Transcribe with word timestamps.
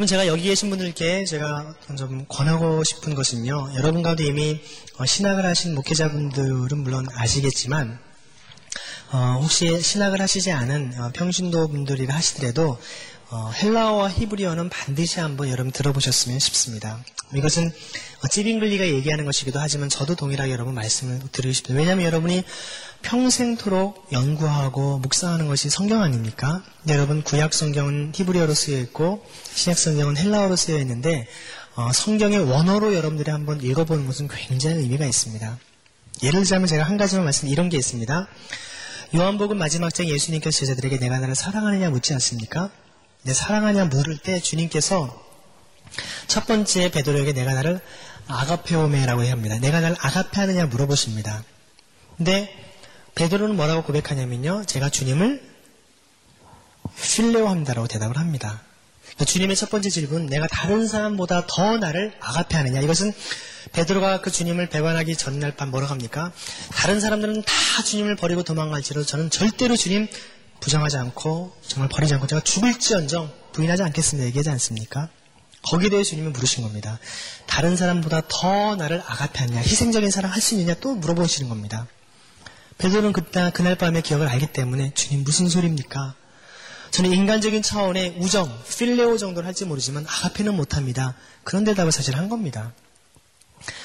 여러분 0.00 0.06
제가 0.06 0.26
여기 0.28 0.44
계신 0.44 0.70
분들께 0.70 1.26
제가 1.26 1.74
좀 1.98 2.24
권하고 2.26 2.82
싶은 2.84 3.14
것은요. 3.14 3.72
여러분 3.76 4.02
가운데 4.02 4.24
이미 4.24 4.58
어, 4.96 5.04
신학을 5.04 5.44
하신 5.44 5.74
목회자분들은 5.74 6.78
물론 6.78 7.06
아시겠지만 7.14 7.98
어, 9.12 9.38
혹시 9.42 9.78
신학을 9.82 10.18
하시지 10.22 10.52
않은 10.52 10.94
어, 10.98 11.10
평신도 11.12 11.68
분들이라 11.68 12.14
하시더라도 12.14 12.78
어, 13.28 13.50
헬라어와 13.50 14.08
히브리어는 14.08 14.70
반드시 14.70 15.20
한번 15.20 15.50
여러분 15.50 15.70
들어보셨으면 15.70 16.38
싶습니다. 16.38 17.04
이것은 17.34 17.70
어, 18.24 18.28
찌빙글리가 18.28 18.88
얘기하는 18.88 19.26
것이기도 19.26 19.60
하지만 19.60 19.90
저도 19.90 20.14
동일하게 20.14 20.50
여러분 20.50 20.72
말씀을 20.72 21.20
드리고 21.30 21.52
싶습니다. 21.52 21.78
왜냐하면 21.78 22.06
여러분이 22.06 22.42
평생토록 23.02 24.08
연구하고 24.12 24.98
묵상하는 24.98 25.48
것이 25.48 25.70
성경 25.70 26.02
아닙니까? 26.02 26.62
여러분 26.88 27.22
구약 27.22 27.54
성경은 27.54 28.12
히브리어로 28.14 28.54
쓰여 28.54 28.78
있고 28.80 29.24
신약 29.54 29.78
성경은 29.78 30.16
헬라어로 30.16 30.56
쓰여 30.56 30.78
있는데 30.78 31.26
어, 31.74 31.92
성경의 31.92 32.40
원어로 32.40 32.94
여러분들이 32.94 33.30
한번 33.30 33.62
읽어보는 33.62 34.06
것은 34.06 34.28
굉장히 34.28 34.78
의미가 34.78 35.06
있습니다. 35.06 35.58
예를 36.22 36.40
들자면 36.40 36.66
제가 36.66 36.84
한 36.84 36.96
가지만 36.96 37.24
말씀 37.24 37.48
이런 37.48 37.68
게 37.68 37.78
있습니다. 37.78 38.28
요한복음 39.14 39.58
마지막 39.58 39.92
장 39.92 40.06
예수님께서 40.06 40.58
제자들에게 40.58 40.98
내가 40.98 41.18
나를 41.18 41.34
사랑하느냐 41.34 41.90
묻지 41.90 42.12
않습니까? 42.14 42.70
내 43.22 43.32
사랑하냐 43.32 43.86
물을 43.86 44.18
때 44.18 44.40
주님께서 44.40 45.24
첫 46.26 46.46
번째 46.46 46.90
베드로에게 46.90 47.32
내가 47.32 47.54
나를 47.54 47.80
아가페오메라고 48.28 49.26
합니다. 49.26 49.58
내가 49.58 49.80
나를 49.80 49.96
아가페 49.98 50.40
하느냐 50.40 50.66
물어보십니다. 50.66 51.42
근데 52.16 52.54
베드로는 53.20 53.54
뭐라고 53.54 53.82
고백하냐면요. 53.82 54.64
제가 54.64 54.88
주님을 54.88 55.42
필레오합니다라고 57.02 57.86
대답을 57.86 58.16
합니다. 58.16 58.62
그러니까 59.02 59.24
주님의 59.26 59.56
첫 59.56 59.68
번째 59.68 59.90
질문, 59.90 60.24
내가 60.24 60.46
다른 60.46 60.88
사람보다 60.88 61.46
더 61.46 61.76
나를 61.76 62.14
아가페 62.18 62.56
하느냐. 62.56 62.80
이것은 62.80 63.12
베드로가 63.72 64.22
그 64.22 64.30
주님을 64.30 64.70
배반하기 64.70 65.16
전날 65.16 65.54
밤 65.54 65.70
뭐라고 65.70 65.92
합니까? 65.92 66.32
다른 66.72 66.98
사람들은 66.98 67.42
다 67.42 67.82
주님을 67.82 68.16
버리고 68.16 68.42
도망갈지라도 68.42 69.04
저는 69.04 69.28
절대로 69.28 69.76
주님 69.76 70.08
부정하지 70.60 70.96
않고 70.96 71.54
정말 71.66 71.90
버리지 71.90 72.14
않고 72.14 72.26
제가 72.26 72.40
죽을지언정 72.40 73.30
부인하지 73.52 73.82
않겠습니다. 73.82 74.26
얘기하지 74.28 74.48
않습니까? 74.48 75.10
거기에 75.62 75.90
대해 75.90 76.04
주님은 76.04 76.32
물으신 76.32 76.62
겁니다. 76.62 76.98
다른 77.46 77.76
사람보다 77.76 78.22
더 78.28 78.76
나를 78.76 79.02
아가페 79.04 79.40
하느냐, 79.40 79.60
희생적인 79.60 80.10
사랑 80.10 80.32
할 80.32 80.40
수 80.40 80.54
있느냐 80.54 80.74
또 80.80 80.94
물어보시는 80.94 81.50
겁니다. 81.50 81.86
베드로는 82.80 83.12
그때 83.12 83.50
그날 83.52 83.74
밤의 83.74 84.00
기억을 84.00 84.26
알기 84.26 84.46
때문에 84.46 84.92
주님 84.94 85.22
무슨 85.22 85.50
소리입니까? 85.50 86.14
저는 86.90 87.12
인간적인 87.12 87.60
차원의 87.60 88.16
우정, 88.18 88.50
필레오 88.64 89.18
정도를 89.18 89.46
할지 89.46 89.66
모르지만 89.66 90.06
아가페는 90.08 90.56
못합니다. 90.56 91.14
그런 91.44 91.64
대답을 91.64 91.92
사실 91.92 92.16
한 92.16 92.30
겁니다. 92.30 92.72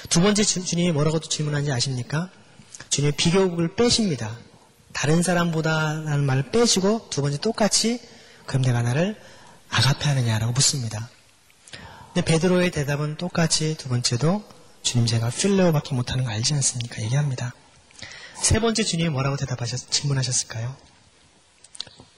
두 0.10 0.22
번째 0.22 0.44
주, 0.44 0.62
님이 0.78 0.94
뭐라고 0.94 1.20
또 1.20 1.28
질문하는지 1.28 1.74
아십니까? 1.74 2.30
주님이 2.90 3.12
비교국을 3.18 3.76
빼십니다. 3.76 4.34
다른 4.94 5.22
사람보다라는 5.22 6.26
말을 6.26 6.52
빼시고 6.52 7.08
두 7.10 7.22
번째 7.22 7.38
똑같이 7.40 8.00
그럼 8.46 8.62
내가 8.62 8.82
나를 8.82 9.20
아가페 9.72 10.08
하느냐라고 10.08 10.54
묻습니다. 10.54 11.10
근데 12.14 12.24
베드로의 12.24 12.72
대답은 12.72 13.18
똑같이 13.18 13.76
두 13.78 13.90
번째도 13.90 14.42
주님 14.84 15.06
제가 15.06 15.32
필레오밖에 15.32 15.94
못하는 15.96 16.24
거 16.24 16.32
알지 16.32 16.54
않습니까? 16.54 17.02
얘기합니다. 17.02 17.54
세 18.42 18.60
번째 18.60 18.84
주님이 18.84 19.10
뭐라고 19.10 19.38
대답하셨, 19.38 19.92
질문하셨을까요? 19.92 20.76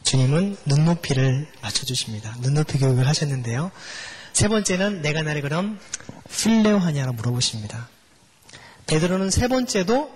주님은 0.04 0.58
눈높이를 0.66 1.48
맞춰주십니다. 1.62 2.36
눈높이 2.40 2.80
교육을 2.80 3.08
하셨는데요. 3.08 3.72
세 4.34 4.48
번째는 4.48 5.02
내가 5.02 5.22
나를 5.22 5.42
그럼 5.42 5.80
필레오 6.30 6.78
하냐고 6.78 7.14
물어보십니다. 7.14 7.90
베드로는 8.88 9.32
세 9.32 9.48
번째도 9.48 10.10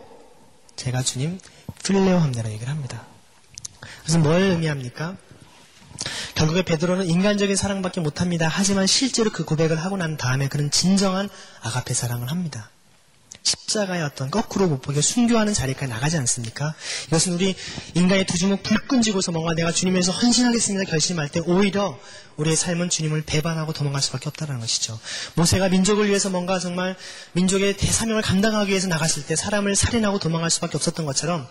제가 0.76 1.04
주님 1.04 1.40
필레오 1.84 2.18
합니다라고 2.18 2.54
얘기를 2.54 2.72
합니다. 2.72 3.06
그래서 4.02 4.20
뭘 4.20 4.42
의미합니까? 4.42 5.18
결국에 6.36 6.64
베드로는 6.64 7.08
인간적인 7.08 7.56
사랑밖에 7.56 8.02
못합니다. 8.02 8.48
하지만 8.50 8.88
실제로 8.88 9.30
그 9.30 9.46
고백을 9.46 9.78
하고 9.78 9.98
난 9.98 10.18
다음에 10.18 10.48
그는 10.48 10.72
진정한 10.72 11.30
아가페 11.62 11.94
사랑을 11.94 12.32
합니다. 12.32 12.71
십자가의 13.44 14.04
어떤 14.04 14.30
거꾸로 14.30 14.68
못 14.68 14.82
보게 14.82 15.02
순교하는 15.02 15.54
자리까지 15.54 15.92
나가지 15.92 16.18
않습니까? 16.18 16.76
이것은 17.08 17.34
우리 17.34 17.56
인간의 17.96 18.26
두 18.26 18.38
주먹 18.38 18.62
불끈 18.64 19.02
쥐고서 19.02 19.32
뭔가 19.32 19.54
내가 19.54 19.72
주님에서 19.72 20.12
헌신하겠습니다 20.12 20.90
결심할 20.90 21.30
때 21.30 21.40
오히려 21.46 21.98
우리의 22.38 22.56
삶은 22.56 22.90
주님을 22.90 23.24
배반하고 23.24 23.74
도망갈 23.74 24.02
수밖에 24.02 24.30
없다는 24.30 24.60
것이죠. 24.60 25.00
모세가 25.36 25.70
민족을 25.70 26.08
위해서 26.08 26.30
뭔가 26.30 26.60
정말 26.60 26.96
민족의 27.34 27.78
대사명을 27.78 28.22
감당하기 28.22 28.70
위해서 28.70 28.88
나갔을 28.88 29.26
때 29.26 29.36
사람을 29.36 29.76
살인하고 29.76 30.20
도망갈 30.20 30.50
수밖에 30.52 30.78
없었던 30.78 31.06
것처럼 31.06 31.48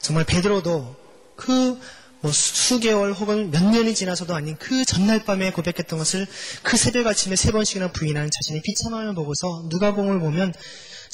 정말 0.00 0.24
베드로도 0.24 0.96
그 1.36 1.80
뭐 2.24 2.32
수개월 2.32 3.12
혹은 3.12 3.50
몇 3.50 3.62
년이 3.62 3.94
지나서도 3.94 4.34
아닌 4.34 4.56
그 4.58 4.86
전날 4.86 5.22
밤에 5.22 5.50
고백했던 5.50 5.98
것을 5.98 6.26
그 6.62 6.78
새벽 6.78 7.06
아침에 7.06 7.36
세 7.36 7.52
번씩이나 7.52 7.92
부인하는 7.92 8.30
자신의 8.32 8.62
비참함을 8.62 9.14
보고서 9.14 9.66
누가복음을 9.68 10.20
보면 10.20 10.54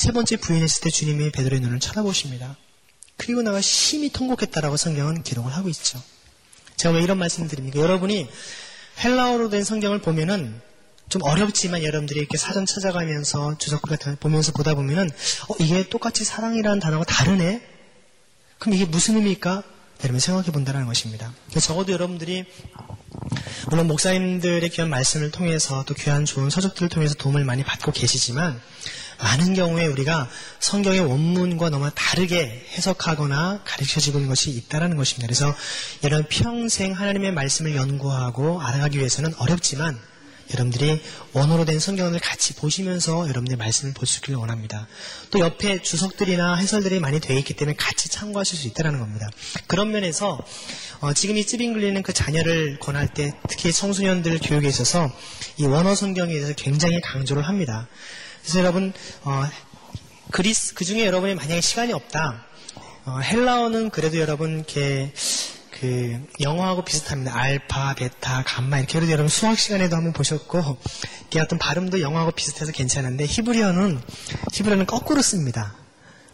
세 0.01 0.13
번째 0.13 0.37
부인했을 0.37 0.81
때 0.81 0.89
주님이 0.89 1.31
베드로의 1.31 1.61
눈을 1.61 1.79
쳐다보십니다. 1.79 2.57
그리고 3.19 3.43
나가 3.43 3.61
심히 3.61 4.09
통곡했다라고 4.09 4.79
성경은 4.79 5.23
기록을 5.23 5.55
하고 5.55 5.69
있죠. 5.69 6.03
제가 6.77 6.95
왜 6.95 7.03
이런 7.03 7.19
말씀 7.19 7.43
을 7.43 7.49
드립니까? 7.49 7.79
여러분이 7.79 8.27
헬라어로 9.05 9.51
된 9.51 9.63
성경을 9.63 10.01
보면은 10.01 10.59
좀 11.11 11.23
어렵지만 11.23 11.83
여러분들이 11.83 12.19
이렇게 12.19 12.39
사전 12.39 12.65
찾아가면서 12.65 13.59
주석글 13.59 13.91
같은 13.91 14.13
거 14.13 14.19
보면서 14.21 14.53
보다 14.53 14.73
보면은 14.73 15.11
어, 15.51 15.55
이게 15.59 15.87
똑같이 15.91 16.25
사랑이라는 16.25 16.81
단어가 16.81 17.05
다르네? 17.05 17.61
그럼 18.59 18.77
이게 18.77 18.87
무슨 18.87 19.17
의미일까? 19.17 19.63
여러분 20.05 20.19
생각해 20.19 20.51
본다는 20.51 20.87
것입니다. 20.87 21.35
적어도 21.61 21.93
여러분들이 21.93 22.47
물론 23.69 23.87
목사님들의 23.87 24.67
귀한 24.71 24.89
말씀을 24.89 25.31
통해서 25.31 25.85
또 25.87 25.93
귀한 25.93 26.25
좋은 26.25 26.49
서적들을 26.49 26.89
통해서 26.89 27.13
도움을 27.17 27.45
많이 27.45 27.65
받고 27.65 27.93
계시지만 27.93 28.59
많은 29.23 29.55
경우에 29.55 29.87
우리가 29.87 30.29
성경의 30.61 31.01
원문과 31.01 31.71
너무 31.71 31.91
다르게 31.95 32.67
해석하거나 32.73 33.63
가르쳐지고 33.65 34.19
있는 34.19 34.29
것이 34.29 34.51
있다는 34.51 34.97
것입니다. 34.97 35.27
그래서 35.27 35.55
여러분 36.05 36.27
평생 36.29 36.93
하나님의 36.93 37.33
말씀을 37.33 37.77
연구하고 37.77 38.61
알아가기 38.61 38.99
위해서는 38.99 39.35
어렵지만 39.39 39.99
여러분들이 40.53 41.01
원어로 41.33 41.65
된 41.65 41.79
성경을 41.79 42.19
같이 42.19 42.55
보시면서 42.55 43.29
여러분들의 43.29 43.57
말씀을 43.57 43.95
볼수 43.95 44.19
있기를 44.19 44.37
원합니다. 44.37 44.89
또 45.31 45.39
옆에 45.39 45.81
주석들이나 45.81 46.57
해설들이 46.57 46.99
많이 46.99 47.21
되어 47.21 47.39
있기 47.39 47.55
때문에 47.55 47.77
같이 47.77 48.09
참고하실 48.09 48.59
수 48.59 48.67
있다는 48.67 48.99
겁니다. 48.99 49.29
그런 49.67 49.93
면에서 49.93 50.41
어, 51.01 51.13
지금 51.13 51.37
이 51.37 51.47
찌빙글리는 51.47 52.03
그 52.03 52.13
자녀를 52.13 52.79
권할 52.81 53.09
때 53.09 53.33
특히 53.49 53.73
청소년들 53.73 54.41
교육에 54.41 54.69
있어서 54.69 55.11
이 55.57 55.67
원어 55.67 55.95
성경에 55.95 56.33
대해서 56.33 56.53
굉장히 56.55 57.01
강조를 57.01 57.47
합니다. 57.47 57.87
그래서 58.43 58.59
여러분 58.59 58.93
어, 59.23 59.45
그리스 60.31 60.75
그 60.75 60.85
중에 60.85 61.05
여러분이 61.07 61.35
만약에 61.35 61.61
시간이 61.61 61.93
없다. 61.93 62.47
어, 63.07 63.19
헬라어는 63.19 63.91
그래도 63.91 64.19
여러분 64.19 64.57
이렇게 64.57 65.13
그 65.81 66.21
영어하고 66.41 66.85
비슷합니다. 66.85 67.35
알파, 67.35 67.95
베타, 67.95 68.43
감마 68.45 68.79
이렇게 68.79 68.99
그래도 68.99 69.13
여러분 69.13 69.29
수학 69.29 69.59
시간에도 69.59 69.97
한번 69.97 70.13
보셨고 70.13 70.79
이게 71.29 71.41
어떤 71.41 71.59
발음도 71.59 72.01
영어하고 72.01 72.33
비슷해서 72.33 72.71
괜찮은데 72.71 73.25
히브리어는 73.25 74.01
히브리어는 74.53 74.87
거꾸로 74.87 75.23
씁니다. 75.23 75.80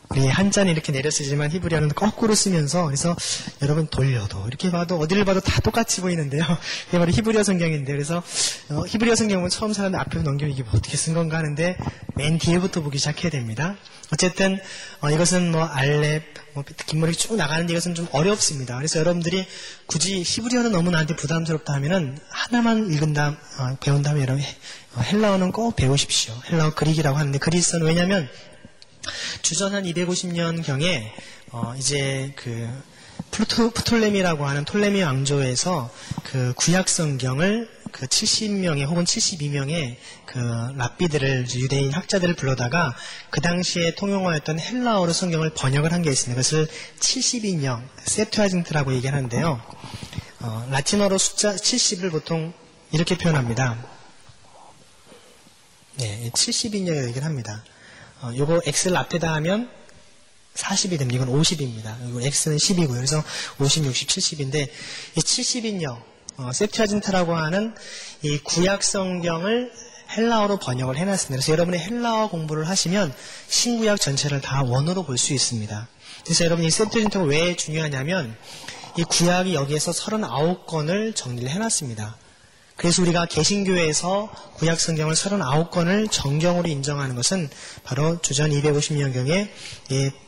우리 0.09 0.27
한자는 0.29 0.73
이렇게 0.73 0.93
내려 0.93 1.11
쓰지만 1.11 1.51
히브리어는 1.51 1.91
거꾸로 1.91 2.35
쓰면서 2.35 2.85
그래서 2.87 3.17
여러분 3.63 3.87
돌려도 3.89 4.47
이렇게 4.47 4.71
봐도 4.71 4.99
어디를 4.99 5.25
봐도 5.25 5.41
다 5.41 5.61
똑같이 5.61 6.01
보이는데요. 6.01 6.43
이게 6.89 6.99
바로 6.99 7.11
히브리어 7.11 7.43
성경인데 7.43 7.93
그래서 7.93 8.23
어, 8.71 8.85
히브리어 8.87 9.17
성경은 9.17 9.51
처음 9.51 9.73
사람들 9.73 9.99
앞에 9.99 10.23
넘기면 10.23 10.53
이게 10.53 10.63
뭐 10.63 10.73
어떻게 10.75 10.97
쓴 10.97 11.15
건가 11.15 11.39
하는데 11.39 11.77
맨 12.15 12.39
뒤에부터 12.39 12.83
보기 12.83 12.99
시작해야 12.99 13.31
됩니다. 13.31 13.77
어쨌든 14.13 14.61
어, 15.01 15.11
이것은 15.11 15.51
뭐 15.51 15.65
알렙 15.65 16.23
뭐 16.55 16.65
긴머리 16.87 17.15
쭉 17.15 17.35
나가는데 17.35 17.73
이것은 17.73 17.95
좀 17.95 18.07
어렵습니다. 18.13 18.77
그래서 18.77 19.01
여러분들이 19.01 19.45
굳이 19.87 20.23
히브리어는 20.25 20.71
너무 20.73 20.91
나한테 20.91 21.17
부담스럽다 21.17 21.75
하면은 21.75 22.17
하나만 22.29 22.93
읽은 22.93 23.13
다음 23.13 23.37
어, 23.59 23.77
배운 23.81 24.03
다음에 24.03 24.23
여러분 24.23 24.43
헬라어는 24.99 25.53
꼭 25.53 25.75
배우십시오. 25.77 26.33
헬라어 26.51 26.75
그리기라고 26.75 27.19
하는데 27.19 27.39
그리스어는 27.39 27.87
왜냐하면 27.87 28.29
주전 29.43 29.75
한 29.75 29.85
250년경에 29.85 31.03
어 31.53 31.75
이제 31.79 32.33
그 32.37 32.69
플토, 33.31 33.71
프톨레미라고 33.71 34.47
하는 34.47 34.65
톨레미 34.65 35.03
왕조에서 35.03 35.91
그 36.25 36.53
구약 36.57 36.89
성경을 36.89 37.69
그 37.93 38.07
70명의 38.07 38.87
혹은 38.87 39.05
72명의 39.05 39.97
그 40.27 40.39
랍비들을 40.77 41.47
유대인 41.55 41.93
학자들을 41.93 42.35
불러다가 42.37 42.95
그 43.31 43.41
당시에 43.41 43.95
통용하였던 43.95 44.61
헬라어로 44.61 45.13
성경을 45.13 45.51
번역을 45.51 45.93
한 45.93 46.03
게 46.03 46.11
있습니다. 46.11 46.41
그것을 46.41 46.69
72명 47.01 47.83
세트아징트라고 48.05 48.93
얘기하는데요. 48.95 49.63
어, 50.41 50.69
라틴어로 50.71 51.17
숫자 51.19 51.55
70을 51.57 52.11
보통 52.11 52.53
이렇게 52.93 53.17
표현합니다. 53.17 53.83
네, 55.97 56.31
70인여 56.35 57.07
얘기를 57.07 57.25
합니다. 57.25 57.65
어, 58.23 58.33
요거 58.37 58.63
x를 58.67 58.97
앞에다 58.97 59.33
하면 59.35 59.71
40이 60.55 60.99
됩니다. 60.99 61.23
이건 61.23 61.29
50입니다. 61.29 62.09
이건 62.09 62.23
x는 62.23 62.57
10이고요. 62.57 62.95
그래서 62.95 63.23
50, 63.59 63.85
60, 63.85 64.09
70인데 64.09 64.69
이 65.17 65.21
70인여 65.21 66.03
어, 66.39 66.53
세프티아진타라고 66.53 67.35
하는 67.35 67.75
이 68.23 68.39
구약 68.39 68.83
성경을 68.83 69.73
헬라어로 70.17 70.59
번역을 70.59 70.97
해놨습니다. 70.97 71.37
그래서 71.43 71.53
여러분이 71.53 71.79
헬라어 71.79 72.29
공부를 72.31 72.69
하시면 72.69 73.13
신구약 73.49 74.01
전체를 74.01 74.41
다 74.41 74.63
원어로 74.63 75.05
볼 75.05 75.19
수 75.19 75.35
있습니다. 75.35 75.89
그래서 76.25 76.45
여러분 76.45 76.65
이 76.65 76.71
세프티아진타가 76.71 77.25
왜 77.27 77.55
중요하냐면 77.57 78.37
이 78.97 79.05
구약이 79.05 79.55
여기에서 79.55 79.93
39권을 79.93 81.15
정리를 81.15 81.51
해놨습니다. 81.51 82.17
그래서 82.77 83.01
우리가 83.03 83.25
개신교에서 83.27 84.31
구약 84.55 84.79
성경을 84.79 85.15
39권을 85.15 86.11
정경으로 86.11 86.69
인정하는 86.69 87.17
것은 87.17 87.49
바로 87.85 88.21
주전 88.21 88.51
250년경에 88.51 89.49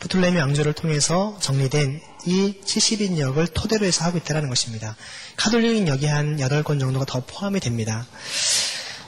프툴레미 0.00 0.38
왕조를 0.38 0.72
통해서 0.72 1.36
정리된 1.40 2.00
이 2.24 2.54
70인역을 2.64 3.52
토대로 3.52 3.84
해서 3.84 4.04
하고 4.04 4.16
있다는 4.16 4.48
것입니다. 4.48 4.96
카톨릭인 5.36 5.88
역이 5.88 6.06
한 6.06 6.38
8권 6.38 6.80
정도가 6.80 7.04
더 7.04 7.22
포함이 7.26 7.60
됩니다. 7.60 8.06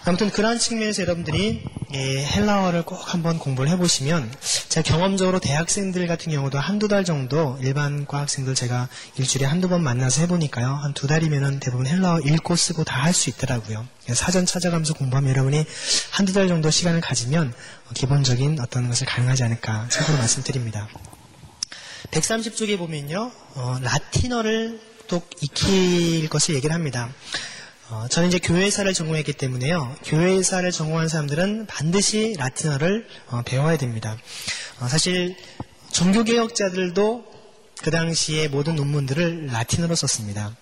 아무튼 0.05 0.31
그러한 0.31 0.59
측면에서 0.59 1.03
여러분들이 1.03 1.63
예, 1.93 2.25
헬라어를 2.25 2.85
꼭 2.85 3.13
한번 3.13 3.39
공부를 3.39 3.71
해보시면 3.73 4.33
제가 4.71 4.83
경험적으로 4.89 5.41
대학생들 5.41 6.07
같은 6.07 6.33
경우도 6.33 6.59
한두 6.59 6.89
달 6.89 7.05
정도 7.05 7.59
일반 7.61 8.07
과 8.07 8.21
학생들 8.21 8.55
제가 8.55 8.89
일주일에 9.19 9.47
한두 9.47 9.69
번 9.69 9.83
만나서 9.83 10.23
해보니까요. 10.23 10.69
한 10.69 10.95
두 10.95 11.07
달이면 11.07 11.61
대부분 11.61 11.87
헬라어 11.87 12.21
읽고 12.21 12.57
쓰고 12.57 12.85
다 12.85 13.01
할 13.03 13.13
수 13.13 13.29
있더라고요. 13.31 13.87
사전 14.15 14.47
찾아가면서 14.47 14.95
공부하면 14.95 15.31
여러분이 15.31 15.65
한두 16.13 16.33
달 16.33 16.49
정도 16.49 16.71
시간을 16.71 17.01
가지면 17.01 17.53
기본적인 17.95 18.59
어떤 18.61 18.89
것을 18.89 19.07
가능하지 19.07 19.43
않을까 19.45 19.89
참고로 19.91 20.17
말씀드립니다. 20.19 20.89
130쪽에 22.13 22.79
보면요. 22.79 23.31
어, 23.55 23.79
라틴어를 23.83 24.81
또 25.09 25.21
익힐 25.41 26.29
것을 26.29 26.55
얘기를 26.55 26.75
합니다. 26.75 27.11
어, 27.91 28.07
저는 28.09 28.29
이제 28.29 28.39
교회사를 28.39 28.95
전공했기 28.95 29.33
때문에요. 29.33 29.97
교회사를 30.05 30.71
전공한 30.71 31.09
사람들은 31.09 31.67
반드시 31.67 32.37
라틴어를 32.39 33.09
어, 33.31 33.43
배워야 33.45 33.77
됩니다. 33.79 34.17
어, 34.79 34.87
사실 34.87 35.37
종교개혁자들도 35.91 37.25
그 37.83 37.91
당시에 37.91 38.47
모든 38.47 38.77
논문들을 38.77 39.47
라틴어로 39.47 39.97
썼습니다. 39.97 40.57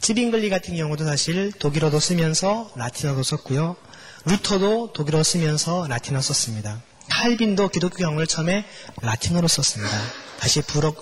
찌빙글리 0.00 0.48
같은 0.48 0.76
경우도 0.76 1.04
사실 1.04 1.52
독일어도 1.52 2.00
쓰면서 2.00 2.72
라틴어도 2.74 3.22
썼고요. 3.22 3.76
루터도 4.24 4.94
독일어 4.94 5.22
쓰면서 5.22 5.86
라틴어 5.88 6.22
썼습니다. 6.22 6.80
칼빈도 7.10 7.68
기독교 7.68 7.96
강요를 7.98 8.26
처음에 8.26 8.64
라틴어로 9.02 9.46
썼습니다. 9.46 9.92
다시 10.40 10.62
불어, 10.62 10.94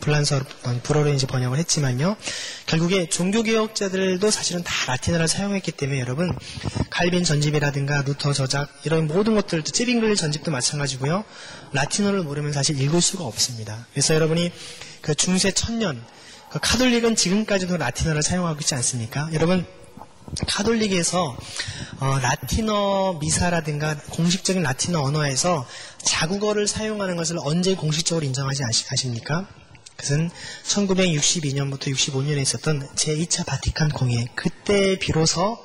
불란서 0.00 0.40
불어로 0.82 1.12
이제 1.12 1.26
번역을 1.26 1.58
했지만요. 1.58 2.16
결국에 2.66 3.08
종교개혁자들도 3.08 4.30
사실은 4.30 4.62
다 4.62 4.72
라틴어를 4.88 5.28
사용했기 5.28 5.72
때문에 5.72 6.00
여러분 6.00 6.36
칼빈 6.90 7.24
전집이라든가 7.24 8.02
루터 8.02 8.32
저작 8.32 8.68
이런 8.84 9.06
모든 9.06 9.34
것들도 9.34 9.70
츠빙글리 9.70 10.16
전집도 10.16 10.50
마찬가지고요. 10.50 11.24
라틴어를 11.72 12.22
모르면 12.22 12.52
사실 12.52 12.80
읽을 12.80 13.00
수가 13.00 13.24
없습니다. 13.24 13.86
그래서 13.92 14.14
여러분이 14.14 14.50
그 15.00 15.14
중세 15.14 15.52
천년 15.52 16.02
그 16.50 16.58
카톨릭은 16.60 17.14
지금까지도 17.14 17.76
라틴어를 17.76 18.22
사용하고 18.22 18.58
있지 18.60 18.74
않습니까? 18.74 19.28
여러분 19.32 19.64
카톨릭에서 20.46 21.36
어, 22.00 22.18
라틴어 22.18 23.18
미사라든가 23.20 23.96
공식적인 24.10 24.62
라틴어 24.62 25.00
언어에서 25.00 25.66
자국어를 26.02 26.66
사용하는 26.66 27.16
것을 27.16 27.38
언제 27.40 27.74
공식적으로 27.74 28.24
인정하지 28.24 28.62
아십니까? 28.64 29.46
그것은 30.00 30.30
1962년부터 30.64 31.92
65년에 31.92 32.40
있었던 32.42 32.88
제2차 32.94 33.46
바티칸 33.46 33.90
공회 33.90 34.24
그때 34.34 34.98
비로소 34.98 35.58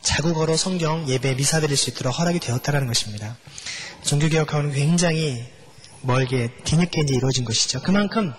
자국어로 0.00 0.56
성경 0.56 1.08
예배 1.08 1.36
미사 1.36 1.60
드릴 1.60 1.76
수 1.76 1.90
있도록 1.90 2.18
허락이 2.18 2.40
되었다는 2.40 2.86
것입니다. 2.86 3.36
종교개혁하고는 4.04 4.72
굉장히 4.72 5.44
멀게 6.00 6.48
뒤늦게 6.64 7.02
이제 7.02 7.14
이루어진 7.14 7.44
것이죠. 7.44 7.80
그만큼 7.82 8.32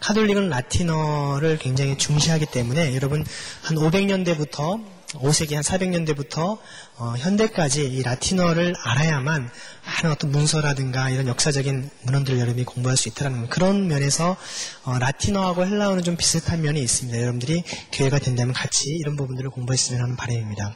카톨릭은 0.00 0.50
라틴어를 0.50 1.58
굉장히 1.58 1.96
중시하기 1.96 2.46
때문에 2.46 2.94
여러분 2.94 3.24
한 3.62 3.76
500년대부터 3.78 4.84
5세기 5.14 5.54
한 5.54 5.62
400년대부터 5.62 6.58
어, 6.96 7.14
현대까지 7.16 7.86
이 7.86 8.02
라틴어를 8.02 8.74
알아야만 8.82 9.50
하는 9.82 10.12
어떤 10.12 10.30
문서라든가 10.30 11.10
이런 11.10 11.28
역사적인 11.28 11.90
문헌들을 12.02 12.38
여러분이 12.38 12.64
공부할 12.64 12.96
수 12.96 13.08
있다는 13.08 13.48
그런 13.48 13.86
면에서 13.86 14.36
어, 14.84 14.98
라틴어하고 14.98 15.64
헬라어는 15.64 16.02
좀 16.02 16.16
비슷한 16.16 16.62
면이 16.62 16.80
있습니다. 16.80 17.20
여러분들이 17.20 17.62
기회가 17.90 18.18
된다면 18.18 18.52
같이 18.52 18.90
이런 18.90 19.16
부분들을 19.16 19.50
공부했으면 19.50 20.02
하는 20.02 20.16
바람입니다. 20.16 20.74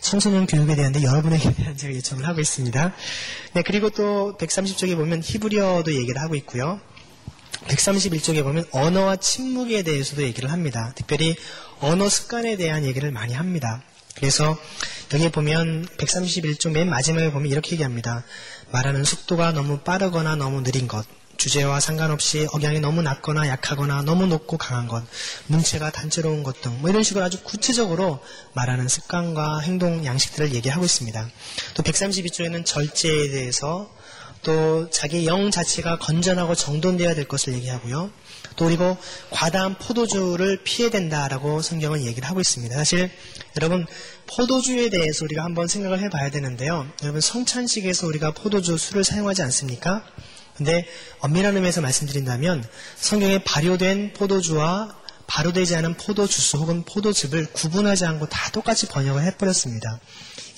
청소년 0.00 0.46
교육에 0.46 0.74
대한데 0.74 1.02
여러분에게 1.02 1.52
대한 1.54 1.76
제가 1.76 1.94
요청을 1.94 2.26
하고 2.26 2.40
있습니다. 2.40 2.94
네, 3.54 3.62
그리고 3.62 3.90
또 3.90 4.36
130쪽에 4.38 4.96
보면 4.96 5.22
히브리어도 5.22 5.94
얘기를 5.94 6.20
하고 6.20 6.34
있고요. 6.36 6.80
131쪽에 7.66 8.42
보면 8.42 8.66
언어와 8.72 9.16
침묵에 9.16 9.82
대해서도 9.82 10.22
얘기를 10.22 10.50
합니다. 10.50 10.92
특별히 10.94 11.36
언어 11.80 12.08
습관에 12.08 12.56
대한 12.56 12.84
얘기를 12.84 13.10
많이 13.10 13.34
합니다. 13.34 13.82
그래서 14.16 14.56
여기에 15.14 15.30
보면 15.30 15.86
131쪽 15.96 16.72
맨 16.72 16.88
마지막에 16.90 17.30
보면 17.30 17.50
이렇게 17.50 17.72
얘기합니다. 17.72 18.24
말하는 18.72 19.04
속도가 19.04 19.52
너무 19.52 19.78
빠르거나 19.78 20.34
너무 20.36 20.62
느린 20.62 20.88
것, 20.88 21.06
주제와 21.36 21.78
상관없이 21.78 22.48
억양이 22.52 22.80
너무 22.80 23.00
낮거나 23.00 23.46
약하거나 23.46 24.02
너무 24.02 24.26
높고 24.26 24.58
강한 24.58 24.88
것, 24.88 25.04
문체가 25.46 25.90
단체로운 25.92 26.42
것 26.42 26.60
등 26.60 26.80
뭐 26.80 26.90
이런 26.90 27.02
식으로 27.04 27.24
아주 27.24 27.40
구체적으로 27.44 28.20
말하는 28.54 28.88
습관과 28.88 29.60
행동 29.60 30.04
양식들을 30.04 30.52
얘기하고 30.54 30.84
있습니다. 30.84 31.30
또 31.74 31.82
132조에는 31.84 32.66
절제에 32.66 33.30
대해서 33.30 33.88
또 34.42 34.88
자기 34.90 35.26
영 35.26 35.50
자체가 35.50 35.98
건전하고 35.98 36.54
정돈되어야 36.54 37.14
될 37.14 37.26
것을 37.26 37.54
얘기하고요. 37.54 38.10
또 38.56 38.64
그리고 38.64 38.96
과다한 39.30 39.78
포도주를 39.78 40.62
피해야 40.64 40.90
된다라고 40.90 41.62
성경은 41.62 42.04
얘기를 42.04 42.28
하고 42.28 42.40
있습니다. 42.40 42.74
사실 42.76 43.10
여러분 43.56 43.86
포도주에 44.26 44.90
대해서 44.90 45.24
우리가 45.24 45.44
한번 45.44 45.68
생각을 45.68 46.00
해봐야 46.00 46.30
되는데요. 46.30 46.86
여러분 47.02 47.20
성찬식에서 47.20 48.06
우리가 48.06 48.32
포도주 48.32 48.76
술을 48.76 49.04
사용하지 49.04 49.42
않습니까? 49.42 50.04
근데 50.56 50.86
엄밀한 51.20 51.54
의미에서 51.54 51.80
말씀드린다면 51.80 52.64
성경에 52.96 53.38
발효된 53.44 54.12
포도주와 54.14 54.96
발효되지 55.28 55.76
않은 55.76 55.94
포도 55.94 56.26
주스 56.26 56.56
혹은 56.56 56.84
포도즙을 56.84 57.52
구분하지 57.52 58.06
않고 58.06 58.26
다 58.26 58.50
똑같이 58.50 58.86
번역을 58.86 59.22
해버렸습니다. 59.24 60.00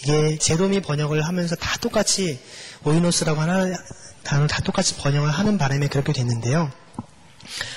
이게 0.03 0.39
제롬이 0.39 0.81
번역을 0.81 1.21
하면서 1.23 1.57
다 1.57 1.77
똑같이 1.81 2.39
오이노스라고 2.85 3.41
하나 3.41 3.67
단어를 4.23 4.49
다 4.49 4.61
똑같이 4.63 4.97
번역을 4.97 5.31
하는 5.31 5.59
바람에 5.59 5.89
그렇게 5.89 6.13
됐는데요. 6.13 6.71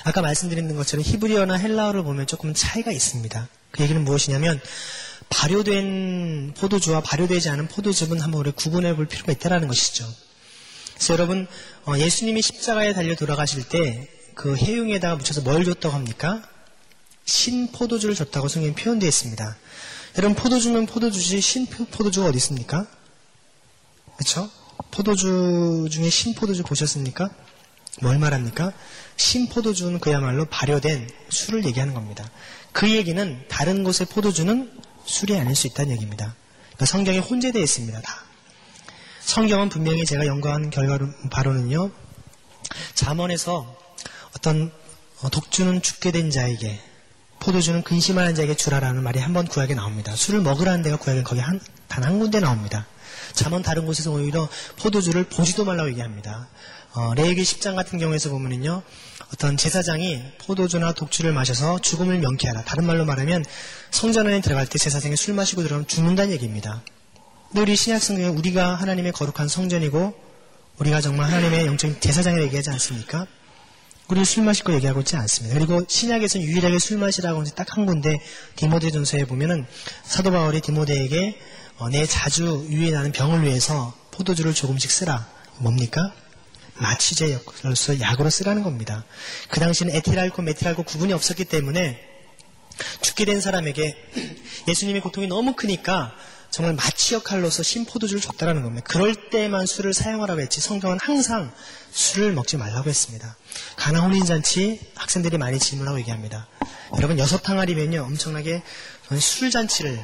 아까 0.04 0.22
말씀드린 0.22 0.76
것처럼 0.76 1.04
히브리어나 1.04 1.56
헬라어를 1.56 2.04
보면 2.04 2.28
조금 2.28 2.54
차이가 2.54 2.92
있습니다. 2.92 3.48
그 3.72 3.84
얘기는 3.84 4.04
무엇이냐면 4.04 4.62
발효된 5.30 6.54
포도주와 6.58 7.02
발효되지 7.02 7.50
않은 7.50 7.68
포도즙은 7.70 8.22
한번 8.22 8.42
우리 8.42 8.52
구분해 8.52 8.96
볼 8.96 9.08
필요가 9.08 9.32
있다는 9.32 9.68
것이죠. 9.68 10.06
그래서 10.94 11.14
여러분 11.14 11.48
어, 11.86 11.98
예수님이 11.98 12.42
십자가에 12.42 12.94
달려 12.94 13.16
돌아가실 13.16 13.68
때 13.70 14.14
그 14.34 14.56
해용에다가 14.56 15.16
묻혀서 15.16 15.42
뭘 15.42 15.64
줬다고 15.64 15.94
합니까? 15.96 16.42
신 17.26 17.72
포도주를 17.72 18.16
줬다고 18.16 18.48
성경에 18.48 18.76
표현되어 18.76 19.08
있습니다. 19.08 19.58
여러분 20.18 20.36
포도주면 20.36 20.86
포도주지 20.86 21.42
신 21.42 21.66
포도주가 21.68 22.28
어디 22.28 22.38
있습니까? 22.38 22.86
그렇죠? 24.18 24.50
포도주 24.92 25.88
중에 25.92 26.10
신 26.10 26.36
포도주 26.36 26.64
보셨습니까? 26.64 27.30
뭘 28.02 28.18
말합니까? 28.18 28.72
신 29.18 29.48
포도주는 29.50 30.00
그야말로 30.00 30.46
발효된 30.46 31.10
술을 31.30 31.66
얘기하는 31.66 31.94
겁니다. 31.94 32.30
그 32.72 32.90
얘기는 32.90 33.46
다른 33.48 33.84
곳의 33.84 34.08
포도주는 34.10 34.72
술이 35.06 35.38
아닐 35.38 35.56
수 35.56 35.68
있다는 35.68 35.92
얘기입니다. 35.94 36.36
그러니까 36.70 36.86
성경에 36.86 37.20
혼재되어 37.20 37.62
있습니다. 37.62 38.02
다. 38.02 38.24
성경은 39.22 39.70
분명히 39.70 40.06
제가 40.06 40.26
연구한 40.26 40.70
결과로 40.70 41.08
바로는요. 41.32 41.92
잠언에서 42.96 43.76
어떤 44.36 44.72
어, 45.22 45.30
독주는 45.30 45.82
죽게 45.82 46.12
된 46.12 46.32
자에게 46.32 46.80
포도주는 47.40 47.82
근심하는 47.84 48.36
자에게 48.36 48.56
주라라는 48.56 49.04
말이 49.04 49.20
한 49.20 49.34
번 49.34 49.48
구약에 49.48 49.76
나옵니다. 49.76 50.16
술을 50.16 50.42
먹으라는 50.42 50.82
데가 50.82 50.98
구약에 50.98 51.24
거기 51.24 51.42
단한 51.88 52.20
군데 52.20 52.40
나옵니다. 52.40 52.88
잠언 53.34 53.62
다른 53.62 53.86
곳에서 53.86 54.12
오히려 54.12 54.48
포도주를 54.78 55.24
보지도 55.26 55.66
말라고 55.66 55.90
얘기합니다. 55.90 56.48
어, 56.94 57.14
레이기 57.16 57.42
10장 57.42 57.76
같은 57.76 57.98
경우에서 57.98 58.30
보면은요, 58.30 58.84
어떤 59.34 59.58
제사장이 59.58 60.22
포도주나 60.46 60.94
독주를 60.94 61.34
마셔서 61.34 61.80
죽음을 61.80 62.20
명쾌하라. 62.20 62.64
다른 62.64 62.86
말로 62.86 63.04
말하면 63.04 63.44
성전 63.90 64.28
안에 64.28 64.42
들어갈 64.42 64.68
때 64.68 64.78
제사장이 64.78 65.16
술 65.16 65.34
마시고 65.34 65.64
들어가면 65.64 65.88
죽는다는 65.88 66.32
얘기입니다. 66.34 66.84
우리 67.56 67.76
신약 67.76 68.02
성경에 68.02 68.28
우리가 68.30 68.76
하나님의 68.76 69.12
거룩한 69.12 69.48
성전이고 69.48 70.14
우리가 70.80 71.02
정말 71.02 71.32
하나님의 71.32 71.66
영적인 71.66 72.00
제사장을 72.00 72.42
얘기하지 72.44 72.70
않습니까? 72.72 73.28
우리 74.08 74.26
술 74.26 74.44
마실 74.44 74.64
거 74.64 74.74
얘기하고 74.74 75.00
있지 75.00 75.16
않습니다. 75.16 75.56
그리고 75.56 75.84
신약에서는 75.88 76.46
유일하게 76.46 76.78
술 76.78 76.98
마시라고 76.98 77.44
딱한 77.46 77.86
군데 77.86 78.20
디모데전서에 78.56 79.26
보면은 79.26 79.66
사도 80.04 80.32
바울이 80.32 80.62
디모데에게 80.62 81.40
어, 81.78 81.90
내 81.90 82.06
자주 82.06 82.66
유인하는 82.70 83.12
병을 83.12 83.44
위해서 83.44 83.94
포도주를 84.12 84.54
조금씩 84.54 84.92
쓰라. 84.92 85.28
뭡니까? 85.58 86.14
마취제 86.76 87.34
역으로서 87.34 88.00
약으로 88.00 88.30
쓰라는 88.30 88.64
겁니다. 88.64 89.04
그 89.50 89.60
당시는 89.60 89.94
에틸알코, 89.96 90.42
메틸알코 90.42 90.84
구분이 90.84 91.14
없었기 91.14 91.46
때문에 91.46 92.00
죽게 93.02 93.26
된 93.26 93.42
사람에게 93.42 93.96
예수님의 94.68 95.02
고통이 95.02 95.28
너무 95.28 95.56
크니까 95.56 96.16
정말 96.50 96.76
마취 96.76 97.16
역할로서 97.16 97.64
신포도주를 97.64 98.22
줬다라는 98.22 98.62
겁니다. 98.62 98.86
그럴 98.88 99.16
때만 99.32 99.66
술을 99.66 99.94
사용하라고 99.94 100.40
했지 100.42 100.62
성경은 100.62 101.00
항상 101.02 101.52
술을 101.92 102.34
먹지 102.34 102.58
말라고 102.58 102.90
했습니다. 102.90 103.36
가나 103.76 104.02
혼인잔치 104.02 104.80
학생들이 104.94 105.40
많이 105.40 105.58
질문하고 105.58 105.98
얘기합니다. 106.00 106.48
여러분 106.98 107.18
여섯 107.18 107.48
항아리면요 107.50 108.04
엄청나게 108.04 108.62
술잔치를 109.18 110.00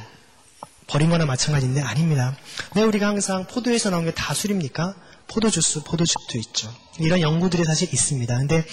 버린 0.90 1.08
거나 1.08 1.24
마찬가지인데 1.24 1.82
아닙니다. 1.82 2.36
왜 2.74 2.82
우리가 2.82 3.06
항상 3.06 3.46
포도에서 3.46 3.90
나온 3.90 4.04
게 4.04 4.10
다 4.12 4.34
술입니까? 4.34 4.94
포도주스, 5.28 5.84
포도즙도 5.84 6.36
있죠. 6.38 6.74
이런 6.98 7.20
연구들이 7.20 7.64
사실 7.64 7.88
있습니다. 7.92 8.36
근데 8.36 8.64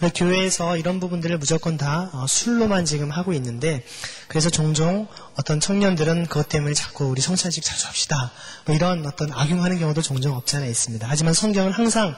우리 0.00 0.10
교회에서 0.10 0.76
이런 0.76 1.00
부분들을 1.00 1.38
무조건 1.38 1.76
다 1.76 2.10
어, 2.12 2.26
술로만 2.26 2.84
지금 2.84 3.10
하고 3.10 3.32
있는데 3.34 3.84
그래서 4.26 4.50
종종 4.50 5.06
어떤 5.36 5.60
청년들은 5.60 6.26
그것 6.26 6.48
때문에 6.48 6.74
자꾸 6.74 7.06
우리 7.06 7.20
성찬식 7.20 7.62
자주 7.62 7.86
합시다. 7.86 8.32
뭐 8.64 8.74
이런 8.74 9.06
어떤 9.06 9.32
악용하는 9.32 9.78
경우도 9.78 10.02
종종 10.02 10.34
없지 10.34 10.56
않아 10.56 10.66
있습니다. 10.66 11.06
하지만 11.08 11.34
성경은 11.34 11.72
항상 11.72 12.16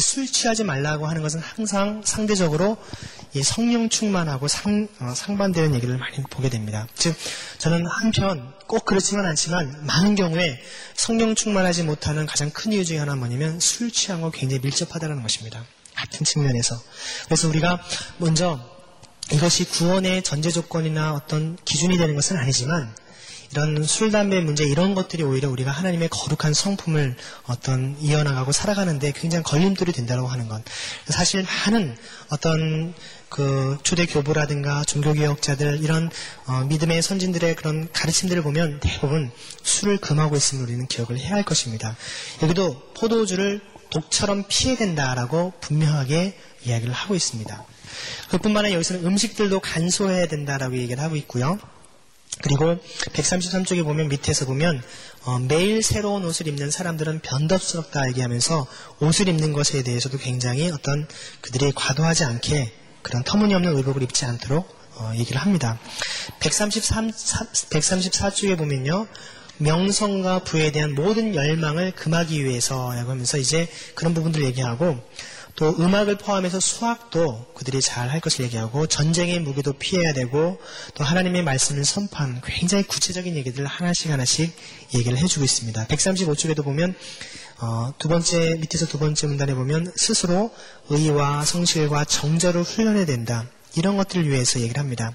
술 0.00 0.26
취하지 0.26 0.64
말라고 0.64 1.06
하는 1.06 1.22
것은 1.22 1.40
항상 1.40 2.02
상대적으로 2.04 2.76
성령 3.42 3.88
충만하고 3.88 4.48
상, 4.48 4.88
어, 5.00 5.12
상반되는 5.14 5.74
얘기를 5.74 5.98
많이 5.98 6.16
보게 6.30 6.48
됩니다. 6.48 6.86
즉 6.94 7.14
저는 7.58 7.86
한편 7.86 8.52
꼭 8.66 8.84
그렇지만 8.84 9.26
않지만 9.26 9.86
많은 9.86 10.14
경우에 10.14 10.60
성령 10.94 11.34
충만하지 11.34 11.82
못하는 11.82 12.26
가장 12.26 12.50
큰 12.50 12.72
이유 12.72 12.84
중에 12.84 12.98
하나 12.98 13.14
뭐냐면 13.14 13.60
술 13.60 13.90
취한 13.90 14.20
거 14.20 14.30
굉장히 14.30 14.62
밀접 14.62 14.83
하다는 14.92 15.22
것입니다. 15.22 15.64
같은 15.94 16.24
측면에서. 16.24 16.80
그래서 17.26 17.48
우리가 17.48 17.80
먼저 18.18 18.60
이것이 19.32 19.64
구원의 19.64 20.22
전제 20.22 20.50
조건이나 20.50 21.14
어떤 21.14 21.56
기준이 21.64 21.96
되는 21.96 22.14
것은 22.14 22.36
아니지만 22.36 22.94
이런 23.54 23.84
술, 23.84 24.10
담배 24.10 24.40
문제 24.40 24.64
이런 24.64 24.96
것들이 24.96 25.22
오히려 25.22 25.48
우리가 25.48 25.70
하나님의 25.70 26.08
거룩한 26.08 26.52
성품을 26.54 27.16
어떤 27.46 27.96
이어나가고 28.00 28.50
살아가는데 28.50 29.12
굉장히 29.12 29.44
걸림돌이 29.44 29.92
된다고 29.92 30.26
하는 30.26 30.48
것. 30.48 30.60
사실 31.06 31.44
많은 31.44 31.96
어떤 32.30 32.94
그 33.28 33.78
초대 33.84 34.06
교부라든가 34.06 34.84
종교개혁자들 34.84 35.80
이런 35.82 36.10
어, 36.46 36.64
믿음의 36.64 37.00
선진들의 37.02 37.54
그런 37.54 37.88
가르침들을 37.92 38.42
보면 38.42 38.80
대부분 38.80 39.30
술을 39.62 39.98
금하고 39.98 40.36
있음을 40.36 40.64
우리는 40.64 40.86
기억을 40.88 41.18
해야 41.18 41.34
할 41.34 41.44
것입니다. 41.44 41.96
여기도 42.42 42.92
포도주를 42.94 43.60
독처럼 43.94 44.44
피해야 44.48 44.76
된다라고 44.76 45.52
분명하게 45.60 46.36
이야기를 46.64 46.92
하고 46.92 47.14
있습니다. 47.14 47.64
그뿐만 48.30 48.64
아니라 48.64 48.74
여기서는 48.74 49.06
음식들도 49.06 49.60
간소해야 49.60 50.26
된다라고 50.26 50.76
얘기를 50.76 51.02
하고 51.02 51.14
있고요. 51.16 51.58
그리고 52.42 52.76
133쪽에 53.12 53.84
보면 53.84 54.08
밑에서 54.08 54.46
보면 54.46 54.82
어, 55.22 55.38
매일 55.38 55.82
새로운 55.84 56.24
옷을 56.24 56.48
입는 56.48 56.72
사람들은 56.72 57.20
변덕스럽다 57.20 58.08
얘기하면서 58.08 58.66
옷을 58.98 59.28
입는 59.28 59.52
것에 59.52 59.84
대해서도 59.84 60.18
굉장히 60.18 60.70
어떤 60.72 61.06
그들이 61.40 61.70
과도하지 61.72 62.24
않게 62.24 62.72
그런 63.02 63.22
터무니없는 63.22 63.76
의복을 63.76 64.02
입지 64.02 64.24
않도록 64.24 64.68
어, 64.96 65.12
얘기를 65.14 65.40
합니다. 65.40 65.78
133, 66.40 67.10
134쪽에 67.10 68.58
보면요. 68.58 69.06
명성과 69.58 70.44
부에 70.44 70.72
대한 70.72 70.94
모든 70.94 71.34
열망을 71.34 71.92
금하기 71.92 72.44
위해서라고 72.44 73.10
하면서 73.10 73.38
이제 73.38 73.68
그런 73.94 74.14
부분들을 74.14 74.44
얘기하고 74.46 74.98
또 75.56 75.70
음악을 75.78 76.18
포함해서 76.18 76.58
수학도 76.58 77.46
그들이 77.54 77.80
잘 77.80 78.10
할 78.10 78.20
것을 78.20 78.44
얘기하고 78.44 78.86
전쟁의 78.86 79.40
무기도 79.40 79.72
피해야 79.72 80.12
되고 80.12 80.60
또 80.94 81.04
하나님의 81.04 81.42
말씀을 81.44 81.84
선포한 81.84 82.42
굉장히 82.44 82.84
구체적인 82.84 83.36
얘기들을 83.36 83.66
하나씩 83.66 84.10
하나씩 84.10 84.52
얘기를 84.94 85.16
해주고 85.16 85.44
있습니다. 85.44 85.86
135쪽에도 85.86 86.64
보면 86.64 86.94
어, 87.60 87.94
두 87.98 88.08
번째 88.08 88.56
밑에서 88.60 88.86
두 88.86 88.98
번째 88.98 89.26
문단에 89.28 89.54
보면 89.54 89.92
스스로 89.96 90.52
의와 90.90 91.44
성실과 91.44 92.04
정절을 92.04 92.62
훈련해야 92.62 93.06
된다. 93.06 93.46
이런 93.76 93.96
것들을 93.96 94.28
위해서 94.30 94.60
얘기를 94.60 94.78
합니다. 94.80 95.12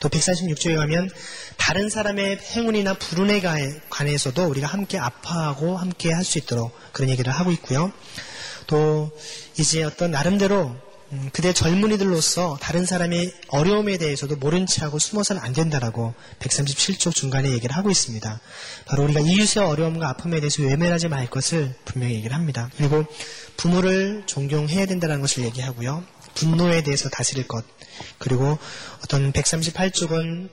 또 0.00 0.08
146조에 0.08 0.76
가면 0.76 1.10
다른 1.56 1.88
사람의 1.90 2.38
행운이나 2.38 2.94
불운에 2.94 3.40
관해서도 3.90 4.46
우리가 4.46 4.66
함께 4.66 4.98
아파하고 4.98 5.76
함께 5.76 6.12
할 6.12 6.24
수 6.24 6.38
있도록 6.38 6.72
그런 6.92 7.10
얘기를 7.10 7.32
하고 7.32 7.50
있고요. 7.52 7.92
또 8.66 9.10
이제 9.58 9.82
어떤 9.82 10.12
나름대로 10.12 10.76
음, 11.12 11.28
그대 11.32 11.52
젊은이들로서 11.52 12.58
다른 12.60 12.86
사람의 12.86 13.34
어려움에 13.48 13.98
대해서도 13.98 14.36
모른 14.36 14.64
체하고 14.64 15.00
숨어서는 15.00 15.42
안 15.42 15.52
된다라고 15.52 16.14
137쪽 16.38 17.12
중간에 17.12 17.50
얘기를 17.50 17.74
하고 17.74 17.90
있습니다. 17.90 18.40
바로 18.86 19.02
우리가 19.04 19.18
이웃의 19.18 19.64
어려움과 19.64 20.08
아픔에 20.10 20.38
대해서 20.38 20.62
외면하지 20.62 21.08
말 21.08 21.26
것을 21.28 21.74
분명히 21.84 22.14
얘기를 22.14 22.36
합니다. 22.36 22.70
그리고 22.76 23.04
부모를 23.56 24.22
존경해야 24.26 24.86
된다는 24.86 25.20
것을 25.20 25.42
얘기하고요. 25.42 26.04
분노에 26.34 26.82
대해서 26.82 27.08
다스릴 27.08 27.46
것. 27.46 27.64
그리고 28.18 28.58
어떤 29.04 29.32
138쪽은 29.32 30.48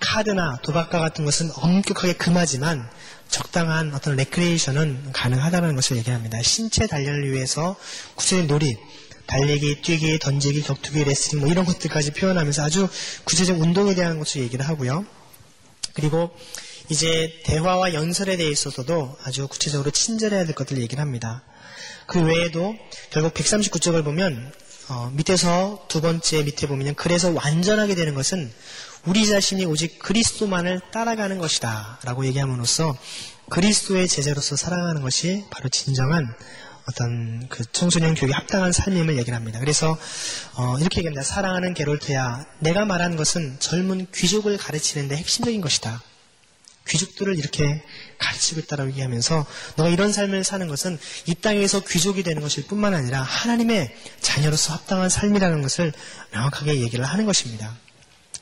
카드나 0.00 0.58
도박과 0.62 0.98
같은 0.98 1.24
것은 1.24 1.50
엄격하게 1.54 2.14
금하지만 2.14 2.88
적당한 3.28 3.94
어떤 3.94 4.16
레크레이션은 4.16 5.12
가능하다는 5.12 5.74
것을 5.76 5.96
얘기합니다. 5.96 6.42
신체 6.42 6.86
단련을 6.86 7.32
위해서 7.32 7.76
구체적인 8.16 8.46
놀이, 8.46 8.76
달리기, 9.26 9.80
뛰기, 9.80 10.18
던지기, 10.18 10.62
격투기, 10.62 11.04
레슬링 11.04 11.40
뭐 11.40 11.48
이런 11.48 11.64
것들까지 11.64 12.10
표현하면서 12.10 12.62
아주 12.62 12.88
구체적 13.24 13.60
운동에 13.60 13.94
대한 13.94 14.18
것을 14.18 14.42
얘기를 14.42 14.68
하고요. 14.68 15.06
그리고 15.94 16.30
이제 16.88 17.40
대화와 17.44 17.94
연설에 17.94 18.36
대해 18.36 18.50
있어서도 18.50 19.16
아주 19.24 19.48
구체적으로 19.48 19.90
친절해야 19.90 20.44
될 20.44 20.54
것들을 20.54 20.82
얘기를 20.82 21.00
합니다. 21.00 21.42
그 22.06 22.20
외에도 22.20 22.76
결국 23.10 23.32
139쪽을 23.34 24.04
보면 24.04 24.52
어, 24.88 25.10
밑에서 25.14 25.84
두 25.88 26.00
번째 26.00 26.42
밑에 26.42 26.66
보면 26.66 26.94
그래서 26.94 27.30
완전하게 27.30 27.94
되는 27.94 28.14
것은 28.14 28.52
우리 29.04 29.26
자신이 29.26 29.64
오직 29.64 29.98
그리스도만을 29.98 30.80
따라가는 30.92 31.38
것이다 31.38 32.00
라고 32.04 32.24
얘기함으로써 32.26 32.96
그리스도의 33.50 34.08
제자로서 34.08 34.56
살아가는 34.56 35.02
것이 35.02 35.44
바로 35.50 35.68
진정한 35.68 36.34
어떤 36.88 37.46
그 37.48 37.64
청소년 37.72 38.14
교육에 38.14 38.34
합당한 38.34 38.72
삶임을 38.72 39.16
얘기를 39.18 39.34
합니다. 39.36 39.60
그래서 39.60 39.96
어, 40.54 40.76
이렇게 40.78 40.98
얘기합니다. 40.98 41.22
사랑하는 41.22 41.74
게롤트야, 41.74 42.46
내가 42.60 42.84
말하는 42.84 43.16
것은 43.16 43.58
젊은 43.60 44.06
귀족을 44.12 44.56
가르치는 44.56 45.08
데 45.08 45.16
핵심적인 45.16 45.60
것이다. 45.60 46.02
귀족들을 46.88 47.38
이렇게 47.38 47.82
가르치고 48.22 48.60
있다라고 48.60 48.90
얘기하면서 48.90 49.46
너가 49.76 49.90
이런 49.90 50.12
삶을 50.12 50.44
사는 50.44 50.66
것은 50.68 50.98
이 51.26 51.34
땅에서 51.34 51.80
귀족이 51.80 52.22
되는 52.22 52.40
것일 52.40 52.66
뿐만 52.66 52.94
아니라 52.94 53.22
하나님의 53.22 53.94
자녀로서 54.20 54.74
합당한 54.74 55.08
삶이라는 55.08 55.62
것을 55.62 55.92
명확하게 56.32 56.80
얘기를 56.80 57.04
하는 57.04 57.26
것입니다. 57.26 57.76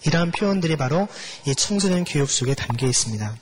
이러한 0.04 0.30
표현들이 0.32 0.76
바로 0.76 1.08
이 1.46 1.54
청소년 1.54 2.04
교육 2.04 2.30
속에 2.30 2.54
담겨 2.54 2.86
있습니다. 2.86 3.36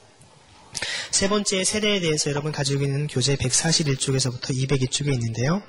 세 1.10 1.28
번째 1.28 1.64
세례에 1.64 2.00
대해서 2.00 2.30
여러분 2.30 2.52
가지고 2.52 2.84
있는 2.84 3.06
교재 3.06 3.36
141쪽에서부터 3.36 4.50
202쪽에 4.50 5.12
있는데요. 5.14 5.62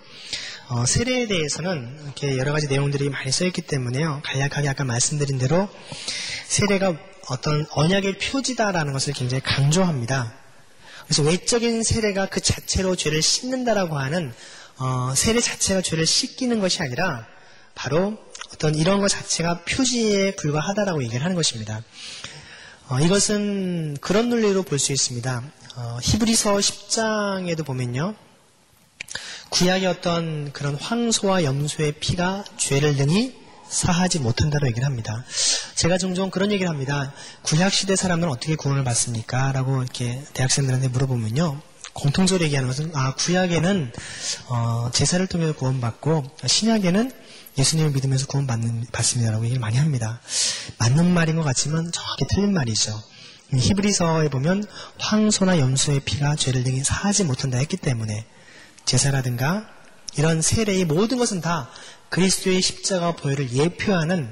어, 0.67 0.85
세례에 0.85 1.27
대해서는 1.27 1.99
이렇게 2.03 2.37
여러 2.37 2.53
가지 2.53 2.67
내용들이 2.67 3.09
많이 3.09 3.31
써있기 3.31 3.63
때문에요. 3.63 4.21
간략하게 4.23 4.69
아까 4.69 4.83
말씀드린 4.83 5.39
대로 5.39 5.67
세례가 6.47 6.95
어떤 7.29 7.65
언약의 7.71 8.17
표지다라는 8.19 8.93
것을 8.93 9.13
굉장히 9.13 9.41
강조합니다. 9.41 10.33
그래서 11.09 11.23
외적인 11.23 11.81
세례가 11.81 12.27
그 12.27 12.39
자체로 12.39 12.95
죄를 12.95 13.23
씻는다라고 13.23 13.97
하는 13.97 14.31
어, 14.77 15.11
세례 15.15 15.41
자체가 15.41 15.81
죄를 15.81 16.05
씻기는 16.05 16.59
것이 16.59 16.83
아니라 16.83 17.25
바로 17.73 18.15
어떤 18.53 18.75
이런 18.75 18.99
것 18.99 19.07
자체가 19.07 19.63
표지에 19.63 20.35
불과하다라고 20.35 21.01
얘기를 21.01 21.23
하는 21.23 21.35
것입니다. 21.35 21.81
어, 22.89 22.99
이것은 22.99 23.97
그런 24.01 24.29
논리로 24.29 24.61
볼 24.61 24.77
수 24.77 24.93
있습니다. 24.93 25.43
어, 25.77 25.97
히브리서 26.03 26.57
10장에도 26.57 27.65
보면요. 27.65 28.13
구약의 29.49 29.87
어떤 29.87 30.53
그런 30.53 30.75
황소와 30.75 31.43
염소의 31.43 31.93
피가 31.93 32.43
죄를 32.57 32.97
능히 32.97 33.35
사하지 33.69 34.19
못한다고 34.19 34.67
얘기를 34.67 34.85
합니다. 34.85 35.23
제가 35.75 35.97
종종 35.97 36.29
그런 36.29 36.51
얘기를 36.51 36.69
합니다. 36.69 37.13
구약 37.43 37.71
시대 37.71 37.95
사람은 37.95 38.27
어떻게 38.27 38.55
구원을 38.55 38.83
받습니까? 38.83 39.51
라고 39.51 39.81
이렇게 39.83 40.23
대학생들한테 40.33 40.87
물어보면요. 40.89 41.61
공통적으로 41.93 42.45
얘기하는 42.45 42.67
것은 42.67 42.91
아 42.95 43.13
구약에는 43.15 43.91
어, 44.47 44.89
제사를 44.93 45.25
통해서 45.27 45.53
구원받고 45.53 46.23
신약에는 46.45 47.11
예수님을 47.57 47.91
믿으면서 47.91 48.27
구원받는 48.27 48.87
받습니다라고 48.91 49.43
얘기를 49.45 49.59
많이 49.59 49.77
합니다. 49.77 50.19
맞는 50.77 51.13
말인 51.13 51.35
것 51.35 51.43
같지만 51.43 51.91
정확히 51.91 52.25
틀린 52.29 52.53
말이죠. 52.53 53.01
히브리서에 53.53 54.29
보면 54.29 54.63
황소나 54.99 55.57
염소의 55.59 56.01
피가 56.01 56.35
죄를 56.35 56.63
능히 56.63 56.83
사하지 56.83 57.23
못한다 57.23 57.57
했기 57.57 57.77
때문에 57.77 58.25
제사라든가 58.85 59.67
이런 60.17 60.41
세례의 60.41 60.85
모든 60.85 61.17
것은 61.17 61.41
다 61.41 61.69
그리스도의 62.09 62.61
십자가 62.61 63.11
보혈을 63.13 63.53
예표하는 63.53 64.29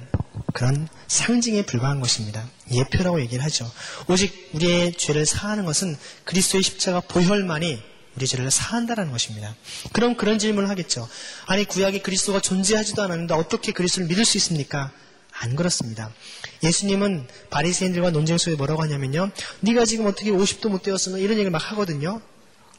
그런 0.54 0.88
상징에 1.08 1.66
불과한 1.66 2.00
것입니다. 2.00 2.48
예표라고 2.72 3.22
얘기를 3.22 3.44
하죠. 3.46 3.72
오직 4.08 4.50
우리의 4.54 4.94
죄를 4.94 5.26
사하는 5.26 5.66
것은 5.66 5.96
그리스도의 6.26 6.64
십자가 6.64 7.00
보혈만이 7.00 7.82
우리 8.16 8.26
죄를 8.26 8.50
사한다는 8.50 9.12
것입니다. 9.12 9.56
그럼 9.94 10.18
그런 10.18 10.40
질문을 10.40 10.70
하겠죠. 10.70 11.08
아니 11.46 11.66
구약에 11.66 12.02
그리스도가 12.02 12.42
존재하지도 12.42 13.04
않았는데 13.04 13.36
어떻게 13.36 13.72
그리스도를 13.72 14.08
믿을 14.08 14.26
수 14.26 14.38
있습니까? 14.38 14.92
안 15.32 15.56
그렇습니다. 15.56 16.12
예수님은 16.64 17.28
바리새인들과 17.52 18.10
논쟁 18.10 18.40
속에 18.40 18.56
뭐라고 18.56 18.82
하냐면요. 18.82 19.30
네가 19.60 19.86
지금 19.86 20.08
어떻게 20.08 20.32
50도 20.32 20.70
못 20.70 20.82
되었으면 20.82 21.20
이런 21.20 21.34
얘기를 21.34 21.52
막 21.52 21.72
하거든요. 21.72 22.22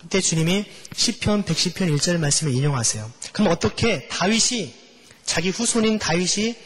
그때 0.00 0.20
주님이 0.20 0.64
시편 0.94 1.44
110편 1.44 1.96
1절 1.96 2.18
말씀을 2.18 2.52
인용하세요. 2.52 3.08
그럼 3.32 3.52
어떻게 3.52 4.08
다윗이 4.08 4.87
자기 5.28 5.50
후손인 5.50 5.98
다윗이 5.98 6.56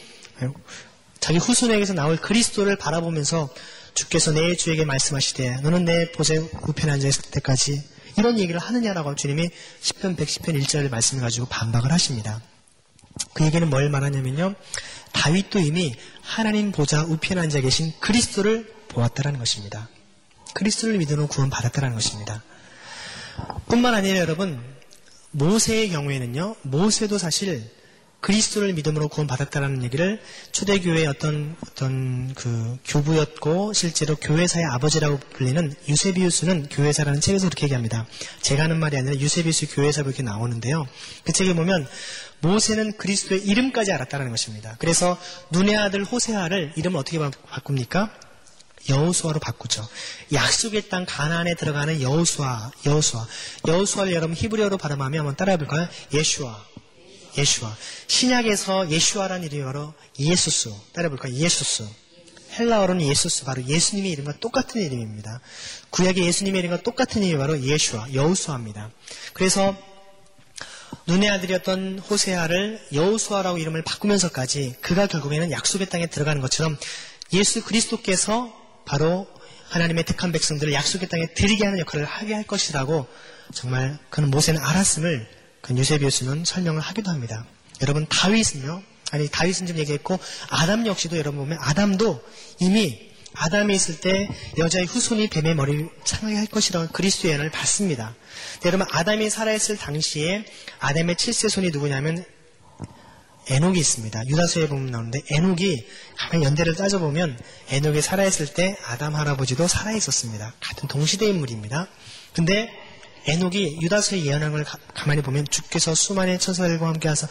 자기 1.18 1.38
후손에게서 1.38 1.94
나올 1.94 2.16
그리스도를 2.16 2.76
바라보면서 2.76 3.52
주께서 3.92 4.30
내 4.30 4.54
주에게 4.54 4.84
말씀하시되 4.84 5.62
너는 5.62 5.84
내 5.84 6.12
보좌 6.12 6.34
우편에 6.34 6.92
앉아 6.92 7.08
있을 7.08 7.22
때까지 7.32 7.82
이런 8.16 8.38
얘기를 8.38 8.60
하느냐라고 8.60 9.16
주님이 9.16 9.50
10편 9.82 10.16
110편 10.16 10.62
1절 10.62 10.88
말씀을 10.90 11.22
가지고 11.22 11.46
반박을 11.46 11.90
하십니다. 11.90 12.40
그 13.34 13.44
얘기는 13.44 13.68
뭘 13.68 13.90
말하냐면요. 13.90 14.54
다윗도 15.10 15.58
이미 15.58 15.96
하나님 16.20 16.70
보좌 16.70 17.02
우편에 17.02 17.40
앉아 17.40 17.60
계신 17.62 17.92
그리스도를 17.98 18.72
보았다라는 18.88 19.40
것입니다. 19.40 19.88
그리스도를 20.54 20.98
믿으면 20.98 21.26
구원받았다라는 21.26 21.96
것입니다. 21.96 22.44
뿐만 23.66 23.94
아니라 23.94 24.18
여러분 24.18 24.62
모세의 25.32 25.90
경우에는요. 25.90 26.54
모세도 26.62 27.18
사실 27.18 27.68
그리스도를 28.22 28.72
믿음으로 28.72 29.08
구원받았다라는 29.08 29.82
얘기를 29.82 30.22
초대교회의 30.52 31.06
어떤 31.08 31.56
어떤 31.66 32.32
그 32.34 32.78
교부였고 32.86 33.72
실제로 33.72 34.14
교회사의 34.14 34.64
아버지라고 34.64 35.18
불리는 35.34 35.74
유세비우스는 35.88 36.68
교회사라는 36.70 37.20
책에서 37.20 37.48
그렇게 37.48 37.64
얘기합니다. 37.64 38.06
제가 38.40 38.62
하는 38.62 38.78
말이 38.78 38.96
아니라 38.96 39.16
유세비우스 39.16 39.74
교회사 39.74 40.02
이렇게 40.02 40.22
나오는데요. 40.22 40.86
그 41.24 41.32
책에 41.32 41.52
보면 41.54 41.86
모세는 42.40 42.96
그리스도의 42.96 43.42
이름까지 43.44 43.92
알았다는 43.92 44.30
것입니다. 44.30 44.76
그래서 44.78 45.18
눈의 45.50 45.76
아들 45.76 46.04
호세아를 46.04 46.74
이름을 46.76 46.98
어떻게 46.98 47.18
바꿉니까? 47.18 48.10
여우수아로 48.88 49.38
바꾸죠. 49.40 49.86
약속의 50.32 50.88
땅 50.88 51.06
가나안에 51.06 51.54
들어가는 51.54 52.02
여우수아, 52.02 52.70
여우수아. 52.86 53.26
여우수아를 53.68 54.12
여러분 54.12 54.36
히브리어로 54.36 54.78
발음하면 54.78 55.20
한번 55.20 55.36
따라해 55.36 55.56
볼까요? 55.56 55.88
예슈아. 56.12 56.71
예슈아. 57.36 57.76
신약에서 58.06 58.90
예슈아라는 58.90 59.46
이름이 59.46 59.64
바로 59.64 59.94
예수스. 60.18 60.72
따라해볼까요? 60.92 61.32
예수스. 61.34 61.84
헬라어로는 62.58 63.06
예수스. 63.06 63.44
바로 63.44 63.64
예수님의 63.64 64.10
이름과 64.12 64.34
똑같은 64.40 64.82
이름입니다. 64.82 65.40
구약의 65.90 66.24
예수님의 66.26 66.60
이름과 66.60 66.82
똑같은 66.82 67.22
이름이 67.22 67.38
바로 67.38 67.60
예슈아, 67.60 68.12
여우수아입니다. 68.12 68.90
그래서 69.32 69.76
눈의 71.06 71.30
아들이었던 71.30 72.00
호세아를 72.00 72.80
여우수아라고 72.92 73.58
이름을 73.58 73.82
바꾸면서까지 73.82 74.76
그가 74.80 75.06
결국에는 75.06 75.50
약속의 75.50 75.88
땅에 75.88 76.06
들어가는 76.06 76.40
것처럼 76.42 76.76
예수 77.32 77.64
그리스도께서 77.64 78.52
바로 78.84 79.26
하나님의 79.70 80.04
택한 80.04 80.32
백성들을 80.32 80.72
약속의 80.72 81.08
땅에 81.08 81.32
들이게 81.34 81.64
하는 81.64 81.78
역할을 81.78 82.04
하게 82.04 82.34
할 82.34 82.44
것이라고 82.44 83.06
정말 83.54 83.98
그는 84.10 84.30
모세는 84.30 84.60
알았음을 84.60 85.41
그 85.62 85.74
유세비우스는 85.74 86.44
설명을 86.44 86.80
하기도 86.80 87.10
합니다. 87.10 87.46
여러분 87.80 88.06
다윗은요. 88.08 88.82
아니 89.12 89.28
다윗은 89.28 89.66
좀 89.66 89.78
얘기했고 89.78 90.18
아담 90.48 90.86
역시도 90.86 91.16
여러분 91.16 91.40
보면 91.40 91.58
아담도 91.60 92.22
이미 92.60 93.10
아담이 93.34 93.74
있을 93.74 94.00
때 94.00 94.28
여자의 94.58 94.86
후손이 94.86 95.28
뱀의 95.28 95.54
머리를 95.54 95.88
상하게 96.04 96.36
할 96.36 96.46
것이라는 96.46 96.88
그리스도의 96.88 97.32
예언을 97.32 97.50
받습니다. 97.50 98.14
여러분 98.64 98.86
아담이 98.90 99.30
살아있을 99.30 99.78
당시에 99.78 100.44
아담의 100.80 101.16
칠세손이 101.16 101.70
누구냐면 101.70 102.24
에녹이 103.48 103.80
있습니다. 103.80 104.28
유다서에 104.28 104.68
보면 104.68 104.86
나오는데 104.86 105.20
에녹이 105.30 105.86
가만 106.16 106.44
연대를 106.44 106.74
따져보면 106.74 107.38
에녹이 107.70 108.00
살아있을 108.00 108.54
때 108.54 108.76
아담 108.86 109.16
할아버지도 109.16 109.66
살아있었습니다. 109.66 110.54
같은 110.60 110.88
동시대 110.88 111.26
인물입니다. 111.26 111.88
근데 112.34 112.70
에녹이 113.26 113.78
유다서의 113.82 114.26
예언을 114.26 114.64
가만히 114.94 115.22
보면 115.22 115.46
주께서 115.50 115.94
수많은 115.94 116.38
천사들과 116.38 116.86
함께 116.86 117.08
하사 117.08 117.28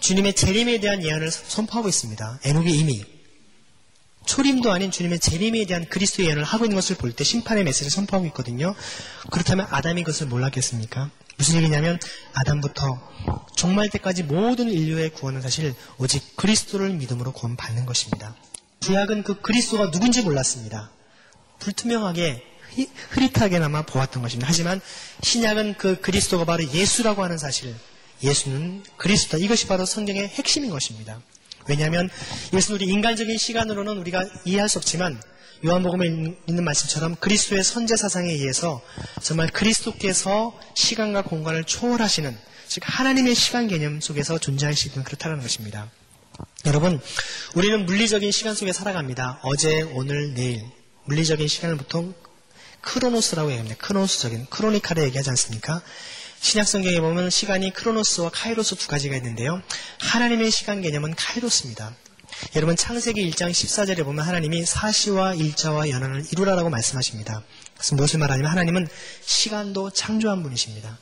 주님의 0.00 0.34
재림에 0.34 0.80
대한 0.80 1.02
예언을 1.02 1.30
선포하고 1.30 1.88
있습니다. 1.88 2.40
에녹이 2.44 2.70
이미 2.70 3.04
초림도 4.26 4.70
아닌 4.70 4.90
주님의 4.90 5.18
재림에 5.18 5.64
대한 5.64 5.86
그리스도 5.88 6.24
예언을 6.24 6.44
하고 6.44 6.64
있는 6.64 6.76
것을 6.76 6.96
볼 6.96 7.12
때 7.12 7.24
심판의 7.24 7.64
메시지를 7.64 7.90
선포하고 7.90 8.26
있거든요. 8.28 8.74
그렇다면 9.30 9.66
아담이 9.70 10.04
그것을 10.04 10.26
몰랐겠습니까? 10.26 11.10
무슨 11.36 11.56
얘기냐면 11.56 11.98
아담부터 12.34 13.00
종말 13.56 13.88
때까지 13.88 14.24
모든 14.24 14.70
인류의 14.70 15.10
구원은 15.14 15.40
사실 15.40 15.74
오직 15.98 16.36
그리스도를 16.36 16.90
믿음으로 16.90 17.32
구원받는 17.32 17.86
것입니다. 17.86 18.36
구약은 18.82 19.22
그 19.24 19.40
그리스도가 19.40 19.90
누군지 19.90 20.22
몰랐습니다. 20.22 20.90
불투명하게 21.58 22.42
흐릿하게나마 23.10 23.82
보았던 23.82 24.22
것입니다. 24.22 24.48
하지만 24.48 24.80
신약은 25.22 25.74
그 25.78 26.00
그리스도가 26.00 26.44
바로 26.44 26.64
예수라고 26.72 27.22
하는 27.22 27.38
사실, 27.38 27.74
예수는 28.22 28.84
그리스도다. 28.96 29.38
이것이 29.38 29.66
바로 29.66 29.84
성경의 29.86 30.28
핵심인 30.28 30.70
것입니다. 30.70 31.20
왜냐하면 31.68 32.08
이것은 32.48 32.74
우리 32.74 32.86
인간적인 32.86 33.36
시간으로는 33.38 33.98
우리가 33.98 34.24
이해할 34.44 34.68
수 34.68 34.78
없지만 34.78 35.20
요한복음에 35.64 36.06
있는 36.46 36.64
말씀처럼 36.64 37.16
그리스도의 37.16 37.62
선제 37.62 37.96
사상에 37.96 38.30
의해서 38.30 38.80
정말 39.22 39.48
그리스도께서 39.48 40.58
시간과 40.74 41.22
공간을 41.22 41.64
초월하시는 41.64 42.36
즉 42.66 42.82
하나님의 42.86 43.34
시간 43.34 43.68
개념 43.68 44.00
속에서 44.00 44.38
존재하시는 44.38 45.04
그렇다는 45.04 45.40
것입니다. 45.40 45.90
여러분, 46.66 47.00
우리는 47.54 47.84
물리적인 47.84 48.30
시간 48.30 48.54
속에 48.54 48.72
살아갑니다. 48.72 49.40
어제, 49.42 49.82
오늘, 49.82 50.34
내일. 50.34 50.64
물리적인 51.04 51.48
시간을 51.48 51.76
보통 51.76 52.14
크로노스라고 52.80 53.50
얘기합니다. 53.50 53.76
크로노스적인, 53.84 54.46
크로니카를 54.50 55.04
얘기하지 55.04 55.30
않습니까? 55.30 55.82
신약 56.40 56.66
성경에 56.66 57.00
보면 57.00 57.30
시간이 57.30 57.72
크로노스와 57.72 58.30
카이로스 58.30 58.76
두 58.76 58.88
가지가 58.88 59.16
있는데요. 59.16 59.62
하나님의 60.00 60.50
시간 60.50 60.80
개념은 60.80 61.14
카이로스입니다. 61.14 61.94
여러분 62.56 62.76
창세기 62.76 63.30
1장 63.30 63.50
14절에 63.50 64.04
보면 64.04 64.24
하나님이 64.24 64.64
사시와 64.64 65.34
일자와 65.34 65.90
연한을 65.90 66.24
이루라라고 66.32 66.70
말씀하십니다. 66.70 67.42
그래서 67.74 67.94
무엇을 67.96 68.18
말하냐면 68.18 68.50
하나님은 68.50 68.88
시간도 69.24 69.90
창조한 69.90 70.42
분이십니다. 70.42 70.98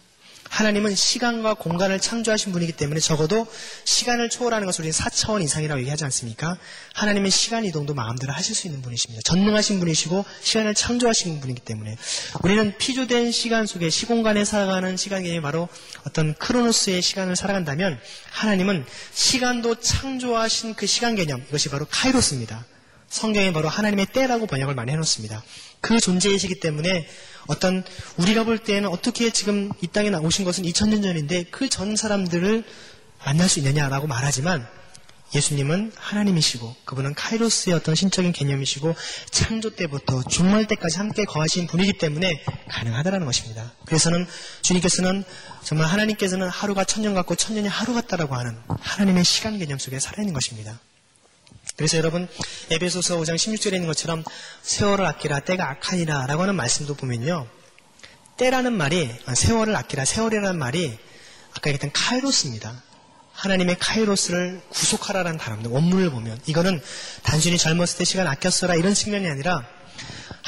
하나님은 0.48 0.94
시간과 0.94 1.54
공간을 1.54 2.00
창조하신 2.00 2.52
분이기 2.52 2.72
때문에 2.72 3.00
적어도 3.00 3.46
시간을 3.84 4.28
초월하는 4.28 4.66
것을 4.66 4.82
우리는 4.82 4.96
4차원 4.96 5.42
이상이라고 5.42 5.80
얘기하지 5.80 6.04
않습니까? 6.04 6.56
하나님은 6.94 7.30
시간 7.30 7.64
이동도 7.64 7.94
마음대로 7.94 8.32
하실 8.32 8.54
수 8.54 8.66
있는 8.66 8.82
분이십니다. 8.82 9.22
전능하신 9.24 9.78
분이시고 9.78 10.24
시간을 10.42 10.74
창조하신 10.74 11.40
분이기 11.40 11.60
때문에 11.60 11.96
우리는 12.42 12.76
피조된 12.78 13.32
시간 13.32 13.66
속에 13.66 13.90
시공간에 13.90 14.44
살아가는 14.44 14.96
시간 14.96 15.22
개념이 15.22 15.40
바로 15.40 15.68
어떤 16.06 16.34
크로노스의 16.34 17.02
시간을 17.02 17.36
살아간다면 17.36 18.00
하나님은 18.30 18.84
시간도 19.12 19.76
창조하신 19.80 20.74
그 20.74 20.86
시간 20.86 21.14
개념 21.14 21.42
이것이 21.48 21.68
바로 21.68 21.86
카이로스입니다. 21.90 22.64
성경에 23.08 23.52
바로 23.52 23.68
하나님의 23.68 24.06
때라고 24.06 24.46
번역을 24.46 24.74
많이 24.74 24.92
해놓습니다. 24.92 25.42
그 25.80 26.00
존재이시기 26.00 26.60
때문에 26.60 27.06
어떤 27.46 27.82
우리가 28.18 28.44
볼 28.44 28.58
때는 28.58 28.88
어떻게 28.88 29.30
지금 29.30 29.70
이 29.80 29.86
땅에 29.86 30.10
나오신 30.10 30.44
것은 30.44 30.64
2000년 30.64 31.02
전인데 31.02 31.44
그 31.44 31.68
전 31.68 31.96
사람들을 31.96 32.64
만날 33.24 33.48
수 33.48 33.58
있느냐라고 33.60 34.06
말하지만 34.06 34.66
예수님은 35.34 35.92
하나님이시고 35.94 36.74
그분은 36.86 37.14
카이로스의 37.14 37.76
어떤 37.76 37.94
신적인 37.94 38.32
개념이시고 38.32 38.94
창조 39.30 39.74
때부터 39.76 40.22
종말 40.22 40.66
때까지 40.66 40.96
함께 40.96 41.24
거하신 41.24 41.66
분이기 41.66 41.98
때문에 41.98 42.42
가능하다라는 42.70 43.26
것입니다. 43.26 43.72
그래서는 43.84 44.26
주님께서는 44.62 45.24
정말 45.62 45.86
하나님께서는 45.88 46.48
하루가 46.48 46.84
천년 46.84 47.12
같고 47.14 47.34
천년이 47.34 47.68
하루 47.68 47.92
같다라고 47.92 48.34
하는 48.36 48.56
하나님의 48.80 49.24
시간 49.24 49.58
개념 49.58 49.78
속에 49.78 50.00
살아있는 50.00 50.32
것입니다. 50.32 50.80
그래서 51.78 51.96
여러분 51.96 52.26
에베소서 52.72 53.18
5장 53.18 53.36
16절에 53.36 53.74
있는 53.74 53.86
것처럼 53.86 54.24
세월을 54.62 55.06
아끼라 55.06 55.38
때가 55.38 55.70
악하니라 55.70 56.26
라고 56.26 56.42
하는 56.42 56.56
말씀도 56.56 56.96
보면요. 56.96 57.46
때라는 58.36 58.72
말이 58.72 59.08
세월을 59.32 59.76
아끼라 59.76 60.04
세월이라는 60.04 60.58
말이 60.58 60.98
아까 61.52 61.70
얘기했던 61.70 61.92
카이로스입니다. 61.92 62.82
하나님의 63.32 63.76
카이로스를 63.78 64.60
구속하라라는 64.70 65.38
단어입니다. 65.38 65.70
원문을 65.70 66.10
보면 66.10 66.40
이거는 66.46 66.82
단순히 67.22 67.56
젊었을 67.56 67.98
때 67.98 68.04
시간 68.04 68.26
아꼈어라 68.26 68.74
이런 68.74 68.92
측면이 68.92 69.28
아니라 69.28 69.64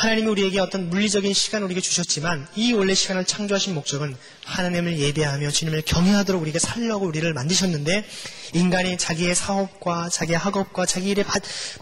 하나님이 0.00 0.28
우리에게 0.28 0.60
어떤 0.60 0.88
물리적인 0.88 1.34
시간을 1.34 1.66
우리에게 1.66 1.82
주셨지만 1.82 2.48
이 2.56 2.72
원래 2.72 2.94
시간을 2.94 3.26
창조하신 3.26 3.74
목적은 3.74 4.16
하나님을 4.46 4.98
예배하며 4.98 5.50
주님을 5.50 5.82
경외하도록 5.82 6.40
우리에게 6.40 6.58
살려고 6.58 7.04
우리를 7.04 7.30
만드셨는데 7.34 8.08
인간이 8.54 8.96
자기의 8.96 9.34
사업과 9.34 10.08
자기의 10.08 10.38
학업과 10.38 10.86
자기 10.86 11.10
일의 11.10 11.26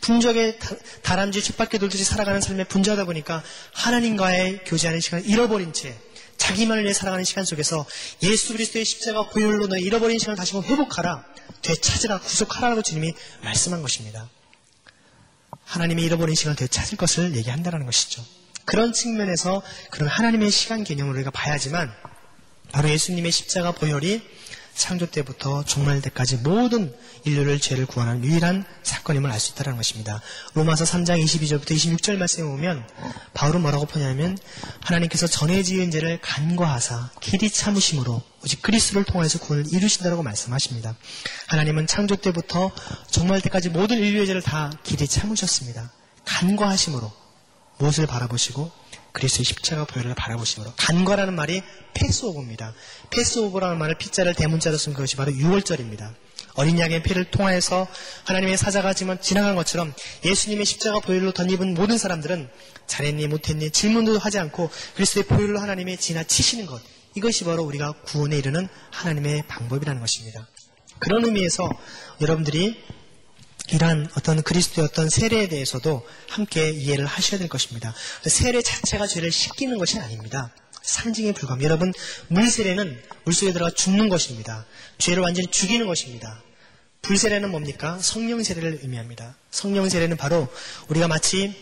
분적에 0.01 0.59
다람쥐 1.03 1.45
쳇바퀴 1.45 1.79
돌듯이 1.79 2.03
살아가는 2.03 2.41
삶에 2.41 2.65
분주하다 2.65 3.05
보니까 3.05 3.45
하나님과의 3.73 4.65
교제하는 4.65 5.01
시간을 5.01 5.25
잃어버린 5.25 5.73
채 5.73 5.97
자기만을 6.39 6.83
위해 6.83 6.93
살아가는 6.93 7.25
시간 7.25 7.45
속에서 7.45 7.87
예수 8.25 8.53
그리스도의 8.53 8.85
십자가 8.85 9.29
보혈로 9.29 9.69
너의 9.69 9.83
잃어버린 9.83 10.19
시간을 10.19 10.37
다시 10.37 10.55
한번 10.55 10.69
회복하라, 10.73 11.25
되찾으라, 11.63 12.19
구속하라고 12.19 12.83
주님이 12.83 13.13
말씀한 13.45 13.81
것입니다. 13.81 14.29
하나님이 15.69 16.03
잃어버린 16.03 16.35
시간을 16.35 16.57
되찾을 16.57 16.97
것을 16.97 17.37
얘기한다는 17.37 17.85
것이죠. 17.85 18.25
그런 18.65 18.93
측면에서 18.93 19.63
그런 19.91 20.09
하나님의 20.09 20.51
시간 20.51 20.83
개념을 20.83 21.15
우리가 21.15 21.31
봐야지만 21.31 21.93
바로 22.73 22.89
예수님의 22.89 23.31
십자가 23.31 23.73
보혈이 23.73 24.23
창조 24.79 25.07
때부터 25.07 25.65
종말 25.65 26.01
때까지 26.01 26.37
모든 26.37 26.95
인류를 27.25 27.59
죄를 27.59 27.85
구하는 27.85 28.25
유일한 28.25 28.65
사건임을 28.83 29.31
알 29.31 29.39
수 29.39 29.53
있다는 29.53 29.77
것입니다. 29.77 30.21
로마서 30.55 30.85
3장 30.85 31.23
22절부터 31.23 31.71
26절 31.73 32.17
말씀에 32.17 32.45
보면 32.45 32.89
바울은 33.35 33.61
뭐라고 33.61 33.87
표현하면 33.87 34.39
하나님께서 34.81 35.27
전에 35.27 35.63
지은 35.63 35.91
죄를 35.91 36.21
간과하사 36.21 37.11
길이 37.21 37.51
참으심으로 37.51 38.23
오직 38.45 38.63
그리스도를 38.63 39.05
통해서 39.05 39.39
구원을 39.39 39.73
이루신다고 39.73 40.23
말씀하십니다. 40.23 40.97
하나님은 41.49 41.87
창조 41.87 42.17
때부터 42.17 42.71
종말 43.11 43.41
때까지 43.41 43.69
모든 43.69 43.99
인류의 43.99 44.27
죄를 44.27 44.43
다 44.43 44.73
길이 44.83 45.07
참으셨습니다. 45.07 45.93
간과하심으로 46.25 47.13
무엇을 47.79 48.07
바라보시고 48.07 48.71
그리스도의 49.19 49.45
십자가 49.45 49.85
보혈을 49.85 50.15
바라보심으로 50.15 50.73
간과라는 50.77 51.35
말이 51.35 51.63
패스오버입니다. 51.95 52.73
패스오버라는 53.11 53.79
말을 53.79 53.97
피자를 53.97 54.35
대문자로 54.35 54.77
쓴 54.77 54.95
것이 54.95 55.17
바로 55.17 55.33
6월절입니다. 55.33 56.15
어린 56.55 56.79
양의 56.79 57.03
피를 57.03 57.25
통하여서 57.31 57.87
하나님의 58.25 58.57
사자가 58.57 58.93
지나간 58.93 59.55
것처럼 59.55 59.93
예수님의 60.25 60.65
십자가 60.65 61.01
보혈로 61.01 61.33
덧입은 61.33 61.75
모든 61.75 61.99
사람들은 61.99 62.49
잘했니 62.87 63.27
못했니 63.29 63.71
질문도 63.71 64.19
하지 64.19 64.39
않고 64.39 64.71
그리스도의 64.95 65.27
보혈로 65.27 65.61
하나님의 65.61 65.99
지나치시는 65.99 66.67
것 66.67 66.81
이것이 67.15 67.45
바로 67.45 67.63
우리가 67.65 67.93
구원에 68.07 68.39
이르는 68.39 68.69
하나님의 68.93 69.45
방법이라는 69.49 70.01
것입니다. 70.01 70.49
그런 70.99 71.25
의미에서 71.25 71.69
여러분들이 72.21 72.83
이러한 73.71 74.09
어떤 74.17 74.43
그리스도의 74.43 74.89
어떤 74.91 75.09
세례에 75.09 75.49
대해서도 75.49 76.07
함께 76.29 76.71
이해를 76.71 77.07
하셔야 77.07 77.39
될 77.39 77.49
것입니다. 77.49 77.95
세례 78.27 78.63
자체가 78.63 79.07
죄를 79.07 79.31
씻기는 79.31 79.79
것이 79.79 79.99
아닙니다. 79.99 80.51
상징에 80.83 81.33
불과합니다. 81.33 81.69
여러분, 81.69 81.93
물세례는 82.29 83.03
물속에 83.25 83.53
들어가 83.53 83.71
죽는 83.71 84.09
것입니다. 84.09 84.65
죄를 84.97 85.23
완전히 85.23 85.47
죽이는 85.49 85.87
것입니다. 85.87 86.43
불세례는 87.03 87.51
뭡니까? 87.51 87.99
성령 88.01 88.43
세례를 88.43 88.81
의미합니다. 88.83 89.37
성령 89.51 89.89
세례는 89.89 90.17
바로 90.17 90.49
우리가 90.89 91.07
마치 91.07 91.55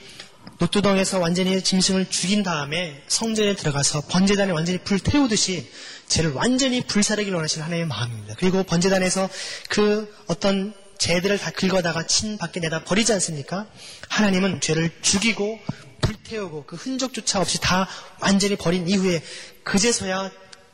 노뚜덩에서 0.59 1.19
완전히 1.19 1.63
짐승을 1.63 2.09
죽인 2.09 2.45
다음에 2.45 3.03
성전에 3.09 3.57
들어가서 3.57 4.03
번제단에 4.03 4.53
완전히 4.53 4.79
불 4.79 5.01
태우듯이 5.01 5.69
죄를 6.09 6.33
완전히 6.33 6.83
불사르기를 6.83 7.35
원하시는 7.35 7.65
하나님의 7.65 7.89
마음입니다. 7.89 8.37
그리고 8.39 8.63
번제단에서 8.63 9.29
그 9.69 10.15
어떤 10.29 10.73
죄들을 10.99 11.39
다 11.39 11.51
긁어다가 11.51 12.07
친 12.07 12.39
밖에 12.39 12.61
내다 12.61 12.85
버리지 12.85 13.13
않습니까? 13.15 13.67
하나님은 14.09 14.61
죄를 14.61 14.91
죽이고 15.03 15.59
불태우고 16.01 16.65
그 16.67 16.77
흔적조차 16.77 17.41
없이 17.41 17.59
다 17.61 17.89
완전히 18.21 18.57
버린 18.57 18.89
이후에 18.89 19.23
그제서야 19.65 20.31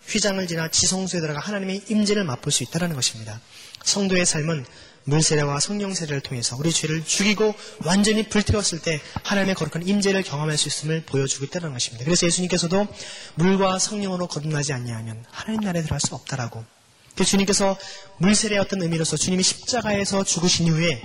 휘장을 0.06 0.44
지나 0.46 0.68
지성소에 0.68 1.20
들어가 1.20 1.40
하나님의 1.40 1.84
임재를 1.88 2.24
맛볼 2.24 2.52
수 2.52 2.62
있다는 2.62 2.94
것입니다. 2.94 3.40
성도의 3.84 4.26
삶은 4.26 4.64
물세례와 5.04 5.58
성령세례를 5.58 6.20
통해서 6.20 6.56
우리 6.56 6.72
죄를 6.72 7.04
죽이고 7.04 7.54
완전히 7.84 8.28
불태웠을 8.28 8.80
때 8.80 9.00
하나님의 9.24 9.56
거룩한 9.56 9.86
임재를 9.86 10.22
경험할 10.22 10.56
수 10.56 10.68
있음을 10.68 11.02
보여주고 11.04 11.44
있다는 11.46 11.72
것입니다. 11.72 12.04
그래서 12.04 12.26
예수님께서도 12.26 12.86
물과 13.34 13.78
성령으로 13.78 14.28
거듭나지 14.28 14.72
않냐하면 14.72 15.24
하나님 15.30 15.62
나라에 15.62 15.82
들어갈 15.82 16.00
수 16.00 16.14
없다라고 16.14 16.60
그 16.60 16.81
주님께서 17.24 17.78
물세례의 18.18 18.60
어떤 18.60 18.82
의미로서 18.82 19.16
주님이 19.16 19.42
십자가에서 19.42 20.24
죽으신 20.24 20.66
이후에 20.66 21.00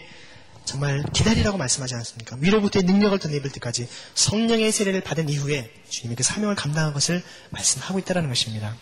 정말 0.65 1.03
기다리라고 1.13 1.57
말씀하지 1.57 1.95
않습니까? 1.95 2.35
위로부터의 2.39 2.83
능력을 2.83 3.17
덧입을 3.19 3.51
때까지 3.51 3.87
성령의 4.15 4.71
세례를 4.71 5.01
받은 5.01 5.29
이후에 5.29 5.71
주님이 5.89 6.15
그 6.15 6.23
사명을 6.23 6.55
감당한 6.55 6.93
것을 6.93 7.23
말씀하고 7.51 7.99
있다는 7.99 8.27
것입니다. 8.27 8.75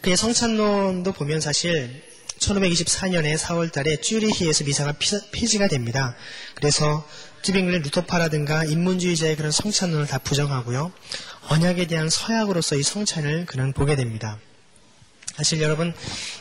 그의 0.00 0.16
성찬론도 0.16 1.12
보면 1.12 1.40
사실 1.40 2.02
1524년에 2.38 3.36
4월 3.36 3.72
달에 3.72 3.96
쭈리히에서 3.96 4.64
미사가 4.64 4.94
폐지가 5.32 5.66
됩니다. 5.66 6.14
그래서 6.54 7.04
튜빙글린 7.42 7.82
루터파라든가 7.82 8.64
인문주의자의 8.64 9.36
그런 9.36 9.50
성찬론을 9.50 10.06
다 10.06 10.18
부정하고요. 10.18 10.92
언약에 11.48 11.86
대한 11.88 12.08
서약으로서 12.08 12.76
이 12.76 12.82
성찬을 12.84 13.46
그는 13.46 13.72
보게 13.72 13.96
됩니다. 13.96 14.38
사실 15.38 15.62
여러분 15.62 15.94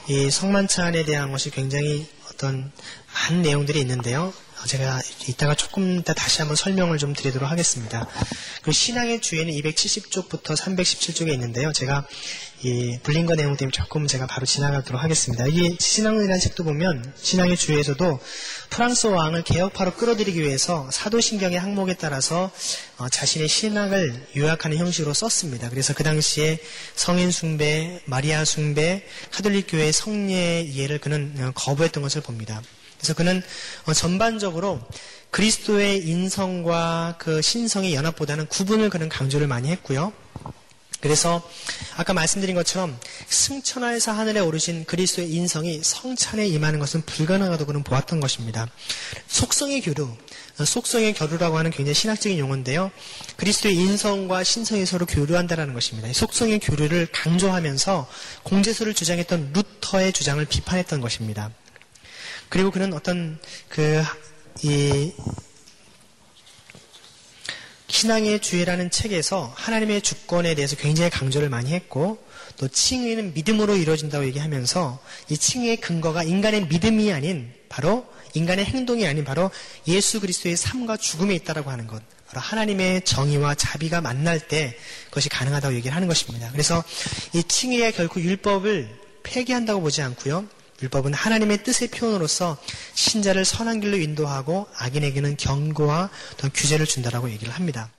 이 0.08 0.32
성만찬에 0.32 1.06
대한 1.06 1.32
것이 1.32 1.52
굉장히 1.52 2.08
어떤 2.32 2.72
많은 3.14 3.44
내용들이 3.44 3.80
있는데요. 3.82 4.34
제가 4.66 5.02
이따가 5.28 5.56
조금 5.56 6.02
더 6.04 6.14
다시 6.14 6.40
한번 6.40 6.56
설명을 6.56 6.98
좀 6.98 7.14
드리도록 7.14 7.50
하겠습니다. 7.50 8.08
그 8.64 8.72
신앙의 8.72 9.22
주에는 9.22 9.54
270쪽부터 9.54 10.58
317쪽에 10.58 11.32
있는데요. 11.34 11.72
제가 11.72 12.08
이 12.64 12.98
불린 13.04 13.28
거 13.28 13.36
내용 13.36 13.56
때문에 13.56 13.72
조금 13.72 14.08
제가 14.08 14.26
바로 14.26 14.46
지나가도록 14.48 15.02
하겠습니다. 15.02 15.46
이 15.46 15.78
신앙이라는 15.80 16.40
책도 16.40 16.64
보면 16.64 17.14
신앙의 17.16 17.56
주에서도 17.56 18.20
프랑스 18.72 19.08
왕을 19.08 19.44
개혁파로 19.44 19.94
끌어들이기 19.94 20.42
위해서 20.42 20.90
사도신경의 20.92 21.60
항목에 21.60 21.94
따라서 21.94 22.52
어, 22.98 23.10
자신의 23.10 23.48
신앙을 23.48 24.28
요약하는 24.38 24.78
형식으로 24.78 25.14
썼습니다. 25.14 25.70
그래서 25.70 25.94
그 25.94 26.04
당시에 26.04 26.58
성인 26.96 27.30
숭배, 27.32 28.02
마리아 28.06 28.44
숭배, 28.44 29.06
카톨릭 29.32 29.68
교회의 29.70 29.94
성례 29.94 30.62
이해를 30.62 30.98
그는 30.98 31.36
어, 31.40 31.52
거부했던 31.54 32.02
것을 32.02 32.22
봅니다. 32.22 32.64
그래서 33.08 33.14
그는 33.14 33.42
어, 33.86 33.94
전반적으로 33.94 34.82
그리스도의 35.32 36.06
인성과 36.06 37.16
그 37.18 37.42
신성의 37.42 37.94
연합보다는 37.96 38.48
구분을 38.48 38.90
그는 38.90 39.08
강조를 39.08 39.48
많이 39.48 39.70
했고요. 39.70 40.12
그래서 41.00 41.48
아까 41.96 42.14
말씀드린 42.14 42.54
것처럼 42.54 43.00
승천하에서 43.30 44.12
하늘에 44.12 44.42
오르신 44.42 44.84
그리스도의 44.86 45.32
인성이 45.32 45.80
성찬에 45.82 46.48
임하는 46.48 46.80
것은 46.80 47.04
불가능하다고 47.04 47.68
그는 47.68 47.84
보았던 47.84 48.20
것입니다. 48.20 48.68
속성의 49.28 49.82
교류, 49.84 50.12
속성의 50.62 51.14
교류라고 51.14 51.58
하는 51.58 51.72
굉장히 51.72 51.94
신학적인 51.94 52.40
용어인데요. 52.40 52.92
그리스도의 53.38 53.76
인성과 53.76 54.44
신성이 54.44 54.86
서로 54.86 55.06
교류한다는 55.06 55.74
것입니다. 55.74 56.12
속성의 56.12 56.60
교류를 56.60 57.08
강조하면서 57.14 58.10
공제소를 58.44 58.94
주장했던 58.94 59.54
루터의 59.54 60.12
주장을 60.12 60.44
비판했던 60.44 61.00
것입니다. 61.00 61.52
그리고 62.50 62.72
그는 62.72 62.94
어떤 62.94 63.40
그, 63.70 64.04
이, 64.64 65.14
신앙의 67.88 68.42
주의라는 68.42 68.92
책에서 68.92 69.54
하나님의 69.56 70.02
주권에 70.02 70.56
대해서 70.56 70.76
굉장히 70.76 71.10
강조를 71.10 71.50
많이 71.50 71.72
했고 71.72 72.24
또 72.58 72.68
칭의는 72.68 73.34
믿음으로 73.34 73.76
이루어진다고 73.76 74.26
얘기하면서 74.26 75.00
이 75.30 75.38
칭의의 75.38 75.78
근거가 75.78 76.24
인간의 76.24 76.68
믿음이 76.68 77.12
아닌 77.14 77.52
바로 77.70 78.06
인간의 78.34 78.66
행동이 78.66 79.08
아닌 79.08 79.24
바로 79.24 79.50
예수 79.88 80.20
그리스도의 80.20 80.58
삶과 80.58 80.98
죽음에 80.98 81.34
있다라고 81.36 81.72
하는 81.72 81.88
것. 81.88 82.04
바로 82.28 82.42
하나님의 82.42 83.04
정의와 83.04 83.56
자비가 83.56 84.02
만날 84.02 84.40
때 84.40 84.78
그것이 85.06 85.30
가능하다고 85.30 85.76
얘기를 85.76 85.96
하는 85.96 86.08
것입니다. 86.08 86.52
그래서 86.52 86.84
이 87.34 87.44
칭의가 87.44 87.92
결코 87.92 88.22
율법을 88.22 88.90
폐기한다고 89.24 89.82
보지 89.82 90.02
않고요. 90.02 90.46
율법은 90.82 91.14
하나님의 91.14 91.64
뜻의 91.64 91.90
표현으로서 91.90 92.58
신자를 92.94 93.46
선한 93.46 93.80
길로 93.82 93.98
인도하고 93.98 94.68
악인에게는 94.76 95.38
경고와 95.38 96.10
어떤 96.34 96.52
규제를 96.54 96.86
준다라고 96.86 97.30
얘기를 97.32 97.54
합니다. 97.54 97.92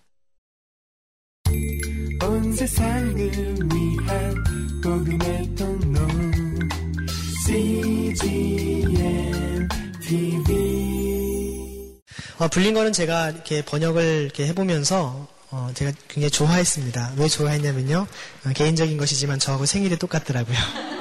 어, 12.38 12.46
불린거는 12.46 12.92
제가 12.92 13.30
이렇게 13.30 13.64
번역을 13.64 14.22
이렇게 14.24 14.46
해보면서 14.46 15.26
어, 15.50 15.70
제가 15.74 15.92
굉장히 16.08 16.30
좋아했습니다. 16.30 17.14
왜 17.16 17.28
좋아했냐면요. 17.28 18.06
어, 18.46 18.50
개인적인 18.54 18.96
것이지만 18.96 19.38
저하고 19.38 19.66
생일이 19.66 19.98
똑같더라고요. 19.98 20.56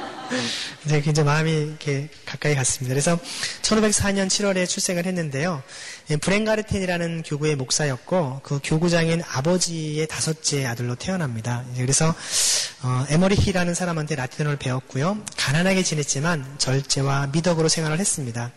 네, 0.83 1.01
굉장히 1.01 1.25
마음이 1.25 1.51
이렇게 1.51 2.09
가까이 2.25 2.55
갔습니다. 2.55 2.93
그래서 2.93 3.17
1504년 3.61 4.27
7월에 4.27 4.67
출생을 4.67 5.05
했는데요. 5.05 5.63
예, 6.09 6.17
브랭가르텐이라는 6.17 7.23
교구의 7.23 7.55
목사였고 7.55 8.41
그 8.43 8.59
교구장인 8.63 9.21
아버지의 9.27 10.07
다섯째 10.07 10.65
아들로 10.65 10.95
태어납니다. 10.95 11.65
그래서 11.75 12.13
어, 12.83 13.05
에머리히라는 13.09 13.73
사람한테 13.73 14.15
라틴어를 14.15 14.57
배웠고요. 14.57 15.17
가난하게 15.37 15.83
지냈지만 15.83 16.55
절제와 16.57 17.27
미덕으로 17.27 17.67
생활을 17.69 17.99
했습니다. 17.99 18.51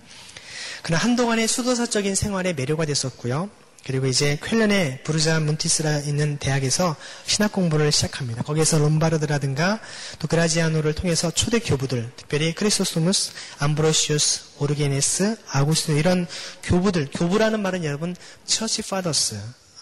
그러나 0.83 1.03
한동안의 1.03 1.49
수도사적인 1.49 2.15
생활에 2.15 2.53
매료가 2.53 2.87
됐었고요. 2.87 3.51
그리고 3.85 4.07
이제 4.07 4.39
쾰른의 4.41 5.03
부르자 5.05 5.41
문티스라 5.41 6.01
있는 6.01 6.37
대학에서 6.37 6.97
신학 7.27 7.53
공부를 7.53 7.91
시작합니다. 7.91 8.43
거기에서 8.43 8.79
롬바르드라든가 8.79 9.81
또 10.19 10.29
그라지아노를 10.29 10.95
통해서 10.95 11.31
초대 11.31 11.59
교부들, 11.59 12.11
특별히 12.17 12.55
크리소스토무스, 12.55 13.33
암브로시우스, 13.59 14.41
오리게네스, 14.59 15.37
아구스토 15.51 15.93
이런 15.95 16.27
교부들, 16.63 17.09
교부라는 17.13 17.61
말은 17.61 17.85
여러분 17.85 18.15
church 18.45 18.83
fathers, 18.83 19.37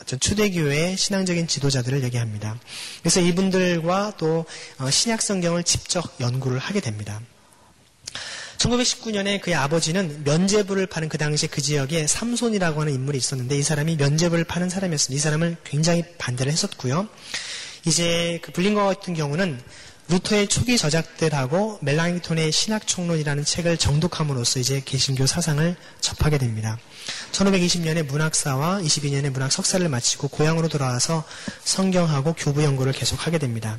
초대교회의 0.07 0.97
신앙적인 0.97 1.49
지도자들을 1.49 2.03
얘기합니다. 2.05 2.59
그래서 3.03 3.21
이분들과 3.21 4.15
또 4.17 4.47
어, 4.79 4.91
신약 4.91 5.21
성경을 5.21 5.65
직접 5.65 6.05
연구를 6.21 6.59
하게 6.59 6.81
됩니다. 6.81 7.21
1919년에 8.59 9.41
그의 9.41 9.55
아버지는 9.55 10.23
면제부를 10.25 10.87
파는 10.87 11.09
그 11.09 11.17
당시 11.17 11.47
그 11.47 11.63
지역에 11.63 12.07
삼손이라고 12.07 12.81
하는 12.81 12.93
인물이 12.93 13.17
있었는데 13.17 13.57
이 13.57 13.63
사람이 13.63 13.97
면제부를 13.97 14.45
파는 14.45 14.69
사람이었습니다. 14.69 15.17
이 15.17 15.21
사람을 15.21 15.57
굉장히 15.65 16.05
반대를 16.19 16.53
했었고요. 16.53 17.09
이제 17.87 18.41
그 18.43 18.53
블링거 18.53 18.85
같은 18.85 19.15
경우는 19.15 19.61
루터의 20.11 20.49
초기 20.49 20.79
저작들하고 20.79 21.79
멜랑톤의 21.83 22.51
신학총론이라는 22.51 23.45
책을 23.45 23.77
정독함으로써 23.77 24.59
이제 24.59 24.81
개신교 24.85 25.27
사상을 25.27 25.77
접하게 26.01 26.39
됩니다. 26.39 26.79
1520년에 27.33 28.07
문학사와 28.07 28.81
22년에 28.81 29.31
문학 29.31 29.53
석사를 29.53 29.87
마치고 29.87 30.29
고향으로 30.29 30.69
돌아와서 30.69 31.25
성경하고 31.63 32.35
교부 32.39 32.65
연구를 32.65 32.93
계속하게 32.93 33.37
됩니다. 33.39 33.79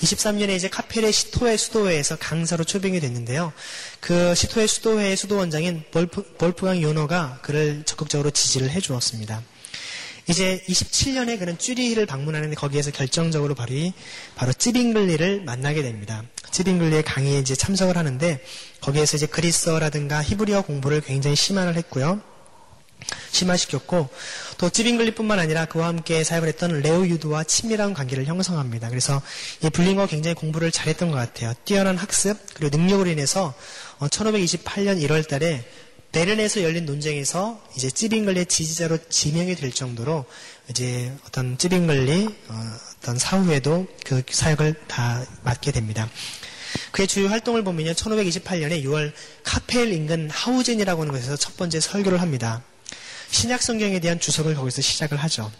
23년에 0.00 0.50
이제 0.56 0.68
카페레 0.68 1.10
시토의 1.10 1.58
수도회에서 1.58 2.16
강사로 2.16 2.64
초빙이 2.64 3.00
됐는데요. 3.00 3.52
그 4.00 4.34
시토의 4.34 4.68
수도회의 4.68 5.16
수도원장인 5.16 5.84
볼프, 5.90 6.36
볼프강 6.38 6.82
요너가 6.82 7.38
그를 7.42 7.82
적극적으로 7.84 8.30
지지를 8.30 8.70
해 8.70 8.80
주었습니다. 8.80 9.42
이제 10.28 10.62
27년에 10.68 11.38
그는 11.38 11.58
쭈리히를 11.58 12.06
방문하는데 12.06 12.54
거기에서 12.56 12.90
결정적으로 12.90 13.54
바로, 13.54 13.72
바로 14.36 14.52
찌빙글리를 14.52 15.44
만나게 15.44 15.82
됩니다. 15.82 16.22
찌빙글리의 16.50 17.02
강의에 17.02 17.38
이제 17.40 17.54
참석을 17.54 17.96
하는데 17.96 18.42
거기에서 18.80 19.16
이제 19.16 19.26
그리스어라든가 19.26 20.22
히브리어 20.22 20.62
공부를 20.62 21.02
굉장히 21.02 21.36
심화를 21.36 21.76
했고요. 21.76 22.22
심화시켰고 23.30 24.08
또 24.58 24.70
찌빙글리뿐만 24.70 25.38
아니라 25.38 25.64
그와 25.66 25.88
함께 25.88 26.24
사역을 26.24 26.48
했던 26.48 26.80
레오 26.80 27.06
유드와 27.06 27.44
친밀한 27.44 27.94
관계를 27.94 28.26
형성합니다. 28.26 28.88
그래서 28.88 29.20
이 29.62 29.70
블링거 29.70 30.06
굉장히 30.06 30.34
공부를 30.34 30.70
잘했던 30.70 31.10
것 31.10 31.16
같아요. 31.16 31.52
뛰어난 31.64 31.96
학습 31.96 32.36
그리고 32.54 32.76
능력으로 32.76 33.10
인해서 33.10 33.54
1528년 34.00 34.96
어, 34.96 35.06
1월 35.06 35.26
달에 35.28 35.64
베른에서 36.12 36.62
열린 36.62 36.86
논쟁에서 36.86 37.60
이제 37.76 37.90
찌빙글리의 37.90 38.46
지지자로 38.46 38.98
지명이 39.08 39.56
될 39.56 39.72
정도로 39.72 40.24
이제 40.70 41.12
어떤 41.26 41.58
찌빙글리 41.58 42.28
어, 42.48 42.54
떤 43.02 43.18
사후에도 43.18 43.86
그 44.04 44.22
사역을 44.30 44.74
다 44.86 45.26
맡게 45.42 45.72
됩니다. 45.72 46.08
그의 46.92 47.08
주요 47.08 47.28
활동을 47.28 47.64
보면요. 47.64 47.92
1528년에 47.92 48.84
6월 48.84 49.12
카펠 49.42 49.92
인근 49.92 50.30
하우젠이라고 50.30 51.02
하는 51.02 51.12
곳에서 51.12 51.36
첫 51.36 51.56
번째 51.56 51.80
설교를 51.80 52.20
합니다. 52.20 52.62
신약 53.30 53.62
성경에 53.62 54.00
대한 54.00 54.20
주석을 54.20 54.54
거기서 54.54 54.82
시작을 54.82 55.18
하죠. 55.18 55.50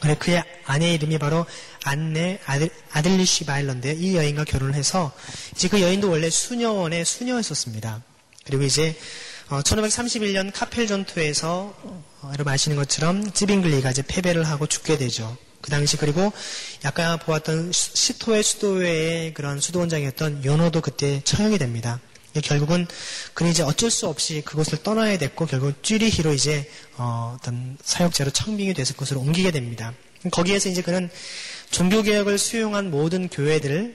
그래 0.00 0.14
그의 0.18 0.44
아내 0.64 0.94
이름이 0.94 1.18
바로 1.18 1.46
안네 1.84 2.40
아들, 2.44 2.68
아들리시 2.92 3.46
바일런데 3.46 3.94
이 3.94 4.14
여인과 4.16 4.44
결혼을 4.44 4.74
해서 4.74 5.12
이제 5.54 5.68
그 5.68 5.80
여인도 5.80 6.10
원래 6.10 6.28
수녀원의 6.28 7.04
수녀였었습니다. 7.04 8.02
그리고 8.44 8.62
이제 8.64 8.96
어, 9.48 9.60
1531년 9.60 10.50
카펠 10.52 10.86
전투에서 10.86 11.74
어, 11.82 12.30
여러분 12.32 12.52
아시는 12.52 12.76
것처럼 12.76 13.32
찌빙글리가 13.32 13.92
이제 13.92 14.02
패배를 14.02 14.44
하고 14.44 14.66
죽게 14.66 14.98
되죠. 14.98 15.36
그 15.60 15.70
당시 15.70 15.96
그리고 15.96 16.32
약간 16.84 17.18
보았던 17.18 17.72
시토의 17.72 18.42
수도회의 18.42 19.34
그런 19.34 19.60
수도원장이었던 19.60 20.44
연호도 20.44 20.80
그때 20.80 21.22
처형이 21.24 21.58
됩니다. 21.58 22.00
결국은 22.40 22.86
그는 23.34 23.50
이제 23.50 23.62
어쩔 23.62 23.90
수 23.90 24.06
없이 24.08 24.42
그곳을 24.44 24.82
떠나야 24.82 25.18
됐고 25.18 25.46
결국 25.46 25.82
쥐리히로 25.82 26.32
이제 26.32 26.68
어, 26.96 27.36
떤 27.42 27.76
사역자로 27.82 28.30
청빙이 28.30 28.74
됐을 28.74 28.96
곳으로 28.96 29.20
옮기게 29.20 29.50
됩니다. 29.50 29.92
거기에서 30.30 30.68
이제 30.68 30.82
그는 30.82 31.10
종교 31.70 32.02
개혁을 32.02 32.38
수용한 32.38 32.90
모든 32.90 33.28
교회들과 33.28 33.94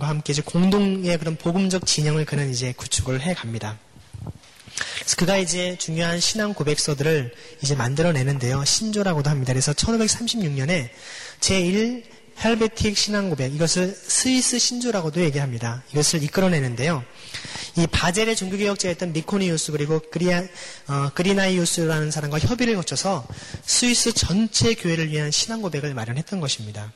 함께 0.00 0.32
이제 0.32 0.42
공동의 0.42 1.18
그런 1.18 1.36
복음적 1.36 1.86
진영을 1.86 2.24
그는 2.24 2.50
이제 2.50 2.72
구축을 2.76 3.20
해 3.20 3.34
갑니다. 3.34 3.78
그래서 4.98 5.16
그가 5.16 5.36
이제 5.36 5.76
중요한 5.78 6.20
신앙 6.20 6.54
고백서들을 6.54 7.34
이제 7.62 7.74
만들어내는데요. 7.74 8.64
신조라고도 8.64 9.30
합니다. 9.30 9.52
그래서 9.52 9.72
1536년에 9.72 10.90
제1 11.40 12.04
헬베틱 12.42 12.96
신앙 12.96 13.28
고백, 13.28 13.54
이것을 13.54 13.94
스위스 13.94 14.58
신조라고도 14.58 15.20
얘기합니다. 15.20 15.82
이것을 15.92 16.22
이끌어내는데요. 16.22 17.04
이 17.76 17.86
바젤의 17.86 18.36
종교개혁자였던 18.36 19.12
니코니우스 19.12 19.72
그리고 19.72 20.00
그리아, 20.10 20.42
어, 20.88 21.10
그리나이우스라는 21.14 22.10
사람과 22.10 22.38
협의를 22.38 22.76
거쳐서 22.76 23.26
스위스 23.64 24.12
전체 24.12 24.74
교회를 24.74 25.10
위한 25.10 25.30
신앙 25.30 25.62
고백을 25.62 25.94
마련했던 25.94 26.40
것입니다. 26.40 26.92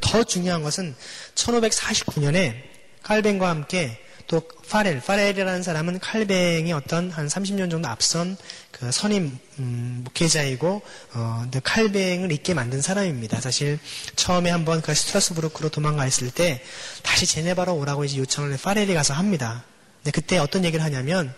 더 0.00 0.22
중요한 0.22 0.62
것은 0.62 0.94
1549년에 1.34 2.54
칼벤과 3.02 3.48
함께 3.48 3.98
또 4.30 4.40
파렐, 4.68 5.00
파렐이라는 5.00 5.64
사람은 5.64 5.98
칼뱅이 5.98 6.72
어떤 6.72 7.10
한 7.10 7.26
30년 7.26 7.68
정도 7.68 7.88
앞선 7.88 8.36
그 8.70 8.92
선임 8.92 9.36
음, 9.58 10.02
목회자이고 10.04 10.82
어, 11.14 11.50
칼뱅을 11.64 12.30
있게 12.30 12.54
만든 12.54 12.80
사람입니다. 12.80 13.40
사실 13.40 13.80
처음에 14.14 14.50
한번 14.50 14.82
그 14.82 14.94
스트라스부르크로 14.94 15.70
도망가 15.70 16.06
있을 16.06 16.30
때 16.30 16.62
다시 17.02 17.26
제네바로 17.26 17.74
오라고 17.74 18.04
이제 18.04 18.18
요청을 18.18 18.56
파렐이 18.56 18.94
가서 18.94 19.14
합니다. 19.14 19.64
근데 20.02 20.10
그때 20.12 20.38
어떤 20.38 20.64
얘기를 20.64 20.84
하냐면 20.84 21.32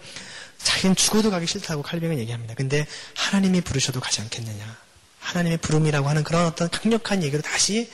자기는 0.59 0.95
죽어도 0.95 1.31
가기 1.31 1.47
싫다고 1.47 1.83
칼뱅은 1.83 2.19
얘기합니다. 2.21 2.55
근데 2.55 2.87
하나님이 3.17 3.61
부르셔도 3.63 4.01
가지 4.01 4.21
않겠느냐. 4.21 4.77
하나님의 5.19 5.59
부름이라고 5.59 6.09
하는 6.09 6.25
그런 6.25 6.47
어떤 6.47 6.69
강력한 6.71 7.23
얘기로 7.23 7.43
다시 7.43 7.91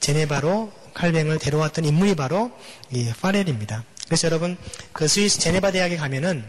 제네바로 0.00 0.72
칼뱅을 0.94 1.38
데려왔던 1.38 1.84
인물이 1.84 2.14
바로 2.14 2.50
이 2.90 3.10
파렐입니다. 3.20 3.84
그래서 4.06 4.26
여러분 4.28 4.56
그 4.92 5.08
스위스 5.08 5.38
제네바 5.38 5.72
대학에 5.72 5.96
가면은 5.96 6.44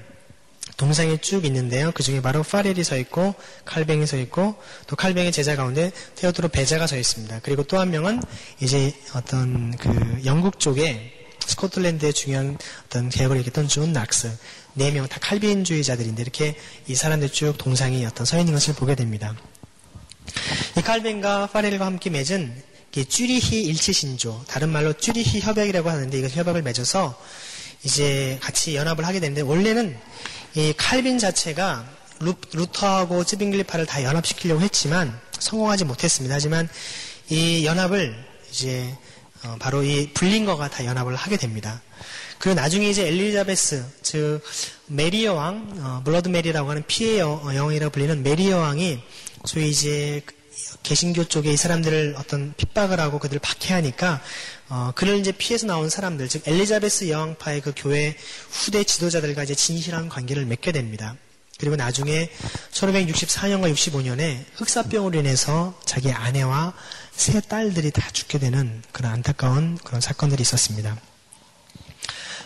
동상이 0.78 1.20
쭉 1.20 1.46
있는데요. 1.46 1.92
그 1.94 2.04
중에 2.04 2.22
바로 2.22 2.42
파렐이 2.44 2.84
서 2.84 2.98
있고 2.98 3.36
칼뱅이 3.66 4.06
서 4.08 4.18
있고 4.18 4.56
또 4.88 4.96
칼뱅의 4.96 5.32
제자 5.32 5.56
가운데 5.56 5.92
테오드로 6.16 6.50
베자가 6.50 6.88
서 6.88 6.98
있습니다. 6.98 7.40
그리고 7.44 7.64
또 7.64 7.80
한 7.80 7.92
명은 7.92 8.22
이제 8.60 8.94
어떤 9.16 9.76
그 9.78 10.22
영국 10.26 10.60
쪽에 10.60 11.23
스코틀랜드의 11.48 12.14
중요한 12.14 12.58
어떤 12.86 13.10
개혁을 13.10 13.38
일으켰던 13.38 13.68
존 13.68 13.94
낙스 13.94 14.32
네 14.76 14.92
명 14.92 15.08
다 15.08 15.20
칼빈주의자들인데 15.20 16.22
이렇게 16.22 16.56
이 16.88 16.96
사람들 16.96 17.30
쭉 17.30 17.58
동상이 17.58 18.06
어떤 18.06 18.26
서 18.26 18.40
있는 18.40 18.54
것을 18.54 18.74
보게 18.74 18.96
됩니다. 18.96 19.36
이 20.78 20.82
칼뱅과 20.82 21.48
파렐과 21.48 21.86
함께 21.86 22.10
맺은 22.10 22.64
쭈리히 23.10 23.64
일치신조, 23.64 24.46
다른 24.48 24.70
말로 24.70 24.94
쭈리히 24.94 25.42
협약이라고 25.42 25.90
하는데 25.90 26.18
이것 26.18 26.36
협약을 26.36 26.62
맺어서 26.62 27.20
이제 27.84 28.38
같이 28.42 28.76
연합을 28.76 29.06
하게 29.06 29.20
되는데 29.20 29.42
원래는 29.42 29.98
이 30.56 30.74
칼빈 30.78 31.18
자체가 31.20 31.88
루, 32.20 32.36
루터하고 32.54 33.24
찌빙글리파를 33.26 33.86
다 33.86 34.04
연합시키려고 34.04 34.62
했지만 34.62 35.20
성공하지 35.40 35.86
못했습니다. 35.86 36.36
하지만 36.36 36.70
이 37.30 37.66
연합을 37.66 38.16
이제 38.52 38.96
어, 39.46 39.58
바로 39.60 39.84
이 39.84 40.10
블링거가 40.14 40.70
다 40.70 40.86
연합을 40.86 41.16
하게 41.16 41.38
됩니다. 41.38 41.82
그리고 42.40 42.60
나중에 42.60 42.90
이제 42.90 43.08
엘리자베스, 43.08 43.86
즉 44.02 44.42
메리 44.88 45.26
여왕, 45.26 45.74
어, 45.80 46.02
Blood 46.04 46.30
Mary라고 46.30 46.70
하는 46.70 46.84
피의 46.88 47.20
여왕이라고 47.20 47.92
불리는 47.92 48.24
메리 48.24 48.50
여왕이 48.50 49.00
소위 49.46 49.70
이제 49.70 50.22
개신교 50.84 51.26
쪽에 51.26 51.52
이 51.52 51.58
사람들을 51.58 52.16
어떤 52.18 52.54
핍박을 52.58 53.00
하고 53.00 53.20
그들을 53.20 53.40
박해하니까 53.40 54.22
어, 54.70 54.92
그를 54.96 55.18
이제 55.18 55.32
피해서 55.32 55.68
나온 55.68 55.90
사람들, 55.90 56.28
즉 56.30 56.48
엘리자베스 56.48 57.10
여왕파의 57.10 57.62
그 57.62 57.74
교회 57.76 58.16
후대 58.50 58.84
지도자들과 58.84 59.44
이제 59.44 59.56
진실한 59.56 60.10
관계를 60.10 60.46
맺게 60.46 60.72
됩니다. 60.72 61.16
그리고 61.60 61.76
나중에 61.76 62.30
1564년과 62.72 63.72
65년에 63.74 64.44
흑사병으로 64.56 65.20
인해서 65.20 65.80
자기 65.86 66.12
아내와 66.12 66.74
세 67.16 67.40
딸들이 67.42 67.92
다 67.92 68.10
죽게 68.12 68.40
되는 68.40 68.82
그런 68.92 69.14
안타까운 69.14 69.78
그런 69.78 70.02
사건들이 70.02 70.42
있었습니다. 70.42 70.98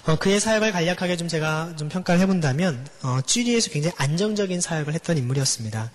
어, 0.07 0.15
그의 0.15 0.39
사역을 0.39 0.71
간략하게 0.71 1.17
좀 1.17 1.27
제가 1.27 1.75
좀 1.77 1.89
평가를 1.89 2.21
해본다면 2.21 2.87
어, 3.03 3.19
쥐리에서 3.25 3.69
굉장히 3.71 3.93
안정적인 3.97 4.61
사역을 4.61 4.93
했던 4.93 5.17
인물이었습니다. 5.17 5.91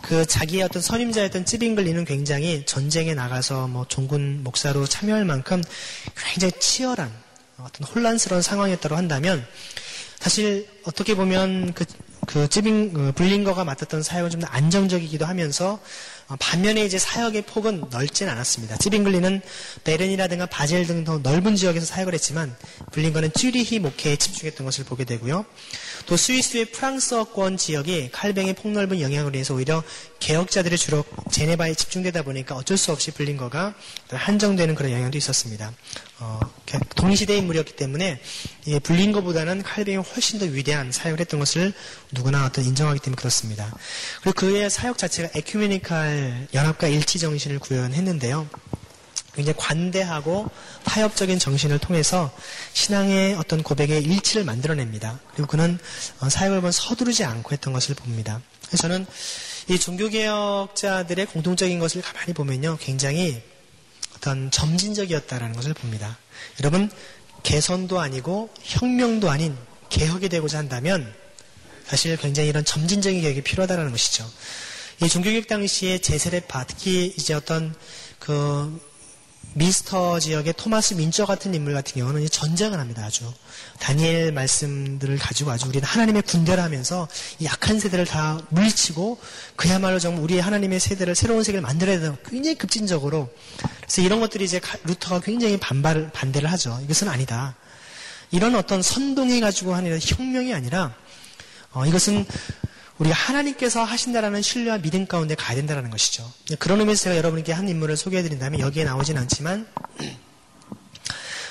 그 0.00 0.24
자기의 0.24 0.62
어떤 0.62 0.80
선임자였던 0.80 1.44
찌빙글리는 1.44 2.02
굉장히 2.06 2.64
전쟁에 2.64 3.12
나가서 3.12 3.68
뭐 3.68 3.84
종군 3.86 4.42
목사로 4.42 4.86
참여할 4.86 5.26
만큼 5.26 5.62
굉장히 6.16 6.52
치열한 6.60 7.12
어떤 7.58 7.86
혼란스러운 7.88 8.40
상황이었다고 8.40 8.96
한다면 8.96 9.46
사실 10.18 10.66
어떻게 10.84 11.14
보면 11.14 11.74
그, 11.74 11.84
그 12.26 12.48
찌빙 12.48 12.92
그 12.94 13.12
블링거가 13.12 13.64
맡았던 13.64 14.02
사역은 14.02 14.30
좀더 14.30 14.46
안정적이기도 14.46 15.26
하면서 15.26 15.74
어, 15.74 15.78
반면에 16.38 16.84
이제 16.84 16.98
사역의 16.98 17.42
폭은 17.42 17.84
넓진 17.90 18.28
않았습니다. 18.28 18.76
찌빙글리는 18.78 19.42
베른이라든가 19.84 20.46
바젤 20.46 20.86
등 20.86 21.02
더 21.04 21.18
넓은 21.18 21.56
지역에서 21.56 21.84
사역을 21.86 22.14
했지만 22.14 22.54
블링거는 22.92 23.32
쭈리히 23.32 23.80
목회에 23.80 24.16
집중했던 24.16 24.64
것을 24.64 24.84
보게 24.84 25.04
되고요. 25.04 25.44
또 26.06 26.16
스위스의 26.16 26.66
프랑스어권 26.66 27.56
지역이 27.56 28.10
칼뱅의 28.12 28.54
폭넓은 28.54 29.00
영향으로 29.00 29.34
인해서 29.34 29.54
오히려 29.54 29.82
개혁자들이 30.22 30.78
주로 30.78 31.04
제네바에 31.32 31.74
집중되다 31.74 32.22
보니까 32.22 32.54
어쩔 32.54 32.76
수 32.76 32.92
없이 32.92 33.10
블링거가 33.10 33.74
한정되는 34.10 34.76
그런 34.76 34.92
영향도 34.92 35.18
있었습니다. 35.18 35.72
어, 36.20 36.38
동시대 36.94 37.36
인물이었기 37.38 37.74
때문에 37.74 38.20
예, 38.68 38.78
블링거보다는 38.78 39.64
칼뱅이 39.64 39.96
훨씬 39.96 40.38
더 40.38 40.44
위대한 40.46 40.92
사역을 40.92 41.18
했던 41.18 41.40
것을 41.40 41.72
누구나 42.12 42.46
어떤 42.46 42.64
인정하기 42.64 43.00
때문에 43.00 43.16
그렇습니다. 43.18 43.74
그리고 44.22 44.34
그의 44.36 44.70
사역 44.70 44.96
자체가 44.96 45.30
에큐메니칼 45.34 46.48
연합과 46.54 46.86
일치 46.86 47.18
정신을 47.18 47.58
구현했는데요. 47.58 48.48
굉장히 49.34 49.56
관대하고 49.58 50.48
타협적인 50.84 51.40
정신을 51.40 51.80
통해서 51.80 52.32
신앙의 52.74 53.34
어떤 53.34 53.64
고백의 53.64 54.04
일치를 54.04 54.44
만들어냅니다. 54.44 55.18
그리고 55.34 55.48
그는 55.48 55.80
어, 56.20 56.28
사역을 56.28 56.58
보면 56.58 56.70
서두르지 56.70 57.24
않고 57.24 57.50
했던 57.50 57.72
것을 57.72 57.96
봅니다. 57.96 58.40
그래서 58.68 58.82
저는 58.82 59.06
이 59.68 59.78
종교개혁자들의 59.78 61.26
공통적인 61.26 61.78
것을 61.78 62.02
가만히 62.02 62.32
보면요. 62.32 62.78
굉장히 62.80 63.42
어떤 64.16 64.50
점진적이었다라는 64.50 65.54
것을 65.54 65.74
봅니다. 65.74 66.18
여러분, 66.60 66.90
개선도 67.42 68.00
아니고 68.00 68.50
혁명도 68.62 69.30
아닌 69.30 69.56
개혁이 69.88 70.28
되고자 70.28 70.58
한다면 70.58 71.12
사실 71.86 72.16
굉장히 72.16 72.48
이런 72.48 72.64
점진적인 72.64 73.20
개혁이 73.20 73.42
필요하다는 73.42 73.90
것이죠. 73.90 74.30
이 75.02 75.08
종교개혁 75.08 75.48
당시에 75.48 75.98
제세례파, 75.98 76.64
특히 76.64 77.12
이제 77.16 77.34
어떤 77.34 77.74
그 78.18 78.80
미스터 79.54 80.18
지역의 80.18 80.54
토마스 80.56 80.94
민저 80.94 81.26
같은 81.26 81.54
인물 81.54 81.74
같은 81.74 82.00
경우는 82.00 82.26
전쟁을 82.28 82.78
합니다. 82.78 83.04
아주 83.04 83.30
다니엘 83.78 84.32
말씀들을 84.32 85.18
가지고 85.18 85.50
아주 85.50 85.68
우리는 85.68 85.86
하나님의 85.86 86.22
군대를 86.22 86.62
하면서 86.62 87.06
이 87.38 87.44
약한 87.44 87.78
세대를 87.78 88.06
다 88.06 88.40
물리치고 88.48 89.20
그야말로 89.56 89.98
정말 89.98 90.22
우리의 90.22 90.40
하나님의 90.40 90.80
세대를 90.80 91.14
새로운 91.14 91.42
세계를 91.42 91.60
만들어야 91.60 92.00
되는 92.00 92.16
굉장히 92.24 92.56
급진적으로 92.56 93.28
그래서 93.80 94.02
이런 94.02 94.20
것들이 94.20 94.44
이제 94.44 94.60
루터가 94.84 95.20
굉장히 95.20 95.58
반발 95.58 96.10
반대를 96.12 96.50
하죠. 96.52 96.80
이것은 96.84 97.08
아니다. 97.08 97.54
이런 98.30 98.54
어떤 98.54 98.80
선동해 98.80 99.40
가지고 99.40 99.74
하는 99.74 99.98
혁명이 100.00 100.54
아니라 100.54 100.94
어, 101.72 101.84
이것은 101.86 102.26
우리가 102.98 103.14
하나님께서 103.14 103.84
하신다라는 103.84 104.42
신뢰와 104.42 104.78
믿음 104.78 105.06
가운데 105.06 105.34
가야 105.34 105.56
된다는 105.56 105.90
것이죠. 105.90 106.30
그런 106.58 106.80
의미에서 106.80 107.04
제가 107.04 107.16
여러분께 107.16 107.52
한 107.52 107.68
인물을 107.68 107.96
소개해드린다면 107.96 108.60
여기에 108.60 108.84
나오진 108.84 109.16
않지만 109.18 109.66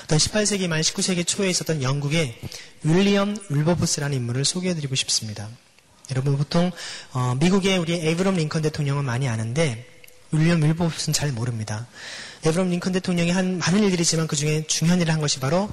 어떤 0.04 0.18
18세기 0.18 0.68
말 0.68 0.80
19세기 0.80 1.26
초에 1.26 1.50
있었던 1.50 1.82
영국의 1.82 2.38
윌리엄 2.84 3.36
윌버포스라는 3.48 4.16
인물을 4.16 4.44
소개해드리고 4.44 4.94
싶습니다. 4.94 5.48
여러분 6.10 6.36
보통 6.36 6.70
어, 7.12 7.34
미국의 7.40 7.78
우리 7.78 7.94
에이브럼 7.94 8.34
링컨 8.34 8.62
대통령은 8.62 9.04
많이 9.04 9.28
아는데 9.28 9.86
윌리엄 10.30 10.62
윌버포스는 10.62 11.14
잘 11.14 11.32
모릅니다. 11.32 11.86
에이브럼 12.44 12.70
링컨 12.70 12.92
대통령이 12.92 13.30
한 13.30 13.58
많은 13.58 13.82
일들이 13.82 14.02
있지만 14.02 14.26
그 14.26 14.36
중에 14.36 14.66
중요한 14.66 15.00
일을 15.00 15.12
한 15.12 15.20
것이 15.20 15.40
바로 15.40 15.70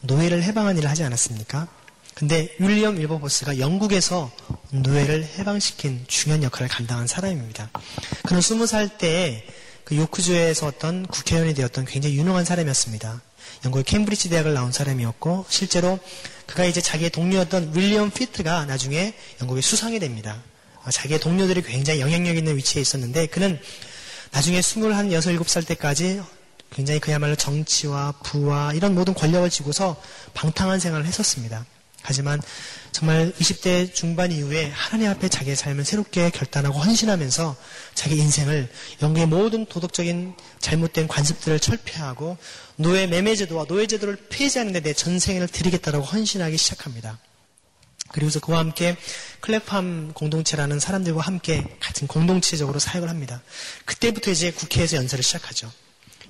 노예를 0.00 0.42
해방한 0.42 0.76
일을 0.78 0.88
하지 0.90 1.04
않았습니까? 1.04 1.68
근데 2.16 2.48
윌리엄 2.58 2.96
윌버포스가 2.96 3.58
영국에서 3.58 4.32
노예를 4.70 5.22
해방시킨 5.36 6.06
중요한 6.08 6.42
역할을 6.42 6.66
감당한 6.66 7.06
사람입니다. 7.06 7.68
그는 8.26 8.40
스무 8.40 8.66
살 8.66 8.88
때에 8.88 9.44
그 9.84 9.98
요크주에서 9.98 10.66
어떤 10.66 11.06
국회의원이 11.06 11.52
되었던 11.52 11.84
굉장히 11.84 12.16
유능한 12.16 12.46
사람이었습니다. 12.46 13.20
영국의 13.66 13.84
캠브리지 13.84 14.30
대학을 14.30 14.54
나온 14.54 14.72
사람이었고 14.72 15.44
실제로 15.50 15.98
그가 16.46 16.64
이제 16.64 16.80
자기의 16.80 17.10
동료였던 17.10 17.72
윌리엄 17.74 18.10
피트가 18.10 18.64
나중에 18.64 19.12
영국의 19.42 19.62
수상이 19.62 19.98
됩니다. 19.98 20.42
어, 20.86 20.90
자기의 20.90 21.20
동료들이 21.20 21.60
굉장히 21.64 22.00
영향력 22.00 22.38
있는 22.38 22.56
위치에 22.56 22.80
있었는데 22.80 23.26
그는 23.26 23.60
나중에 24.30 24.60
21, 24.60 24.84
6, 24.84 24.88
7살 24.88 25.66
때까지 25.66 26.22
굉장히 26.70 26.98
그야말로 26.98 27.36
정치와 27.36 28.12
부와 28.22 28.72
이런 28.72 28.94
모든 28.94 29.12
권력을 29.12 29.50
쥐고서 29.50 30.00
방탕한 30.32 30.80
생활을 30.80 31.04
했었습니다. 31.04 31.66
하지만 32.06 32.40
정말 32.92 33.32
20대 33.32 33.92
중반 33.92 34.32
이후에 34.32 34.70
하나님 34.70 35.10
앞에 35.10 35.28
자기의 35.28 35.56
삶을 35.56 35.84
새롭게 35.84 36.30
결단하고 36.30 36.78
헌신하면서 36.78 37.56
자기 37.94 38.16
인생을 38.16 38.70
영국의 39.02 39.26
모든 39.26 39.66
도덕적인 39.66 40.34
잘못된 40.60 41.06
관습들을 41.06 41.60
철폐하고 41.60 42.38
노예 42.76 43.06
매매제도와 43.06 43.66
노예제도를 43.68 44.28
폐지하는 44.30 44.72
데 44.72 44.86
내 44.86 44.92
전생을 44.92 45.48
드리겠다라고 45.48 46.04
헌신하기 46.04 46.56
시작합니다. 46.56 47.18
그리고서 48.12 48.38
그와 48.38 48.60
함께 48.60 48.96
클래팜 49.40 50.12
공동체라는 50.14 50.78
사람들과 50.78 51.22
함께 51.22 51.66
같은 51.80 52.06
공동체적으로 52.06 52.78
사역을 52.78 53.08
합니다. 53.08 53.42
그때부터 53.84 54.30
이제 54.30 54.52
국회에서 54.52 54.96
연설을 54.96 55.24
시작하죠. 55.24 55.72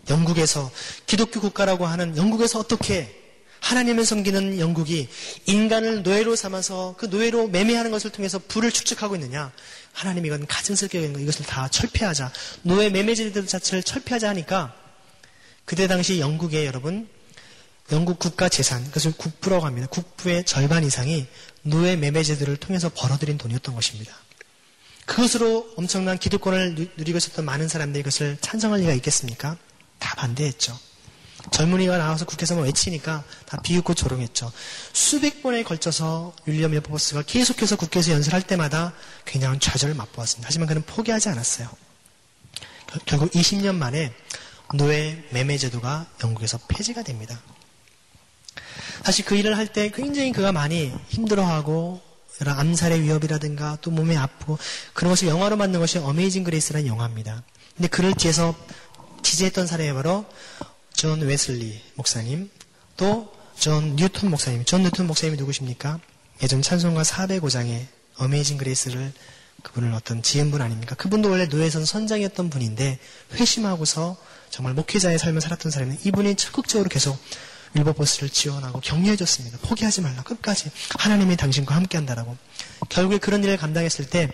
영국에서 0.09 0.71
기독교 1.05 1.39
국가라고 1.39 1.85
하는 1.85 2.17
영국에서 2.17 2.61
어떻게 2.61 3.26
하나님을 3.61 4.05
섬기는 4.05 4.59
영국이 4.59 5.09
인간을 5.47 6.03
노예로 6.03 6.37
삼아서 6.37 6.95
그 6.99 7.07
노예로 7.07 7.49
매매하는 7.49 7.91
것을 7.91 8.11
통해서 8.11 8.39
부를 8.39 8.71
축적하고 8.71 9.17
있느냐. 9.17 9.53
하나님 9.93 10.27
이건 10.27 10.47
가증스럽게 10.47 11.05
이것을 11.05 11.47
다 11.47 11.69
철폐하자. 11.69 12.33
노예 12.63 12.91
매매제들 12.91 13.47
자체를 13.47 13.83
철폐하자 13.83 14.29
하니까 14.29 14.75
그때 15.65 15.87
당시 15.87 16.21
영국의 16.21 16.67
여러분 16.67 17.09
영국 17.93 18.19
국가 18.19 18.49
재산, 18.49 18.85
그것을 18.87 19.13
국부라고 19.13 19.65
합니다. 19.65 19.87
국부의 19.89 20.45
절반 20.45 20.85
이상이 20.85 21.27
노예 21.63 21.97
매매제들을 21.97 22.57
통해서 22.57 22.89
벌어들인 22.89 23.39
돈이었던 23.39 23.75
것입니다. 23.75 24.15
그것으로 25.07 25.73
엄청난 25.77 26.19
기득권을 26.19 26.91
누리고 26.97 27.19
있었던 27.19 27.45
많은 27.45 27.69
사람들이 27.69 28.03
그것을 28.03 28.39
찬성할 28.41 28.81
리가 28.81 28.93
있겠습니까? 28.95 29.57
다 30.01 30.15
반대했죠. 30.17 30.79
젊은이가 31.51 31.97
나와서 31.99 32.25
국회에서 32.25 32.57
외치니까 32.57 33.25
다 33.47 33.61
비웃고 33.63 33.95
조롱했죠. 33.95 34.51
수백 34.93 35.43
번에 35.43 35.63
걸쳐서 35.63 36.35
윌리엄 36.47 36.75
예포버스가 36.75 37.23
계속해서 37.23 37.77
국회에서 37.77 38.13
연설할 38.13 38.43
때마다 38.43 38.93
굉장한 39.25 39.61
좌절을 39.61 39.95
맛보았습니다. 39.95 40.47
하지만 40.49 40.69
그는 40.69 40.83
포기하지 40.83 41.29
않았어요. 41.29 41.69
결국 43.05 43.31
20년 43.33 43.75
만에 43.77 44.13
노예 44.75 45.25
매매 45.31 45.57
제도가 45.59 46.07
영국에서 46.25 46.59
폐지가 46.69 47.03
됩니다. 47.03 47.41
사실 49.05 49.25
그 49.25 49.37
일을 49.37 49.57
할 49.57 49.69
때 49.69 49.91
굉장히 49.91 50.33
그가 50.33 50.53
많이 50.53 50.93
힘들어하고 51.09 52.01
여러 52.41 52.53
암살의 52.53 53.03
위협이라든가 53.03 53.79
또 53.81 53.91
몸에 53.91 54.17
아프고 54.17 54.59
그런 54.93 55.11
것을 55.11 55.29
영화로 55.29 55.57
만든 55.57 55.81
것이 55.81 55.99
Amazing 55.99 56.45
Grace라는 56.45 56.87
영화입니다. 56.87 57.43
근데 57.77 57.89
그를 57.89 58.15
뒤에서 58.15 58.55
지지했던 59.23 59.67
사람이 59.67 59.93
바로 59.93 60.25
존 60.97 61.21
웨슬리 61.21 61.81
목사님, 61.95 62.51
또 62.97 63.37
존 63.59 63.97
뉴턴 63.97 64.31
목사님. 64.31 64.65
존 64.65 64.83
뉴턴 64.83 65.07
목사님이 65.07 65.39
누구십니까? 65.39 65.99
예전 66.43 66.63
찬송가 66.63 67.03
405장의 67.03 67.87
어메이징 68.19 68.59
그레이스를 68.59 69.13
그분을 69.63 69.93
어떤 69.95 70.23
지은 70.23 70.51
분 70.51 70.61
아닙니까? 70.61 70.95
그분도 70.95 71.31
원래 71.31 71.47
노예선 71.47 71.85
선장이었던 71.85 72.51
분인데 72.51 72.99
회심하고서 73.33 74.17
정말 74.51 74.75
목회자의 74.75 75.19
삶을 75.19 75.41
살았던 75.41 75.73
사람은 75.73 75.99
이분이 76.05 76.37
적극적으로 76.37 76.89
계속 76.89 77.19
윌버버스를 77.75 78.29
지원하고 78.29 78.81
격려해줬습니다. 78.81 79.59
포기하지 79.59 80.03
말라. 80.03 80.23
끝까지 80.23 80.71
하나님이 80.99 81.37
당신과 81.37 81.75
함께한다라고. 81.75 82.37
결국에 82.89 83.19
그런 83.19 83.43
일을 83.43 83.57
감당했을 83.57 84.09
때 84.09 84.31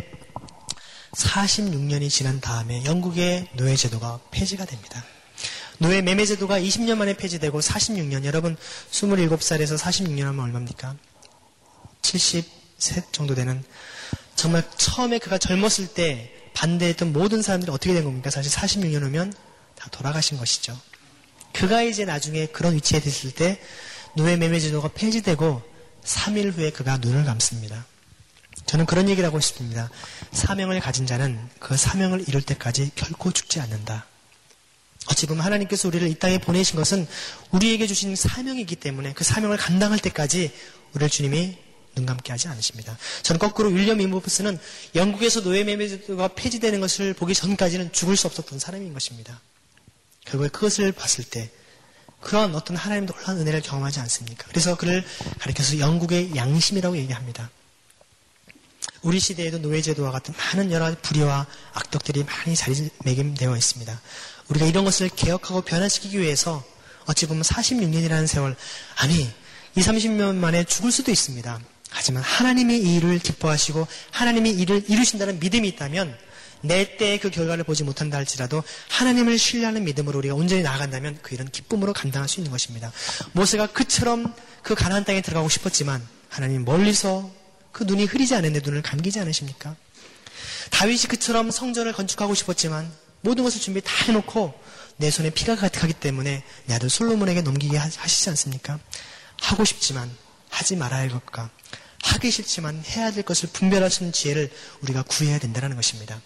46년이 1.17 2.11
지난 2.11 2.41
다음에 2.41 2.85
영국의 2.85 3.49
노예제도가 3.55 4.21
폐지가 4.31 4.65
됩니다. 4.65 5.05
노예 5.79 6.01
매매 6.03 6.25
제도가 6.25 6.61
20년 6.61 6.97
만에 6.97 7.14
폐지되고 7.14 7.61
46년, 7.61 8.25
여러분 8.25 8.57
27살에서 8.91 9.79
46년 9.79 10.23
하면 10.25 10.41
얼마입니까? 10.45 10.97
70세 12.03 13.12
정도 13.12 13.35
되는 13.35 13.62
정말 14.37 14.64
처음에 14.77 15.18
그가 15.18 15.39
젊었을 15.39 15.89
때 15.89 16.33
반대했던 16.55 17.12
모든 17.12 17.43
사람들이 17.43 17.73
어떻게 17.73 17.95
된 17.95 18.05
겁니까? 18.05 18.31
사실 18.31 18.53
46년 18.53 19.03
후면 19.03 19.33
다 19.75 19.89
돌아가신 19.91 20.39
것이죠. 20.39 20.79
그가 21.53 21.83
이제 21.83 22.05
나중에 22.05 22.47
그런 22.47 22.75
위치에 22.75 23.01
됐을 23.01 23.31
때 23.33 23.61
노예 24.16 24.37
매매 24.37 24.61
제도가 24.61 24.89
폐지되고 24.89 25.62
3일 26.05 26.53
후에 26.57 26.70
그가 26.70 26.99
눈을 26.99 27.25
감습니다. 27.25 27.87
저는 28.66 28.87
그런 28.87 29.09
얘기를 29.09 29.27
하고 29.27 29.41
싶습니다. 29.41 29.91
사명을 30.33 30.81
가진 30.81 31.07
자는 31.07 31.39
그 31.59 31.77
사명을 31.77 32.29
이룰 32.29 32.43
때까지 32.43 32.91
결코 32.95 33.33
죽지 33.33 33.61
않는다. 33.61 34.07
어찌 35.11 35.27
보면 35.27 35.45
하나님께서 35.45 35.89
우리를 35.89 36.09
이 36.09 36.15
땅에 36.15 36.39
보내신 36.39 36.77
것은 36.77 37.07
우리에게 37.51 37.87
주신 37.87 38.15
사명이기 38.15 38.77
때문에 38.77 39.13
그 39.15 39.25
사명을 39.25 39.57
감당할 39.57 39.99
때까지 39.99 40.53
우리를 40.95 41.11
주님이 41.11 41.59
눈 41.95 42.07
감게 42.07 42.33
하지 42.33 42.49
않으십니다. 42.49 42.97
저는 43.23 43.39
거꾸로 43.39 43.69
윌리엄 43.69 44.01
인버프스는 44.01 44.59
영국에서 44.95 45.43
노예 45.43 45.65
매매제도가 45.65 46.29
폐지되는 46.29 46.81
것을 46.81 47.13
보기 47.15 47.35
전까지는 47.35 47.93
죽을 47.93 48.17
수 48.17 48.27
없었던 48.27 48.59
사람인 48.59 48.95
것입니다. 48.95 49.41
결국에 50.25 50.49
그것을 50.49 50.93
봤을 50.93 51.25
때 51.25 51.51
그런 52.21 52.55
어떤 52.55 52.77
하나님의 52.77 53.09
놀라운 53.09 53.41
은혜를 53.41 53.61
경험하지 53.61 54.01
않습니까? 54.01 54.47
그래서 54.49 54.77
그를 54.77 55.05
가리켜서 55.41 55.79
영국의 55.79 56.35
양심이라고 56.37 56.97
얘기합니다. 56.97 57.51
우리 59.03 59.19
시대에도 59.19 59.59
노예제도와 59.59 60.13
같은 60.13 60.33
많은 60.37 60.71
여러 60.71 60.95
불의와 61.03 61.47
악덕들이 61.73 62.25
많이 62.25 62.55
자리매김되어 62.55 63.57
있습니다. 63.57 64.01
우리가 64.53 64.67
이런 64.67 64.85
것을 64.85 65.09
개혁하고 65.09 65.63
변화시키기 65.63 66.19
위해서 66.21 66.63
어찌 67.07 67.27
보면 67.27 67.43
46년이라는 67.43 68.27
세월, 68.27 68.55
아니, 68.97 69.31
2, 69.75 69.81
30년 69.81 70.35
만에 70.35 70.65
죽을 70.65 70.93
수도 70.93 71.11
있습니다. 71.11 71.59
하지만 71.91 72.23
하나님이 72.23 72.79
이 72.79 72.97
일을 72.97 73.19
기뻐하시고 73.19 73.87
하나님이 74.11 74.51
이를 74.51 74.85
이루신다는 74.89 75.41
믿음이 75.41 75.69
있다면 75.69 76.17
내 76.61 76.97
때의 76.97 77.19
그 77.19 77.31
결과를 77.31 77.65
보지 77.65 77.83
못한다 77.83 78.19
할지라도 78.19 78.63
하나님을 78.89 79.37
신뢰하는 79.39 79.85
믿음으로 79.85 80.19
우리가 80.19 80.35
온전히 80.35 80.63
나아간다면 80.63 81.19
그 81.23 81.35
일은 81.35 81.49
기쁨으로 81.49 81.93
감당할 81.93 82.29
수 82.29 82.41
있는 82.41 82.53
것입니다. 82.53 82.93
모세가 83.33 83.69
그처럼 83.69 84.35
그 84.63 84.75
가나안 84.75 85.05
땅에 85.05 85.23
들어가고 85.23 85.49
싶었지만 85.49 86.07
하나님 86.29 86.65
멀리서 86.65 87.31
그 87.73 87.85
눈이 87.85 88.05
흐리지 88.05 88.35
않은데 88.35 88.61
눈을 88.63 88.83
감기지 88.83 89.19
않으십니까? 89.19 89.77
다윗이 90.71 91.03
그처럼 91.09 91.51
성전을 91.51 91.93
건축하고 91.93 92.35
싶었지만 92.35 92.91
모든 93.23 93.43
것을 93.45 93.61
준비 93.61 93.81
다 93.81 93.91
해놓고 94.07 94.53
내 94.99 95.11
손에 95.11 95.31
피가 95.31 95.57
가득하기 95.57 95.95
때문에 95.95 96.45
내 96.66 96.75
아들 96.75 96.91
솔로몬에게 96.91 97.43
넘기게 97.43 97.77
하시지 97.77 98.29
않습니까? 98.31 98.79
하고 99.41 99.64
싶지만 99.64 100.11
하지 100.51 100.77
말아야 100.77 101.01
할 101.01 101.09
것과 101.09 101.51
하기 102.03 102.31
싫지만 102.31 102.83
해야 102.89 103.11
될 103.11 103.23
것을 103.23 103.49
있는 104.01 104.12
지혜를 104.12 104.51
우리가 104.83 105.03
구해야 105.03 105.39
된다는 105.39 105.77
것입니다. 105.77 106.20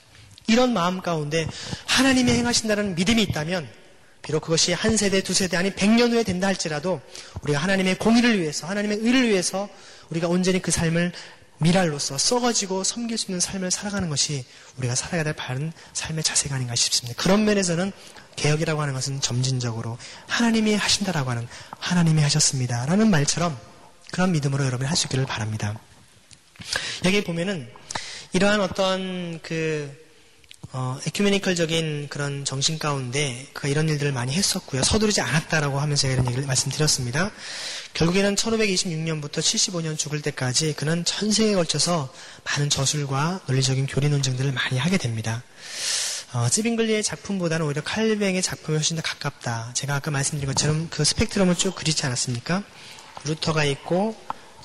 이런 0.46 0.72
마음 0.72 1.00
가운데 1.00 1.46
하나님이 1.86 2.32
행하신다는 2.32 2.94
믿음이 2.94 3.22
있다면 3.22 3.68
비록 4.22 4.40
그것이 4.40 4.72
한 4.72 4.96
세대, 4.96 5.22
두 5.22 5.32
세대, 5.34 5.56
아니 5.56 5.72
백년 5.72 6.12
후에 6.12 6.24
된다 6.24 6.48
할지라도 6.48 7.00
우리가 7.42 7.60
하나님의 7.60 7.96
공의를 7.98 8.40
위해서, 8.40 8.66
하나님의 8.66 8.98
의를 9.02 9.28
위해서 9.28 9.68
우리가 10.10 10.26
온전히 10.26 10.60
그 10.60 10.72
삶을 10.72 11.12
미랄로서 11.58 12.18
썩어지고 12.18 12.84
섬길 12.84 13.18
수 13.18 13.26
있는 13.26 13.40
삶을 13.40 13.70
살아가는 13.70 14.08
것이 14.08 14.44
우리가 14.76 14.94
살아야 14.94 15.24
될 15.24 15.32
바른 15.32 15.72
삶의 15.92 16.22
자세가 16.22 16.54
아닌가 16.54 16.74
싶습니다. 16.74 17.20
그런 17.20 17.44
면에서는 17.44 17.92
개혁이라고 18.36 18.80
하는 18.80 18.92
것은 18.94 19.20
점진적으로 19.20 19.96
하나님이 20.26 20.74
하신다라고 20.74 21.30
하는 21.30 21.48
하나님이 21.78 22.22
하셨습니다. 22.22 22.84
라는 22.86 23.10
말처럼 23.10 23.58
그런 24.12 24.32
믿음으로 24.32 24.64
여러분이 24.64 24.88
있기를 25.04 25.26
바랍니다. 25.26 25.78
여기 27.04 27.24
보면은 27.24 27.70
이러한 28.32 28.60
어떤 28.60 29.40
그 29.42 30.06
어, 30.72 30.98
에큐메니컬적인 31.06 32.08
그런 32.10 32.44
정신 32.44 32.78
가운데 32.78 33.46
그가 33.52 33.68
이런 33.68 33.88
일들을 33.88 34.12
많이 34.12 34.32
했었고요. 34.32 34.82
서두르지 34.82 35.20
않았다라고 35.20 35.78
하면서 35.78 36.08
이런 36.08 36.26
얘기를 36.26 36.44
말씀드렸습니다. 36.44 37.30
결국에는 37.96 38.34
1526년부터 38.34 39.38
75년 39.38 39.96
죽을 39.96 40.20
때까지 40.20 40.74
그는 40.74 41.02
전 41.06 41.32
세계에 41.32 41.54
걸쳐서 41.54 42.12
많은 42.44 42.68
저술과 42.68 43.40
논리적인 43.46 43.86
교리 43.86 44.10
논쟁들을 44.10 44.52
많이 44.52 44.76
하게 44.76 44.98
됩니다. 44.98 45.42
어, 46.34 46.46
찌빙글리의 46.50 47.02
작품보다는 47.02 47.64
오히려 47.64 47.82
칼뱅의 47.82 48.42
작품이 48.42 48.76
훨씬 48.76 48.96
더 48.96 49.02
가깝다. 49.02 49.70
제가 49.72 49.94
아까 49.94 50.10
말씀드린 50.10 50.46
것처럼 50.52 50.88
그 50.90 51.04
스펙트럼을 51.04 51.56
쭉 51.56 51.74
그리지 51.74 52.04
않았습니까? 52.04 52.62
루터가 53.24 53.64
있고 53.64 54.14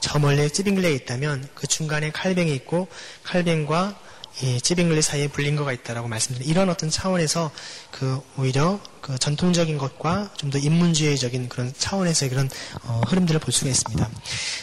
저 0.02 0.20
멀리 0.20 0.52
찌빙글리에 0.52 0.92
있다면 0.92 1.48
그 1.56 1.68
중간에 1.68 2.12
칼뱅이 2.12 2.54
있고 2.56 2.90
칼뱅과 3.24 3.98
이 4.42 4.62
찌빙글리 4.62 5.02
사이에 5.02 5.28
블링거가 5.28 5.74
있다라고 5.74 6.08
말씀드린 6.08 6.50
이런 6.50 6.70
어떤 6.70 6.90
차원에서 6.90 7.52
그 7.92 8.22
오히려 8.38 8.80
그 9.02 9.18
전통적인 9.20 9.78
것과 9.78 10.34
좀 10.38 10.52
더 10.52 10.58
인문주의적인 10.58 11.50
그런 11.50 11.74
차원에서의 11.78 12.30
그런 12.30 12.50
어, 12.84 13.02
흐름들을 13.08 13.40
볼 13.40 13.54
수가 13.54 13.70
있습니다. 13.70 14.10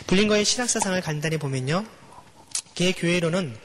블링거의 0.06 0.44
신학사상을 0.44 1.00
간단히 1.00 1.38
보면요. 1.38 1.84
그의 2.76 2.92
교회로는 2.92 3.56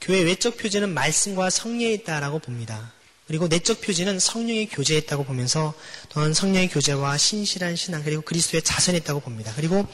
교회 0.00 0.22
외적 0.22 0.56
표지는 0.56 0.94
말씀과 0.94 1.50
성리에 1.50 1.92
있다라고 1.92 2.38
봅니다. 2.38 2.92
그리고 3.26 3.46
내적 3.46 3.82
표지는 3.82 4.18
성령의 4.18 4.68
교제에 4.68 4.96
있다고 4.98 5.24
보면서 5.24 5.74
또한 6.08 6.32
성령의 6.32 6.68
교제와 6.70 7.18
신실한 7.18 7.76
신앙 7.76 8.02
그리고 8.02 8.22
그리스도의 8.22 8.62
자선에 8.62 8.96
있다고 8.98 9.20
봅니다. 9.20 9.52
그리고 9.54 9.86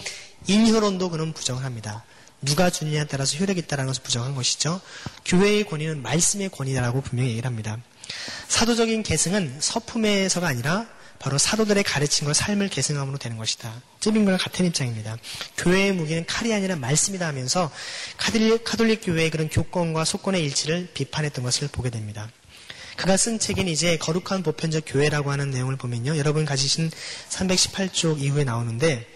인효론도 0.46 1.10
그는 1.10 1.32
부정을 1.32 1.64
합니다. 1.64 2.04
누가 2.42 2.70
주느냐에 2.70 3.06
따라서 3.06 3.36
효력이 3.38 3.60
있다는 3.60 3.86
것을 3.86 4.02
부정한 4.02 4.34
것이죠. 4.34 4.80
교회의 5.24 5.64
권위는 5.64 6.02
말씀의 6.02 6.50
권위다라고 6.50 7.00
분명히 7.00 7.30
얘기를 7.30 7.46
합니다. 7.46 7.78
사도적인 8.48 9.02
계승은 9.02 9.56
서품에서가 9.60 10.46
아니라 10.46 10.86
바로 11.18 11.38
사도들의 11.38 11.82
가르침과 11.84 12.34
삶을 12.34 12.68
계승함으로 12.68 13.16
되는 13.16 13.38
것이다. 13.38 13.72
쯔빙과 14.00 14.36
같은 14.36 14.66
입장입니다. 14.66 15.16
교회의 15.56 15.92
무기는 15.92 16.26
칼이 16.26 16.52
아니라 16.52 16.76
말씀이다 16.76 17.26
하면서 17.26 17.70
카톨릭, 18.18 18.62
카톨릭 18.64 19.00
교회의 19.02 19.30
그런 19.30 19.48
교권과 19.48 20.04
속권의 20.04 20.44
일치를 20.44 20.88
비판했던 20.92 21.42
것을 21.42 21.68
보게 21.68 21.88
됩니다. 21.88 22.28
그가 22.96 23.16
쓴 23.16 23.38
책인 23.38 23.68
이제 23.68 23.96
거룩한 23.96 24.42
보편적 24.42 24.84
교회라고 24.86 25.30
하는 25.32 25.50
내용을 25.50 25.76
보면요. 25.76 26.16
여러분 26.18 26.44
가지신 26.44 26.90
318쪽 27.30 28.20
이후에 28.20 28.44
나오는데 28.44 29.06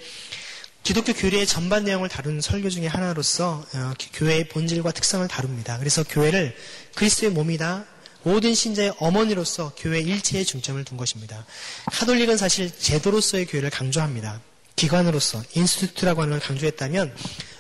기독교 0.89 1.13
교리의 1.13 1.47
전반 1.47 1.85
내용을 1.85 2.09
다룬 2.09 2.41
설교 2.41 2.71
중에 2.71 2.87
하나로서 2.87 3.63
어, 3.75 3.93
교회의 4.15 4.49
본질과 4.49 4.93
특성을 4.93 5.29
다룹니다. 5.29 5.79
그래서 5.79 6.03
교회를 6.03 6.57
그리스도의 6.95 7.31
몸이다. 7.33 7.85
모든 8.23 8.55
신자의 8.55 8.95
어머니로서 8.99 9.75
교회 9.77 10.01
일체에 10.01 10.45
중점을 10.45 10.83
둔 10.85 10.97
것입니다. 10.97 11.45
카톨릭은 11.93 12.39
사실 12.39 12.71
제도로서의 12.75 13.45
교회를 13.45 13.69
강조합니다. 13.69 14.41
기관으로서 14.77 15.43
institute라고 15.53 16.23
하는 16.23 16.39
걸 16.39 16.41
강조했다면 16.41 17.15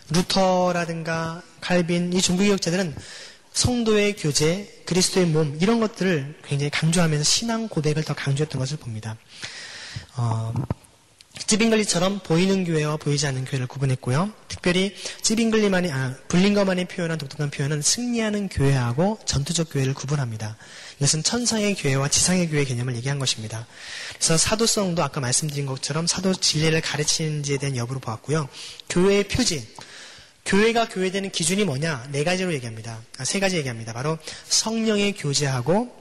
루터라든가 0.08 1.42
칼빈 1.60 2.14
이 2.14 2.22
종교개혁자들은 2.22 2.96
성도의 3.52 4.16
교제, 4.16 4.82
그리스도의 4.86 5.26
몸 5.26 5.58
이런 5.60 5.80
것들을 5.80 6.38
굉장히 6.46 6.70
강조하면서 6.70 7.24
신앙 7.24 7.68
고백을 7.68 8.04
더 8.04 8.14
강조했던 8.14 8.58
것을 8.58 8.78
봅니다. 8.78 9.18
어, 10.16 10.54
찌빙글리처럼 11.46 12.20
보이는 12.20 12.64
교회와 12.64 12.96
보이지 12.96 13.26
않는 13.26 13.44
교회를 13.44 13.66
구분했고요. 13.66 14.32
특별히 14.48 14.94
찌빙글리만이 15.22 15.90
아, 15.92 16.14
블링거만이 16.28 16.86
표현한 16.86 17.18
독특한 17.18 17.50
표현은 17.50 17.82
승리하는 17.82 18.48
교회하고 18.48 19.18
전투적 19.24 19.70
교회를 19.72 19.94
구분합니다. 19.94 20.56
이것은 20.98 21.22
천상의 21.22 21.76
교회와 21.76 22.08
지상의 22.08 22.48
교회 22.48 22.64
개념을 22.64 22.96
얘기한 22.96 23.18
것입니다. 23.18 23.66
그래서 24.14 24.36
사도성도 24.36 25.02
아까 25.02 25.20
말씀드린 25.20 25.66
것처럼 25.66 26.06
사도 26.06 26.34
진리를 26.34 26.80
가르치는지에 26.80 27.58
대한 27.58 27.76
여부를 27.76 28.00
보았고요. 28.00 28.48
교회의 28.88 29.28
표지, 29.28 29.66
교회가 30.44 30.88
교회되는 30.88 31.30
기준이 31.30 31.64
뭐냐? 31.64 32.08
네 32.10 32.24
가지로 32.24 32.52
얘기합니다. 32.54 33.00
아, 33.18 33.24
세 33.24 33.38
가지 33.38 33.56
얘기합니다. 33.58 33.92
바로 33.92 34.18
성령의 34.48 35.12
교제하고 35.12 35.94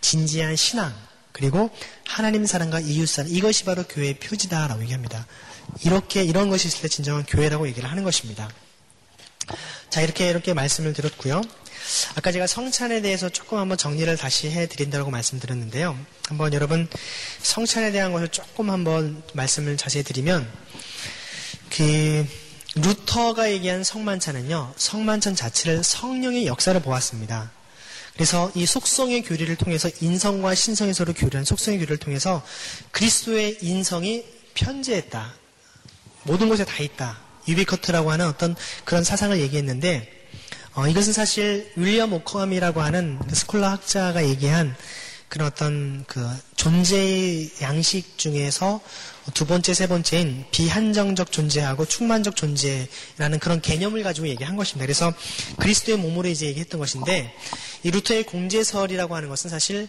진지한 0.00 0.56
신앙, 0.56 0.94
그리고 1.38 1.70
하나님 2.04 2.44
사랑과 2.44 2.80
이웃 2.80 3.06
사랑 3.06 3.30
이것이 3.30 3.64
바로 3.64 3.84
교회의 3.84 4.14
표지다라고 4.14 4.82
얘기합니다. 4.82 5.24
이렇게 5.84 6.24
이런 6.24 6.50
것이 6.50 6.66
있을 6.66 6.82
때 6.82 6.88
진정한 6.88 7.24
교회라고 7.24 7.68
얘기를 7.68 7.88
하는 7.88 8.02
것입니다. 8.02 8.50
자, 9.88 10.02
이렇게 10.02 10.28
이렇게 10.28 10.52
말씀을 10.52 10.92
드렸고요. 10.92 11.40
아까 12.16 12.32
제가 12.32 12.48
성찬에 12.48 13.00
대해서 13.00 13.28
조금 13.28 13.58
한번 13.58 13.78
정리를 13.78 14.14
다시 14.16 14.50
해드린다고 14.50 15.10
말씀드렸는데요. 15.10 15.96
한번 16.26 16.52
여러분 16.52 16.88
성찬에 17.40 17.92
대한 17.92 18.12
것을 18.12 18.28
조금 18.28 18.70
한번 18.70 19.22
말씀을 19.32 19.76
자세히 19.76 20.02
드리면 20.02 20.50
그 21.70 22.26
루터가 22.74 23.52
얘기한 23.52 23.84
성만찬은요. 23.84 24.74
성만찬 24.76 25.36
자체를 25.36 25.84
성령의 25.84 26.46
역사를 26.46 26.78
보았습니다. 26.82 27.52
그래서 28.18 28.50
이 28.56 28.66
속성의 28.66 29.22
교리를 29.22 29.54
통해서 29.54 29.88
인성과 30.00 30.56
신성의 30.56 30.92
서로 30.92 31.12
교류한 31.12 31.44
속성의 31.44 31.78
교리를 31.78 31.98
통해서 31.98 32.44
그리스도의 32.90 33.58
인성이 33.62 34.24
편재했다. 34.54 35.34
모든 36.24 36.48
곳에 36.48 36.64
다 36.64 36.82
있다. 36.82 37.16
ubiquity라고 37.46 38.10
하는 38.10 38.26
어떤 38.26 38.56
그런 38.84 39.04
사상을 39.04 39.38
얘기했는데 39.38 40.12
어, 40.74 40.88
이것은 40.88 41.12
사실 41.12 41.70
윌리엄 41.76 42.12
오컴이라고 42.12 42.82
하는 42.82 43.20
그 43.20 43.36
스콜라 43.36 43.70
학자가 43.70 44.26
얘기한 44.26 44.74
그런 45.28 45.48
어떤 45.48 46.04
그 46.06 46.26
존재의 46.56 47.50
양식 47.60 48.16
중에서 48.16 48.80
두 49.34 49.46
번째, 49.46 49.74
세 49.74 49.86
번째인 49.86 50.46
비한정적 50.50 51.30
존재하고 51.30 51.84
충만적 51.84 52.34
존재라는 52.34 53.38
그런 53.40 53.60
개념을 53.60 54.02
가지고 54.02 54.28
얘기한 54.28 54.56
것입니다. 54.56 54.86
그래서 54.86 55.12
그리스도의 55.58 55.98
몸으로 55.98 56.28
이제 56.28 56.46
얘기했던 56.46 56.80
것인데 56.80 57.34
이 57.82 57.90
루터의 57.90 58.24
공재설이라고 58.24 59.14
하는 59.14 59.28
것은 59.28 59.50
사실 59.50 59.88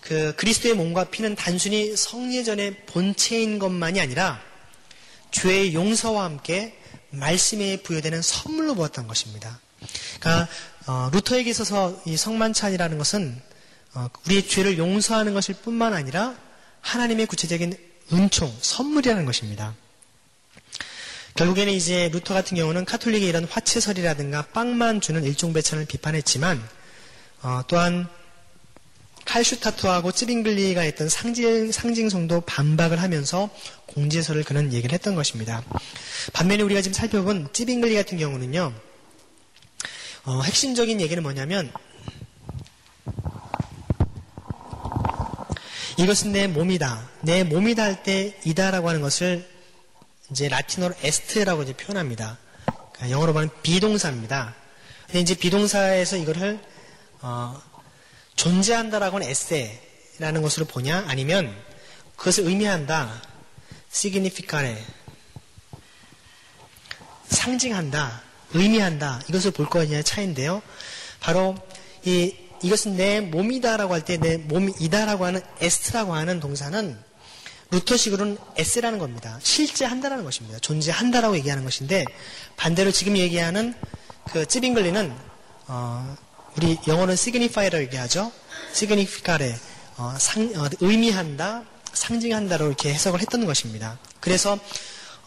그 0.00 0.34
그리스도의 0.36 0.74
몸과 0.74 1.04
피는 1.04 1.34
단순히 1.34 1.96
성례전의 1.96 2.86
본체인 2.86 3.58
것만이 3.58 4.00
아니라 4.00 4.40
죄의 5.32 5.74
용서와 5.74 6.24
함께 6.24 6.78
말씀에 7.10 7.78
부여되는 7.82 8.22
선물로 8.22 8.74
보았던 8.76 9.08
것입니다. 9.08 9.60
그러니까 10.20 10.48
어, 10.86 11.10
루터에게 11.12 11.50
있어서 11.50 12.00
이 12.06 12.16
성만찬이라는 12.16 12.96
것은 12.96 13.40
어, 13.40 13.47
우리의 14.26 14.46
죄를 14.46 14.78
용서하는 14.78 15.34
것일 15.34 15.56
뿐만 15.56 15.94
아니라 15.94 16.34
하나님의 16.80 17.26
구체적인 17.26 17.76
은총, 18.12 18.56
선물이라는 18.60 19.24
것입니다. 19.24 19.74
결국에는 21.34 21.72
이제 21.72 22.08
루터 22.08 22.34
같은 22.34 22.56
경우는 22.56 22.84
카톨릭의 22.84 23.28
이런 23.28 23.44
화채설이라든가 23.44 24.42
빵만 24.46 25.00
주는 25.00 25.22
일종 25.24 25.52
배찬을 25.52 25.84
비판했지만 25.84 26.60
어, 27.42 27.62
또한 27.68 28.08
칼슈타트하고 29.24 30.10
찌빙글리가 30.10 30.80
했던 30.80 31.08
상징, 31.08 31.70
상징성도 31.70 32.40
반박을 32.40 33.00
하면서 33.00 33.50
공제설을 33.86 34.42
그는 34.42 34.72
얘기를 34.72 34.94
했던 34.94 35.14
것입니다. 35.14 35.62
반면에 36.32 36.62
우리가 36.62 36.80
지금 36.80 36.94
살펴본 36.94 37.50
찌빙글리 37.52 37.94
같은 37.94 38.16
경우는요, 38.16 38.72
어, 40.24 40.42
핵심적인 40.42 41.00
얘기는 41.00 41.22
뭐냐면 41.22 41.70
이것은 45.98 46.30
내 46.32 46.46
몸이다. 46.46 47.10
내 47.22 47.42
몸이다 47.42 47.82
할 47.82 48.02
때 48.04 48.38
이다라고 48.44 48.88
하는 48.88 49.00
것을 49.00 49.48
이제 50.30 50.48
라틴어로 50.48 50.94
에스트라고 51.02 51.64
이제 51.64 51.72
표현합니다. 51.72 52.38
그러니까 52.66 53.10
영어로 53.10 53.32
말하면 53.32 53.54
비동사입니다. 53.62 54.54
근데 55.06 55.20
이제 55.20 55.34
비동사에서 55.34 56.16
이거를 56.16 56.60
어, 57.20 57.60
존재한다라고 58.36 59.16
하는 59.16 59.28
에세라는 59.28 60.40
것으로 60.42 60.66
보냐 60.66 61.04
아니면 61.08 61.52
그것을 62.16 62.46
의미한다. 62.46 63.20
significare 63.92 64.76
상징한다. 67.28 68.22
의미한다. 68.54 69.20
이것을 69.28 69.50
볼 69.50 69.68
거냐의 69.68 70.04
차이인데요. 70.04 70.62
바로 71.18 71.56
이 72.04 72.36
이것은 72.62 72.96
내 72.96 73.20
몸이다라고 73.20 73.94
할 73.94 74.02
때 74.04 74.18
내 74.18 74.36
몸이다라고 74.38 75.24
하는 75.24 75.40
에스트라고 75.60 76.14
하는 76.14 76.40
동사는 76.40 76.96
루터식으로는 77.70 78.38
에스라는 78.56 78.98
겁니다. 78.98 79.38
실제 79.42 79.84
한다라는 79.84 80.24
것입니다. 80.24 80.58
존재한다라고 80.58 81.36
얘기하는 81.36 81.64
것인데 81.64 82.04
반대로 82.56 82.90
지금 82.90 83.16
얘기하는 83.16 83.74
그 84.32 84.46
찌빙글리는 84.46 85.12
어, 85.66 86.16
우리 86.56 86.78
영어는 86.86 87.14
signify라고 87.14 87.82
얘기하죠. 87.84 88.32
significare 88.72 89.54
어, 89.98 90.14
상, 90.18 90.50
어, 90.56 90.68
의미한다, 90.80 91.64
상징한다로 91.92 92.66
이렇게 92.68 92.92
해석을 92.94 93.20
했던 93.20 93.44
것입니다. 93.44 93.98
그래서 94.20 94.58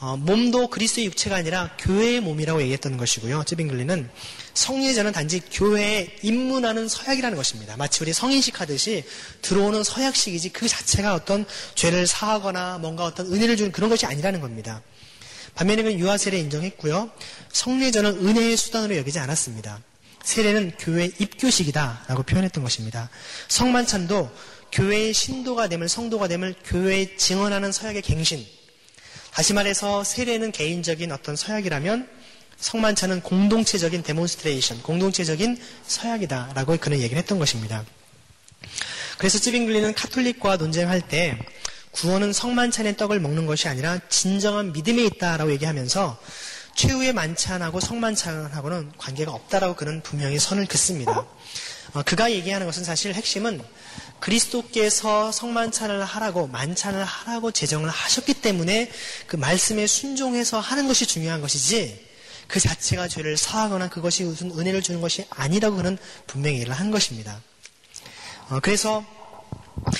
어, 0.01 0.17
몸도 0.17 0.69
그리스도의 0.69 1.05
육체가 1.05 1.35
아니라 1.35 1.69
교회의 1.77 2.21
몸이라고 2.21 2.59
얘기했던 2.61 2.97
것이고요. 2.97 3.43
쯔빙글리는 3.43 4.09
성례전은 4.55 5.11
단지 5.11 5.39
교회에 5.39 6.17
입문하는 6.23 6.87
서약이라는 6.87 7.37
것입니다. 7.37 7.77
마치 7.77 8.03
우리 8.03 8.11
성인식 8.11 8.59
하듯이 8.59 9.03
들어오는 9.43 9.83
서약식이지 9.83 10.53
그 10.53 10.67
자체가 10.67 11.13
어떤 11.13 11.45
죄를 11.75 12.07
사하거나 12.07 12.79
뭔가 12.79 13.05
어떤 13.05 13.27
은혜를 13.27 13.57
주는 13.57 13.71
그런 13.71 13.91
것이 13.91 14.07
아니라는 14.07 14.41
겁니다. 14.41 14.81
반면에 15.53 15.83
그 15.83 15.93
유아 15.93 16.17
세례 16.17 16.39
인정했고요. 16.39 17.11
성례전은 17.53 18.25
은혜의 18.25 18.57
수단으로 18.57 18.97
여기지 18.97 19.19
않았습니다. 19.19 19.83
세례는 20.23 20.77
교회 20.79 21.11
입교식이다라고 21.19 22.23
표현했던 22.23 22.63
것입니다. 22.63 23.11
성만찬도 23.49 24.31
교회의 24.71 25.13
신도가 25.13 25.69
됨을 25.69 25.87
성도가 25.87 26.27
됨을 26.27 26.55
교회에 26.65 27.17
증언하는 27.17 27.71
서약의 27.71 28.01
갱신, 28.01 28.43
다시 29.33 29.53
말해서 29.53 30.03
세례는 30.03 30.51
개인적인 30.51 31.11
어떤 31.11 31.35
서약이라면 31.35 32.07
성만찬은 32.57 33.21
공동체적인 33.21 34.03
demonstration, 34.03 34.83
공동체적인 34.83 35.59
서약이다라고 35.87 36.77
그는 36.77 36.99
얘기를 36.99 37.17
했던 37.17 37.39
것입니다. 37.39 37.83
그래서 39.17 39.39
찌빙글리는 39.39 39.93
카톨릭과 39.93 40.57
논쟁할 40.57 41.01
때 41.01 41.37
구원은 41.91 42.33
성만찬의 42.33 42.97
떡을 42.97 43.19
먹는 43.19 43.45
것이 43.45 43.67
아니라 43.67 43.99
진정한 44.09 44.73
믿음에 44.73 45.03
있다라고 45.03 45.51
얘기하면서 45.51 46.19
최후의 46.75 47.13
만찬하고 47.13 47.79
성만찬하고는 47.79 48.93
관계가 48.97 49.31
없다라고 49.31 49.75
그는 49.75 50.01
분명히 50.01 50.39
선을 50.39 50.67
긋습니다. 50.67 51.25
어, 51.93 52.03
그가 52.03 52.31
얘기하는 52.31 52.65
것은 52.65 52.83
사실 52.83 53.13
핵심은 53.13 53.61
그리스도께서 54.21 55.31
성만찬을 55.31 56.05
하라고 56.05 56.47
만찬을 56.47 57.03
하라고 57.03 57.51
제정을 57.51 57.89
하셨기 57.89 58.35
때문에 58.35 58.89
그 59.27 59.35
말씀에 59.35 59.87
순종해서 59.87 60.59
하는 60.59 60.87
것이 60.87 61.05
중요한 61.05 61.41
것이지 61.41 62.07
그 62.47 62.59
자체가 62.59 63.07
죄를 63.07 63.35
사하거나 63.35 63.89
그것이 63.89 64.23
무슨 64.23 64.51
은혜를 64.51 64.81
주는 64.81 65.01
것이 65.01 65.25
아니라고 65.29 65.77
그는 65.77 65.97
분명히 66.27 66.57
얘기를 66.57 66.73
한 66.73 66.91
것입니다. 66.91 67.41
어, 68.49 68.59
그래서 68.61 69.03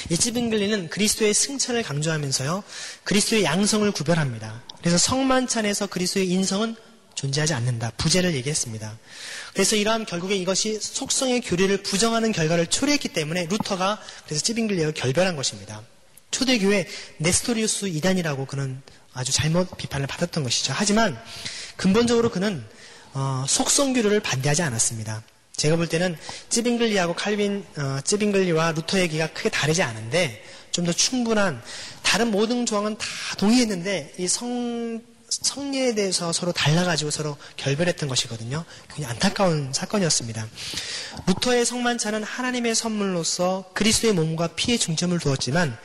이 0.10 0.18
찌빙글리는 0.18 0.90
그리스도의 0.90 1.34
승천을 1.34 1.82
강조하면서요 1.84 2.64
그리스도의 3.04 3.44
양성을 3.44 3.90
구별합니다. 3.92 4.62
그래서 4.80 4.98
성만찬에서 4.98 5.88
그리스도의 5.88 6.30
인성은 6.30 6.76
존재하지 7.16 7.54
않는다. 7.54 7.92
부재를 7.98 8.34
얘기했습니다. 8.36 8.98
그래서 9.54 9.76
이러한 9.76 10.06
결국에 10.06 10.36
이것이 10.36 10.80
속성의 10.80 11.42
교류를 11.42 11.84
부정하는 11.84 12.32
결과를 12.32 12.68
초래했기 12.68 13.10
때문에 13.10 13.48
루터가 13.48 14.00
그래서 14.26 14.44
찌빙글리를 14.44 14.94
결별한 14.94 15.36
것입니다. 15.36 15.82
초대교회 16.32 16.88
네스토리우스 17.18 17.86
이단이라고 17.88 18.46
그는 18.46 18.82
아주 19.14 19.34
잘못 19.34 19.76
비판을 19.78 20.08
받았던 20.08 20.44
것이죠. 20.44 20.74
하지만 20.76 21.22
근본적으로 21.76 22.30
그는 22.30 22.64
어, 23.14 23.44
속성 23.48 23.92
교류를 23.94 24.22
반대하지 24.22 24.62
않았습니다. 24.62 25.24
제가 25.58 25.76
볼 25.76 25.88
때는 25.88 26.18
찌빙글리하고 26.50 27.14
칼빈, 27.14 27.66
어, 27.78 28.00
찌빙글리와 28.06 28.72
루터 28.72 29.00
얘기가 29.02 29.28
크게 29.34 29.50
다르지 29.50 29.84
않은데 29.84 30.44
좀 30.72 30.86
더 30.86 30.94
충분한 30.94 31.62
다른 32.02 32.32
모든 32.32 32.66
조항은 32.66 32.98
다 32.98 33.06
동의했는데 33.38 34.14
이 34.18 34.28
성 34.28 35.02
성례에 35.32 35.96
대해서 35.96 36.34
서로 36.34 36.52
달라가지고 36.52 37.10
서로 37.10 37.38
결별했던 37.56 38.10
것이거든요. 38.10 38.66
굉장히 38.90 39.14
안타까운 39.14 39.72
사건이었습니다. 39.72 40.46
루터의 41.28 41.66
성만찬은 41.66 42.24
하나님의 42.24 42.76
선물로서 42.76 43.72
그리스도의 43.74 44.14
몸과 44.14 44.48
피에 44.48 44.78
중점을 44.78 45.18
두었지만 45.20 45.78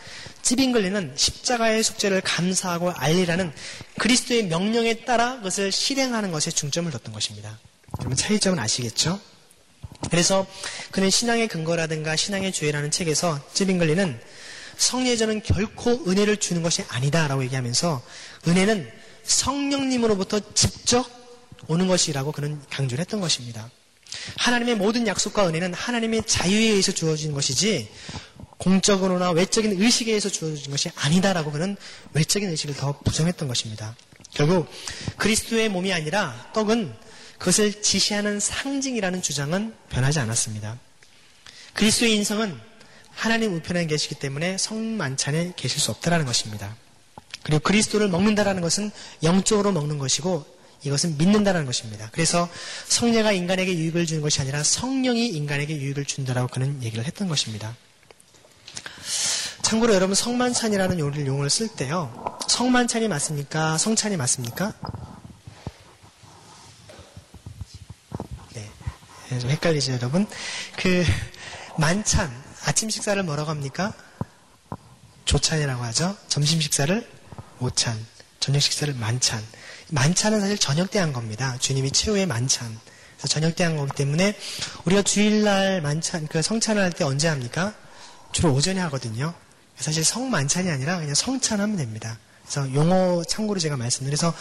찌빙글리는 0.43 1.13
십자가의 1.17 1.83
숙제를 1.85 2.21
감사하고 2.23 2.91
알리라는 2.91 3.53
그리스도의 3.99 4.47
명령에 4.47 5.05
따라 5.05 5.37
그것을 5.37 5.71
실행하는 5.71 6.33
것에 6.33 6.51
중점을 6.51 6.91
뒀던 6.91 7.13
것입니다. 7.13 7.59
여러분 8.01 8.17
차이점은 8.17 8.59
아시겠죠? 8.59 9.21
그래서 10.11 10.47
그는 10.91 11.09
신앙의 11.09 11.49
근거라든가 11.49 12.17
신앙의 12.17 12.53
죄라는 12.53 12.91
책에서 12.91 13.41
찌빙글리는 13.55 14.21
성례전은 14.77 15.43
결코 15.43 16.05
은혜를 16.07 16.37
주는 16.37 16.63
것이 16.63 16.85
아니다라고 16.89 17.43
얘기하면서 17.45 18.03
은혜는 18.47 19.06
성령님으로부터 19.27 20.41
직접 20.55 21.07
오는 21.69 21.89
것이라고 21.89 22.33
그는 22.33 22.61
강조를 22.71 23.01
했던 23.03 23.21
것입니다. 23.21 23.71
하나님의 24.39 24.77
모든 24.77 25.07
약속과 25.07 25.49
은혜는 25.49 25.75
하나님의 25.75 26.25
자유에 26.27 26.57
의해서 26.57 26.93
주어진 26.93 27.33
것이지 27.33 27.91
공적으로나 28.59 29.31
외적인 29.31 29.81
의식에 29.81 30.13
의해서 30.13 30.29
주어진 30.29 30.71
것이 30.71 30.91
아니다라고 30.95 31.51
그는 31.53 31.77
외적인 32.15 32.49
의식을 32.49 32.75
더 32.77 32.99
부정했던 33.01 33.49
것입니다. 33.49 33.97
결국 34.33 34.69
그리스도의 35.17 35.69
몸이 35.69 35.93
아니라 35.93 36.51
떡은 36.55 36.95
그것을 37.39 37.83
지시하는 37.83 38.41
상징이라는 38.41 39.23
주장은 39.23 39.75
변하지 39.91 40.21
않았습니다. 40.21 40.79
그리스도의 41.75 42.15
인성은 42.17 42.59
하나님 43.11 43.55
우편에 43.55 43.87
계시기 43.87 44.15
때문에 44.15 44.57
성만찬에 44.59 45.53
계실 45.57 45.81
수 45.81 45.91
없다라는 45.91 46.27
것입니다. 46.27 46.77
그리고 47.47 47.61
그리스도를 47.61 48.09
먹는다라는 48.09 48.61
것은 48.61 48.91
영적으로 49.23 49.71
먹는 49.71 49.99
것이고 49.99 50.45
이것은 50.83 51.17
믿는다는 51.17 51.65
것입니다. 51.65 52.09
그래서 52.11 52.49
성례가 52.89 53.31
인간에게 53.31 53.73
유익을 53.73 54.05
주는 54.05 54.21
것이 54.21 54.41
아니라 54.41 54.65
성령이 54.65 55.29
인간에게 55.29 55.77
유익을 55.77 56.07
준다라고 56.07 56.49
그는 56.49 56.83
얘기를 56.83 57.05
했던 57.05 57.29
것입니다. 57.29 57.77
참고로 59.63 59.95
여러분 59.95 60.17
성만찬이라는 60.17 60.99
용어를 60.99 61.49
쓸 61.49 61.69
때요. 61.69 62.37
성만찬이 62.49 63.07
맞습니까? 63.07 63.79
성찬이 63.79 64.17
맞습니까? 64.17 64.73
네. 68.55 68.69
네. 69.29 69.39
좀 69.39 69.51
헷갈리죠, 69.51 69.93
여러분? 69.93 70.27
그 70.77 71.05
만찬 71.79 72.29
아침 72.65 72.91
식사를 72.91 73.23
뭐라고 73.23 73.51
합니까? 73.51 73.95
조찬이라고 75.27 75.85
하죠. 75.85 76.17
점심 76.27 76.61
식사를 76.61 77.16
오찬, 77.61 77.99
저녁 78.41 78.61
식사를 78.61 78.93
만찬. 78.95 79.43
만찬은 79.91 80.41
사실 80.41 80.59
저녁 80.59 80.91
때 80.91 80.99
한 80.99 81.13
겁니다. 81.13 81.57
주님이 81.59 81.91
최후의 81.93 82.27
만찬. 82.27 82.79
그래서 83.17 83.29
저녁 83.29 83.57
때 83.57 83.65
한 83.65 83.77
거기 83.77 83.93
때문에 83.95 84.37
우리가 84.85 85.03
주일날 85.03 85.81
만찬, 85.81 86.27
그 86.29 86.43
성찬을 86.43 86.83
할 86.83 86.93
때 86.93 87.05
언제 87.05 87.29
합니까? 87.29 87.75
주로 88.33 88.53
오전에 88.53 88.81
하거든요. 88.83 89.33
사실 89.79 90.05
성 90.05 90.31
만찬이 90.31 90.71
아니라 90.71 90.99
그냥 90.99 91.15
성찬하면 91.15 91.77
됩니다. 91.77 92.19
그래서 92.43 92.73
용어 92.75 93.23
참고로 93.25 93.59
제가 93.61 93.77
말씀드려서 93.77 94.35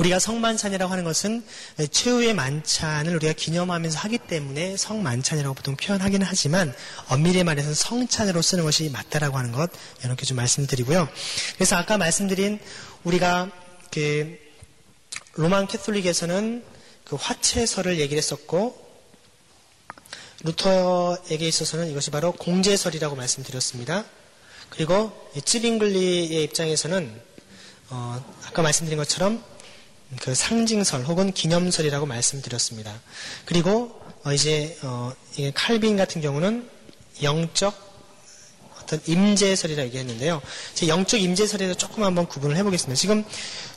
우리가 0.00 0.18
성만찬이라고 0.18 0.90
하는 0.90 1.04
것은 1.04 1.44
최후의 1.90 2.32
만찬을 2.32 3.14
우리가 3.16 3.34
기념하면서 3.34 3.98
하기 3.98 4.16
때문에 4.16 4.78
성만찬이라고 4.78 5.54
보통 5.54 5.76
표현하기는 5.76 6.26
하지만 6.26 6.74
엄밀히 7.08 7.44
말해서 7.44 7.74
성찬으로 7.74 8.40
쓰는 8.40 8.64
것이 8.64 8.88
맞다라고 8.88 9.36
하는 9.36 9.52
것 9.52 9.70
이렇게 10.02 10.24
좀 10.24 10.38
말씀드리고요. 10.38 11.06
그래서 11.54 11.76
아까 11.76 11.98
말씀드린 11.98 12.58
우리가 13.04 13.50
그 13.92 14.38
로만 15.34 15.66
캐톨릭에서는 15.66 16.64
그 17.04 17.16
화채설을 17.16 17.98
얘기를 18.00 18.16
했었고 18.16 18.88
루터에게 20.44 21.46
있어서는 21.46 21.90
이것이 21.90 22.10
바로 22.10 22.32
공제설이라고 22.32 23.16
말씀드렸습니다. 23.16 24.06
그리고 24.70 25.30
찌빙글리의 25.44 26.42
입장에서는 26.44 27.20
어, 27.90 28.24
아까 28.46 28.62
말씀드린 28.62 28.96
것처럼 28.96 29.44
그 30.20 30.34
상징설 30.34 31.04
혹은 31.04 31.32
기념설이라고 31.32 32.06
말씀드렸습니다. 32.06 33.00
그리고 33.44 34.00
어, 34.24 34.32
이제 34.32 34.76
어, 34.82 35.12
칼빈 35.54 35.96
같은 35.96 36.20
경우는 36.20 36.68
영적 37.22 37.90
어떤 38.82 39.00
임재설이라고 39.06 39.86
얘기했는데요. 39.86 40.42
제 40.74 40.88
영적 40.88 41.20
임재설에서 41.20 41.74
조금 41.74 42.02
한번 42.02 42.26
구분을 42.26 42.56
해보겠습니다. 42.56 42.98
지금 42.98 43.24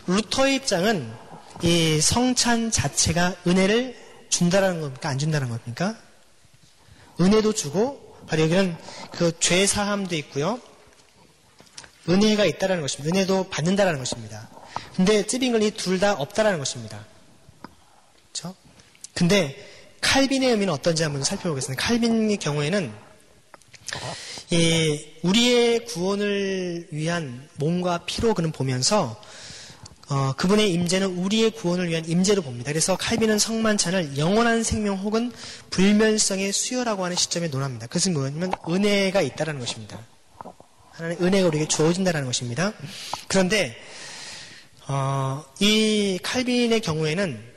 루터의 0.08 0.56
입장은 0.56 1.14
이 1.62 2.02
성찬 2.02 2.72
자체가 2.72 3.36
은혜를 3.46 3.96
준다라는 4.30 4.82
겁니까? 4.82 5.10
안 5.10 5.20
준다는 5.20 5.50
겁니까? 5.50 5.96
은혜도 7.22 7.54
주고 7.54 8.18
바로 8.28 8.42
여기는 8.44 8.76
그 9.12 9.32
죄 9.40 9.68
사함도 9.68 10.16
있고요. 10.16 10.60
은혜가 12.10 12.46
있다라는 12.46 12.82
것입니다. 12.82 13.16
은혜도 13.16 13.50
받는다라는 13.50 14.00
것입니다. 14.00 14.50
근데 14.96 15.26
찌빙글이 15.26 15.72
둘 15.72 16.00
다 16.00 16.14
없다라는 16.14 16.60
것입니다. 16.60 17.06
그렇죠? 18.32 18.56
근데 19.14 19.56
칼빈의 20.02 20.50
의미는 20.50 20.74
어떤지 20.74 21.04
한번 21.04 21.24
살펴보겠습니다. 21.24 21.82
칼빈의 21.82 22.38
경우에는 22.38 22.92
이 24.52 25.06
우리의 25.22 25.86
구원을 25.86 26.88
위한 26.92 27.48
몸과 27.56 28.06
피로 28.06 28.34
그는 28.34 28.52
보면서 28.52 29.20
어, 30.10 30.34
그분의 30.34 30.72
임재는 30.74 31.18
우리의 31.18 31.52
구원을 31.52 31.88
위한 31.90 32.08
임재로 32.08 32.42
봅니다. 32.42 32.72
그래서 32.72 32.98
칼빈은 32.98 33.40
성만찬을 33.40 34.18
영원한 34.18 34.64
생명 34.64 34.98
혹은 34.98 35.32
불멸성의 35.70 36.52
수요라고 36.52 37.06
하는 37.06 37.16
시점에 37.16 37.48
논합니다. 37.48 37.88
그것은 37.88 38.14
뭐냐면 38.14 38.52
은혜가 38.68 39.22
있다는 39.22 39.60
것입니다. 39.60 40.00
하나님 40.92 41.24
은혜가 41.24 41.48
우리에게 41.48 41.68
주어진다는 41.68 42.26
것입니다. 42.26 42.74
그런데 43.28 43.76
어, 44.88 45.44
이 45.60 46.20
칼빈의 46.22 46.82
경우에는 46.82 47.54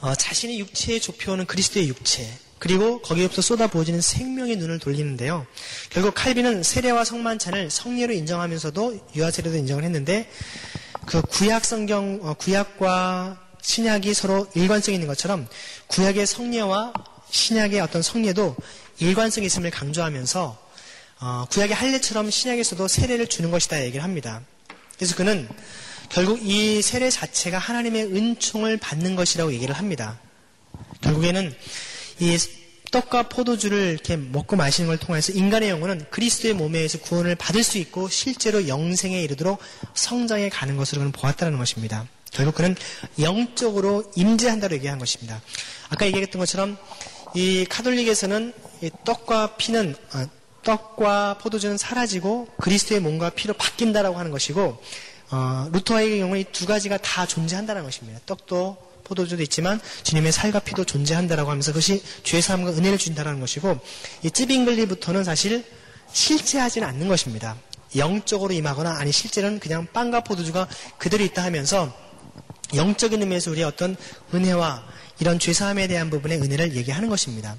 어, 0.00 0.14
자신의 0.14 0.58
육체의 0.58 1.00
조표는 1.00 1.46
그리스도의 1.46 1.88
육체 1.88 2.26
그리고 2.58 3.02
거기에부터 3.02 3.42
쏟아 3.42 3.66
부어지는 3.66 4.00
생명의 4.00 4.56
눈을 4.56 4.78
돌리는데요. 4.78 5.46
결국 5.90 6.14
칼빈은 6.14 6.62
세례와 6.62 7.04
성만찬을 7.04 7.70
성례로 7.70 8.14
인정하면서도 8.14 9.08
유아 9.16 9.30
세례도 9.30 9.56
인정을 9.56 9.84
했는데 9.84 10.30
그 11.06 11.20
구약 11.20 11.64
성경 11.64 12.20
어, 12.22 12.34
구약과 12.34 13.40
신약이 13.60 14.14
서로 14.14 14.46
일관성이 14.54 14.96
있는 14.96 15.08
것처럼 15.08 15.46
구약의 15.88 16.26
성례와 16.26 16.92
신약의 17.30 17.80
어떤 17.80 18.02
성례도 18.02 18.56
일관성이 18.98 19.46
있음을 19.46 19.70
강조하면서 19.70 20.64
어, 21.20 21.46
구약의 21.50 21.74
할례처럼 21.74 22.30
신약에서도 22.30 22.88
세례를 22.88 23.26
주는 23.26 23.50
것이다 23.50 23.82
얘기를 23.84 24.02
합니다. 24.02 24.42
그래서 24.96 25.16
그는 25.16 25.48
결국 26.14 26.38
이 26.44 26.80
세례 26.80 27.10
자체가 27.10 27.58
하나님의 27.58 28.04
은총을 28.04 28.76
받는 28.76 29.16
것이라고 29.16 29.52
얘기를 29.52 29.74
합니다. 29.74 30.20
결국에는 31.00 31.52
이 32.20 32.38
떡과 32.92 33.24
포도주를 33.24 33.90
이렇게 33.94 34.16
먹고 34.16 34.54
마시는 34.54 34.86
걸 34.86 34.96
통해서 34.96 35.32
인간의 35.32 35.70
영혼은 35.70 36.06
그리스도의 36.10 36.54
몸에 36.54 36.78
의해서 36.78 37.00
구원을 37.00 37.34
받을 37.34 37.64
수 37.64 37.78
있고 37.78 38.08
실제로 38.08 38.68
영생에 38.68 39.20
이르도록 39.24 39.58
성장해 39.94 40.50
가는 40.50 40.76
것으로 40.76 41.00
그는 41.00 41.10
보았다는 41.10 41.58
것입니다. 41.58 42.06
결국 42.30 42.54
그는 42.54 42.76
영적으로 43.18 44.04
임재한다고 44.14 44.72
얘기한 44.76 45.00
것입니다. 45.00 45.42
아까 45.88 46.06
얘기했던 46.06 46.38
것처럼 46.38 46.78
이 47.34 47.66
카톨릭에서는 47.68 48.52
이 48.82 48.90
떡과 49.04 49.56
피는 49.56 49.96
어, 50.14 50.26
떡과 50.62 51.38
포도주는 51.38 51.76
사라지고 51.76 52.46
그리스도의 52.60 53.00
몸과 53.00 53.30
피로 53.30 53.52
바뀐다라고 53.54 54.16
하는 54.16 54.30
것이고 54.30 54.80
어, 55.34 55.68
루터의 55.72 56.20
경우에 56.20 56.40
이두 56.40 56.64
가지가 56.64 56.98
다 56.98 57.26
존재한다는 57.26 57.82
것입니다. 57.82 58.20
떡도 58.24 58.76
포도주도 59.02 59.42
있지만 59.42 59.80
주님의 60.04 60.30
살과 60.30 60.60
피도 60.60 60.84
존재한다라고 60.84 61.50
하면서 61.50 61.72
그것이 61.72 62.02
죄 62.22 62.40
사함과 62.40 62.70
은혜를 62.70 62.98
준다는 62.98 63.40
것이고 63.40 63.80
이 64.22 64.30
찌빙글리부터는 64.30 65.24
사실 65.24 65.64
실제하지는 66.12 66.86
않는 66.86 67.08
것입니다. 67.08 67.56
영적으로 67.96 68.54
임하거나 68.54 68.96
아니 68.96 69.10
실제는 69.10 69.58
그냥 69.58 69.88
빵과 69.92 70.20
포도주가 70.20 70.68
그대로 70.98 71.24
있다 71.24 71.42
하면서 71.42 71.92
영적인 72.72 73.20
의미에서 73.20 73.50
우리의 73.50 73.66
어떤 73.66 73.96
은혜와 74.32 74.84
이런 75.20 75.38
죄사함에 75.38 75.86
대한 75.86 76.10
부분의 76.10 76.38
은혜를 76.38 76.74
얘기하는 76.76 77.08
것입니다. 77.08 77.56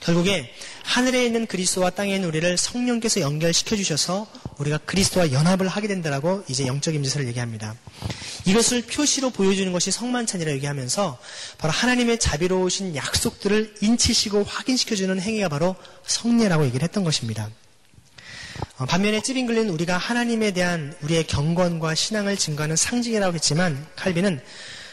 결국에 0.00 0.52
하늘에 0.84 1.24
있는 1.24 1.46
그리스도와 1.46 1.90
땅에 1.90 2.14
있는 2.14 2.28
우리를 2.28 2.56
성령께서 2.56 3.20
연결시켜 3.20 3.76
주셔서 3.76 4.26
우리가 4.58 4.78
그리스도와 4.78 5.32
연합을 5.32 5.68
하게 5.68 5.88
된다라고 5.88 6.44
이제 6.48 6.66
영적 6.66 6.94
임재설을 6.94 7.26
얘기합니다. 7.28 7.74
이것을 8.44 8.82
표시로 8.82 9.30
보여주는 9.30 9.72
것이 9.72 9.90
성만찬이라 9.90 10.52
얘기하면서 10.52 11.18
바로 11.58 11.72
하나님의 11.72 12.18
자비로우신 12.18 12.96
약속들을 12.96 13.76
인치시고 13.80 14.44
확인시켜 14.44 14.96
주는 14.96 15.20
행위가 15.20 15.48
바로 15.48 15.76
성례라고 16.06 16.64
얘기를 16.66 16.82
했던 16.82 17.04
것입니다. 17.04 17.50
어, 18.78 18.86
반면에 18.86 19.22
찌빙글리는 19.22 19.70
우리가 19.70 19.96
하나님에 19.96 20.50
대한 20.52 20.94
우리의 21.02 21.26
경건과 21.26 21.94
신앙을 21.94 22.36
증거하는 22.36 22.76
상징이라고 22.76 23.34
했지만 23.34 23.86
칼빈은 23.96 24.40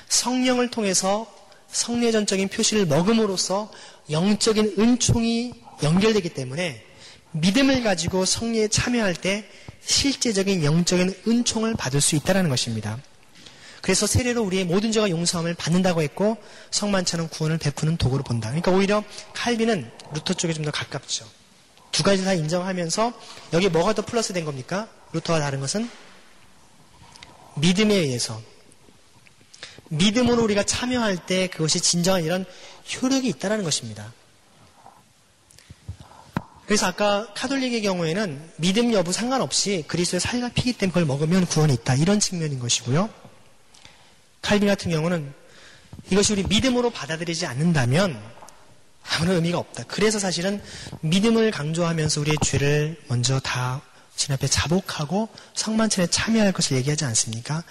성령을 0.08 0.70
통해서 0.70 1.28
성례전적인 1.72 2.50
표시를 2.50 2.86
먹음으로써 2.86 3.72
영적인 4.10 4.76
은총이 4.80 5.54
연결되기 5.84 6.30
때문에 6.30 6.84
믿음을 7.32 7.84
가지고 7.84 8.26
성례에 8.26 8.68
참여할 8.70 9.16
때 9.16 9.48
실제적인 9.82 10.64
영적인 10.64 11.14
은총을 11.28 11.76
받을 11.76 12.02
수 12.02 12.16
있다는 12.16 12.50
것입니다. 12.50 13.00
그래서 13.82 14.08
세례로 14.08 14.44
우리의 14.44 14.66
모든 14.66 14.92
죄가 14.92 15.10
용서함을 15.10 15.54
받는다고 15.54 16.02
했고 16.02 16.38
성만찬은 16.72 17.30
구원을 17.30 17.58
베푸는 17.60 17.98
도구로 17.98 18.24
본다. 18.24 18.50
그러니까 18.50 18.72
오히려 18.72 19.04
칼빈은 19.34 19.90
루터 20.14 20.34
쪽에 20.34 20.54
좀 20.54 20.66
더 20.66 20.72
가깝죠. 20.72 21.26
두 21.92 22.04
가지 22.04 22.24
다 22.24 22.34
인정하면서 22.34 23.14
여기 23.54 23.70
뭐가 23.70 23.94
더 23.94 24.04
플러스 24.04 24.34
된 24.34 24.44
겁니까? 24.44 24.90
루터와 25.14 25.40
다른 25.40 25.60
것은 25.60 25.90
믿음에 27.56 27.96
의해서 27.96 28.42
믿음으로 29.90 30.44
우리가 30.44 30.64
참여할 30.64 31.26
때 31.26 31.48
그것이 31.48 31.80
진정한 31.82 32.24
이런 32.24 32.46
효력이 32.96 33.28
있다는 33.28 33.64
것입니다. 33.64 34.14
그래서 36.66 36.86
아까 36.86 37.28
카톨릭의 37.34 37.82
경우에는 37.82 38.52
믿음 38.58 38.94
여부 38.94 39.12
상관없이 39.12 39.84
그리스도의 39.88 40.20
살과 40.20 40.50
피기 40.50 40.74
때문에 40.74 40.94
그걸 40.94 41.06
먹으면 41.06 41.48
구원이 41.48 41.74
있다. 41.74 41.96
이런 41.96 42.20
측면인 42.20 42.60
것이고요. 42.60 43.10
칼빈 44.44 44.68
같은 44.68 44.92
경우는 44.92 45.34
이것이 46.12 46.34
우리 46.34 46.44
믿음으로 46.44 46.92
받아들이지 46.92 47.48
않는다면 47.48 48.22
아무런 49.04 49.38
의미가 49.38 49.58
없다. 49.58 49.86
그래서 49.88 50.20
사실은 50.20 50.62
믿음을 51.02 51.50
강조하면서 51.50 52.22
우리의 52.22 52.38
죄를 52.44 53.02
먼저 53.08 53.40
다 53.40 53.82
주님 54.20 54.34
앞에 54.34 54.48
자복하고 54.48 55.30
성만찬에 55.56 56.08
참여할 56.08 56.52
것을 56.52 56.76
얘기하지 56.76 57.06
않습니까? 57.06 57.64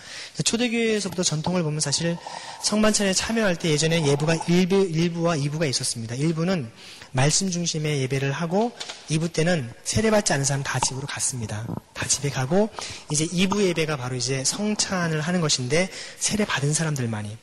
초대교회에서부터 0.43 1.23
전통을 1.23 1.63
보면 1.63 1.81
사실 1.81 2.17
성만찬에 2.63 3.13
참여할 3.13 3.57
때 3.57 3.69
예전에 3.69 4.07
예부가 4.07 4.35
1부, 4.35 4.91
1부 4.91 5.25
와 5.25 5.37
2부가 5.37 5.69
있었습니다. 5.69 6.17
1부는 6.17 6.71
말씀 7.13 7.51
중심의 7.51 8.01
예배를 8.01 8.33
하고 8.33 8.73
2부 9.11 9.31
때는 9.31 9.71
세례받지 9.85 10.33
않은 10.33 10.47
사람 10.47 10.63
다 10.63 10.81
집으로 10.81 11.07
갔습니다. 11.07 11.67
다 11.93 12.07
집에 12.07 12.31
가고 12.31 12.71
이제 13.11 13.27
2부 13.27 13.63
예배가 13.65 13.99
바로 13.99 14.17
이제 14.17 14.43
성찬을 14.43 15.21
하는 15.21 15.43
것인데 15.43 15.91
세례받은 16.19 16.73
사람들만이. 16.73 17.37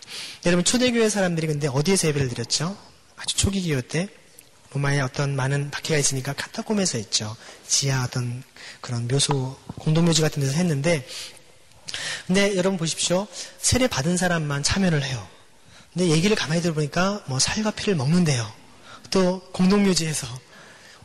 여러분 0.47 0.65
초대교회 0.65 1.09
사람들이 1.09 1.45
근데 1.45 1.67
어디에서 1.67 2.07
예배를 2.07 2.29
드렸죠? 2.29 2.75
아주 3.17 3.37
초기 3.37 3.61
기호 3.61 3.81
때 3.81 4.09
로마에 4.75 4.99
어떤 4.99 5.35
많은 5.35 5.71
박해가 5.71 5.97
있으니까 5.97 6.33
카타콤에서 6.33 6.97
했죠. 6.97 7.35
지하 7.67 8.03
어떤 8.03 8.43
그런 8.86 9.07
묘소, 9.07 9.57
공동묘지 9.79 10.21
같은 10.21 10.43
데서 10.43 10.53
했는데, 10.57 11.07
근데 12.27 12.55
여러분 12.55 12.77
보십시오. 12.77 13.25
세례 13.57 13.88
받은 13.88 14.15
사람만 14.15 14.61
참여를 14.61 15.03
해요. 15.03 15.27
근데 15.91 16.09
얘기를 16.09 16.36
가만히 16.36 16.61
들어보니까 16.61 17.23
뭐 17.25 17.39
살과 17.39 17.71
피를 17.71 17.95
먹는데요. 17.95 18.47
또 19.09 19.39
공동묘지에서 19.53 20.27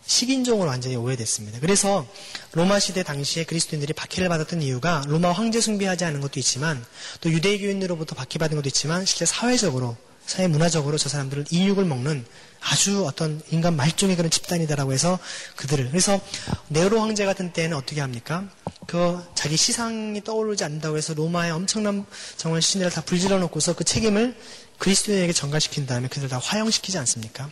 식인종으로 0.04 0.68
완전히 0.68 0.96
오해됐습니다. 0.96 1.58
그래서 1.60 2.06
로마 2.52 2.78
시대 2.80 3.02
당시에 3.02 3.44
그리스도인들이 3.44 3.94
박해를 3.94 4.28
받았던 4.28 4.60
이유가 4.60 5.02
로마 5.06 5.32
황제 5.32 5.62
숭배하지 5.62 6.04
않은 6.04 6.20
것도 6.20 6.38
있지만 6.38 6.84
또 7.22 7.30
유대교인으로부터 7.30 8.14
박해받은 8.14 8.56
것도 8.56 8.68
있지만 8.68 9.06
실제 9.06 9.24
사회적으로 9.24 9.96
사회 10.26 10.48
문화적으로 10.48 10.98
저 10.98 11.08
사람들을 11.08 11.46
인육을 11.50 11.86
먹는 11.86 12.26
아주 12.60 13.06
어떤 13.06 13.40
인간 13.50 13.76
말종의 13.76 14.16
그런 14.16 14.30
집단이다라고 14.30 14.92
해서 14.92 15.18
그들을 15.56 15.88
그래서 15.88 16.20
네로 16.68 17.00
황제 17.00 17.24
같은 17.24 17.52
때는 17.52 17.76
어떻게 17.76 18.00
합니까? 18.00 18.44
그 18.86 19.22
자기 19.34 19.56
시상이 19.56 20.22
떠오르지 20.24 20.64
않는다고 20.64 20.96
해서 20.96 21.14
로마의 21.14 21.52
엄청난 21.52 22.04
정말 22.36 22.60
신들을 22.60 22.90
다 22.92 23.00
불질러 23.00 23.38
놓고서 23.38 23.74
그 23.74 23.84
책임을 23.84 24.36
그리스도인에게 24.78 25.32
전가시킨 25.32 25.86
다음에 25.86 26.08
그들을 26.08 26.28
다 26.28 26.38
화형시키지 26.42 26.98
않습니까? 26.98 27.50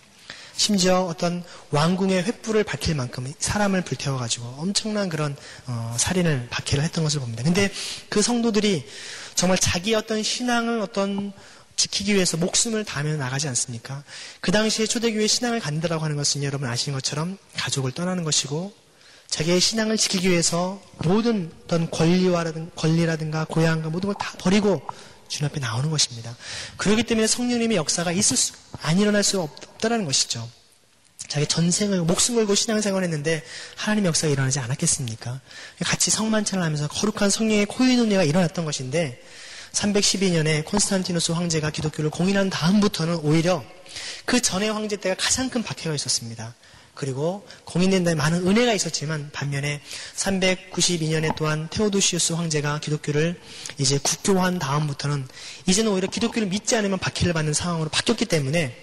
심지어 0.56 1.02
어떤 1.02 1.44
왕궁의 1.70 2.24
횃불을 2.24 2.66
밝힐 2.66 2.96
만큼 2.96 3.32
사람을 3.38 3.82
불태워가지고 3.82 4.56
엄청난 4.58 5.08
그런 5.08 5.36
어, 5.66 5.94
살인을 5.96 6.48
박해를 6.50 6.82
했던 6.82 7.04
것을 7.04 7.20
봅니다. 7.20 7.44
근데 7.44 7.70
그 8.08 8.22
성도들이 8.22 8.84
정말 9.36 9.56
자기 9.56 9.94
어떤 9.94 10.24
신앙을 10.24 10.80
어떤 10.80 11.32
지키기 11.78 12.14
위해서 12.14 12.36
목숨을 12.36 12.84
다하며 12.84 13.16
나가지 13.16 13.46
않습니까? 13.48 14.02
그 14.40 14.50
당시에 14.50 14.86
초대교회 14.86 15.28
신앙을 15.28 15.60
갖는다라고 15.60 16.04
하는 16.04 16.16
것은 16.16 16.42
여러분 16.42 16.68
아시는 16.68 16.96
것처럼 16.96 17.38
가족을 17.56 17.92
떠나는 17.92 18.24
것이고 18.24 18.74
자기의 19.28 19.60
신앙을 19.60 19.96
지키기 19.96 20.28
위해서 20.28 20.82
모든 21.04 21.52
어떤 21.64 21.88
권리와라든 21.90 22.72
권리라든가 22.74 23.44
고향과 23.44 23.90
모든 23.90 24.08
걸 24.08 24.14
다 24.18 24.32
버리고 24.38 24.82
주님 25.28 25.48
앞에 25.48 25.60
나오는 25.60 25.88
것입니다. 25.90 26.36
그렇기 26.78 27.04
때문에 27.04 27.28
성령님의 27.28 27.76
역사가 27.76 28.10
있을 28.10 28.36
수, 28.36 28.54
안 28.82 28.98
일어날 28.98 29.22
수 29.22 29.40
없다라는 29.40 30.04
것이죠. 30.04 30.50
자기 31.28 31.46
전생을 31.46 32.00
목숨 32.02 32.34
걸고 32.34 32.56
신앙생활 32.56 33.04
했는데 33.04 33.44
하나님의 33.76 34.08
역사가 34.08 34.32
일어나지 34.32 34.58
않았겠습니까? 34.58 35.40
같이 35.84 36.10
성만찬을 36.10 36.64
하면서 36.64 36.88
거룩한 36.88 37.30
성령의 37.30 37.66
코인운례가 37.66 38.24
일어났던 38.24 38.64
것인데 38.64 39.22
312년에 39.72 40.64
콘스탄티누스 40.64 41.32
황제가 41.32 41.70
기독교를 41.70 42.10
공인한 42.10 42.50
다음부터는 42.50 43.16
오히려 43.16 43.64
그 44.24 44.40
전의 44.40 44.72
황제 44.72 44.96
때가 44.96 45.14
가장 45.18 45.48
큰 45.50 45.62
박해가 45.62 45.94
있었습니다. 45.94 46.54
그리고 46.98 47.46
공인된 47.64 48.02
다음에 48.02 48.16
많은 48.16 48.46
은혜가 48.46 48.72
있었지만 48.72 49.30
반면에 49.32 49.80
392년에 50.16 51.36
또한 51.36 51.68
테오도시우스 51.70 52.32
황제가 52.32 52.80
기독교를 52.80 53.40
이제 53.78 53.98
국교한 54.02 54.58
다음부터는 54.58 55.28
이제는 55.66 55.92
오히려 55.92 56.08
기독교를 56.08 56.48
믿지 56.48 56.74
않으면 56.74 56.98
박해를 56.98 57.32
받는 57.32 57.54
상황으로 57.54 57.88
바뀌었기 57.90 58.24
때문에 58.24 58.76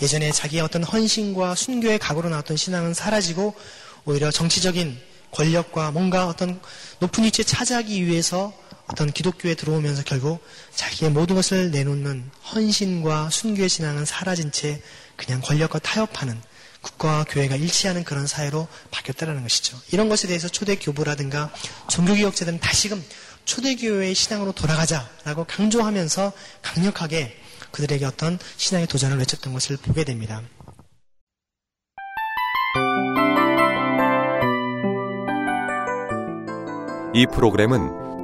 예전에 0.00 0.30
자기의 0.30 0.62
어떤 0.62 0.84
헌신과 0.84 1.56
순교의 1.56 1.98
각오로 1.98 2.28
나왔던 2.28 2.56
신앙은 2.56 2.94
사라지고 2.94 3.54
오히려 4.04 4.30
정치적인 4.30 4.96
권력과 5.32 5.90
뭔가 5.90 6.28
어떤 6.28 6.60
높은 7.00 7.24
위치에 7.24 7.44
차지하기 7.44 8.06
위해서 8.06 8.52
어떤 8.88 9.12
기독교에 9.12 9.54
들어오면서 9.54 10.04
결국 10.04 10.44
자기의 10.74 11.10
모든 11.10 11.34
것을 11.34 11.70
내놓는 11.70 12.30
헌신과 12.52 13.30
순교의 13.30 13.68
신앙은 13.68 14.04
사라진 14.04 14.52
채 14.52 14.80
그냥 15.16 15.40
권력과 15.40 15.80
타협하는 15.80 16.40
국가와 16.82 17.24
교회가 17.24 17.56
일치하는 17.56 18.04
그런 18.04 18.26
사회로 18.26 18.68
바뀌었다는 18.92 19.42
것이죠. 19.42 19.76
이런 19.90 20.08
것에 20.08 20.28
대해서 20.28 20.48
초대 20.48 20.76
교부라든가 20.76 21.52
종교개혁자들은 21.88 22.60
다시금 22.60 23.02
초대교회의 23.44 24.14
신앙으로 24.14 24.52
돌아가자라고 24.52 25.44
강조하면서 25.44 26.32
강력하게 26.62 27.36
그들에게 27.72 28.04
어떤 28.04 28.38
신앙의 28.56 28.86
도전을 28.86 29.18
외쳤던 29.18 29.52
것을 29.52 29.76
보게 29.76 30.04
됩니다. 30.04 30.42
이 37.14 37.26
프로그램은 37.32 38.05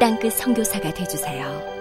땅끝 0.00 0.32
성교사가 0.34 0.92
되주세요 0.92 1.73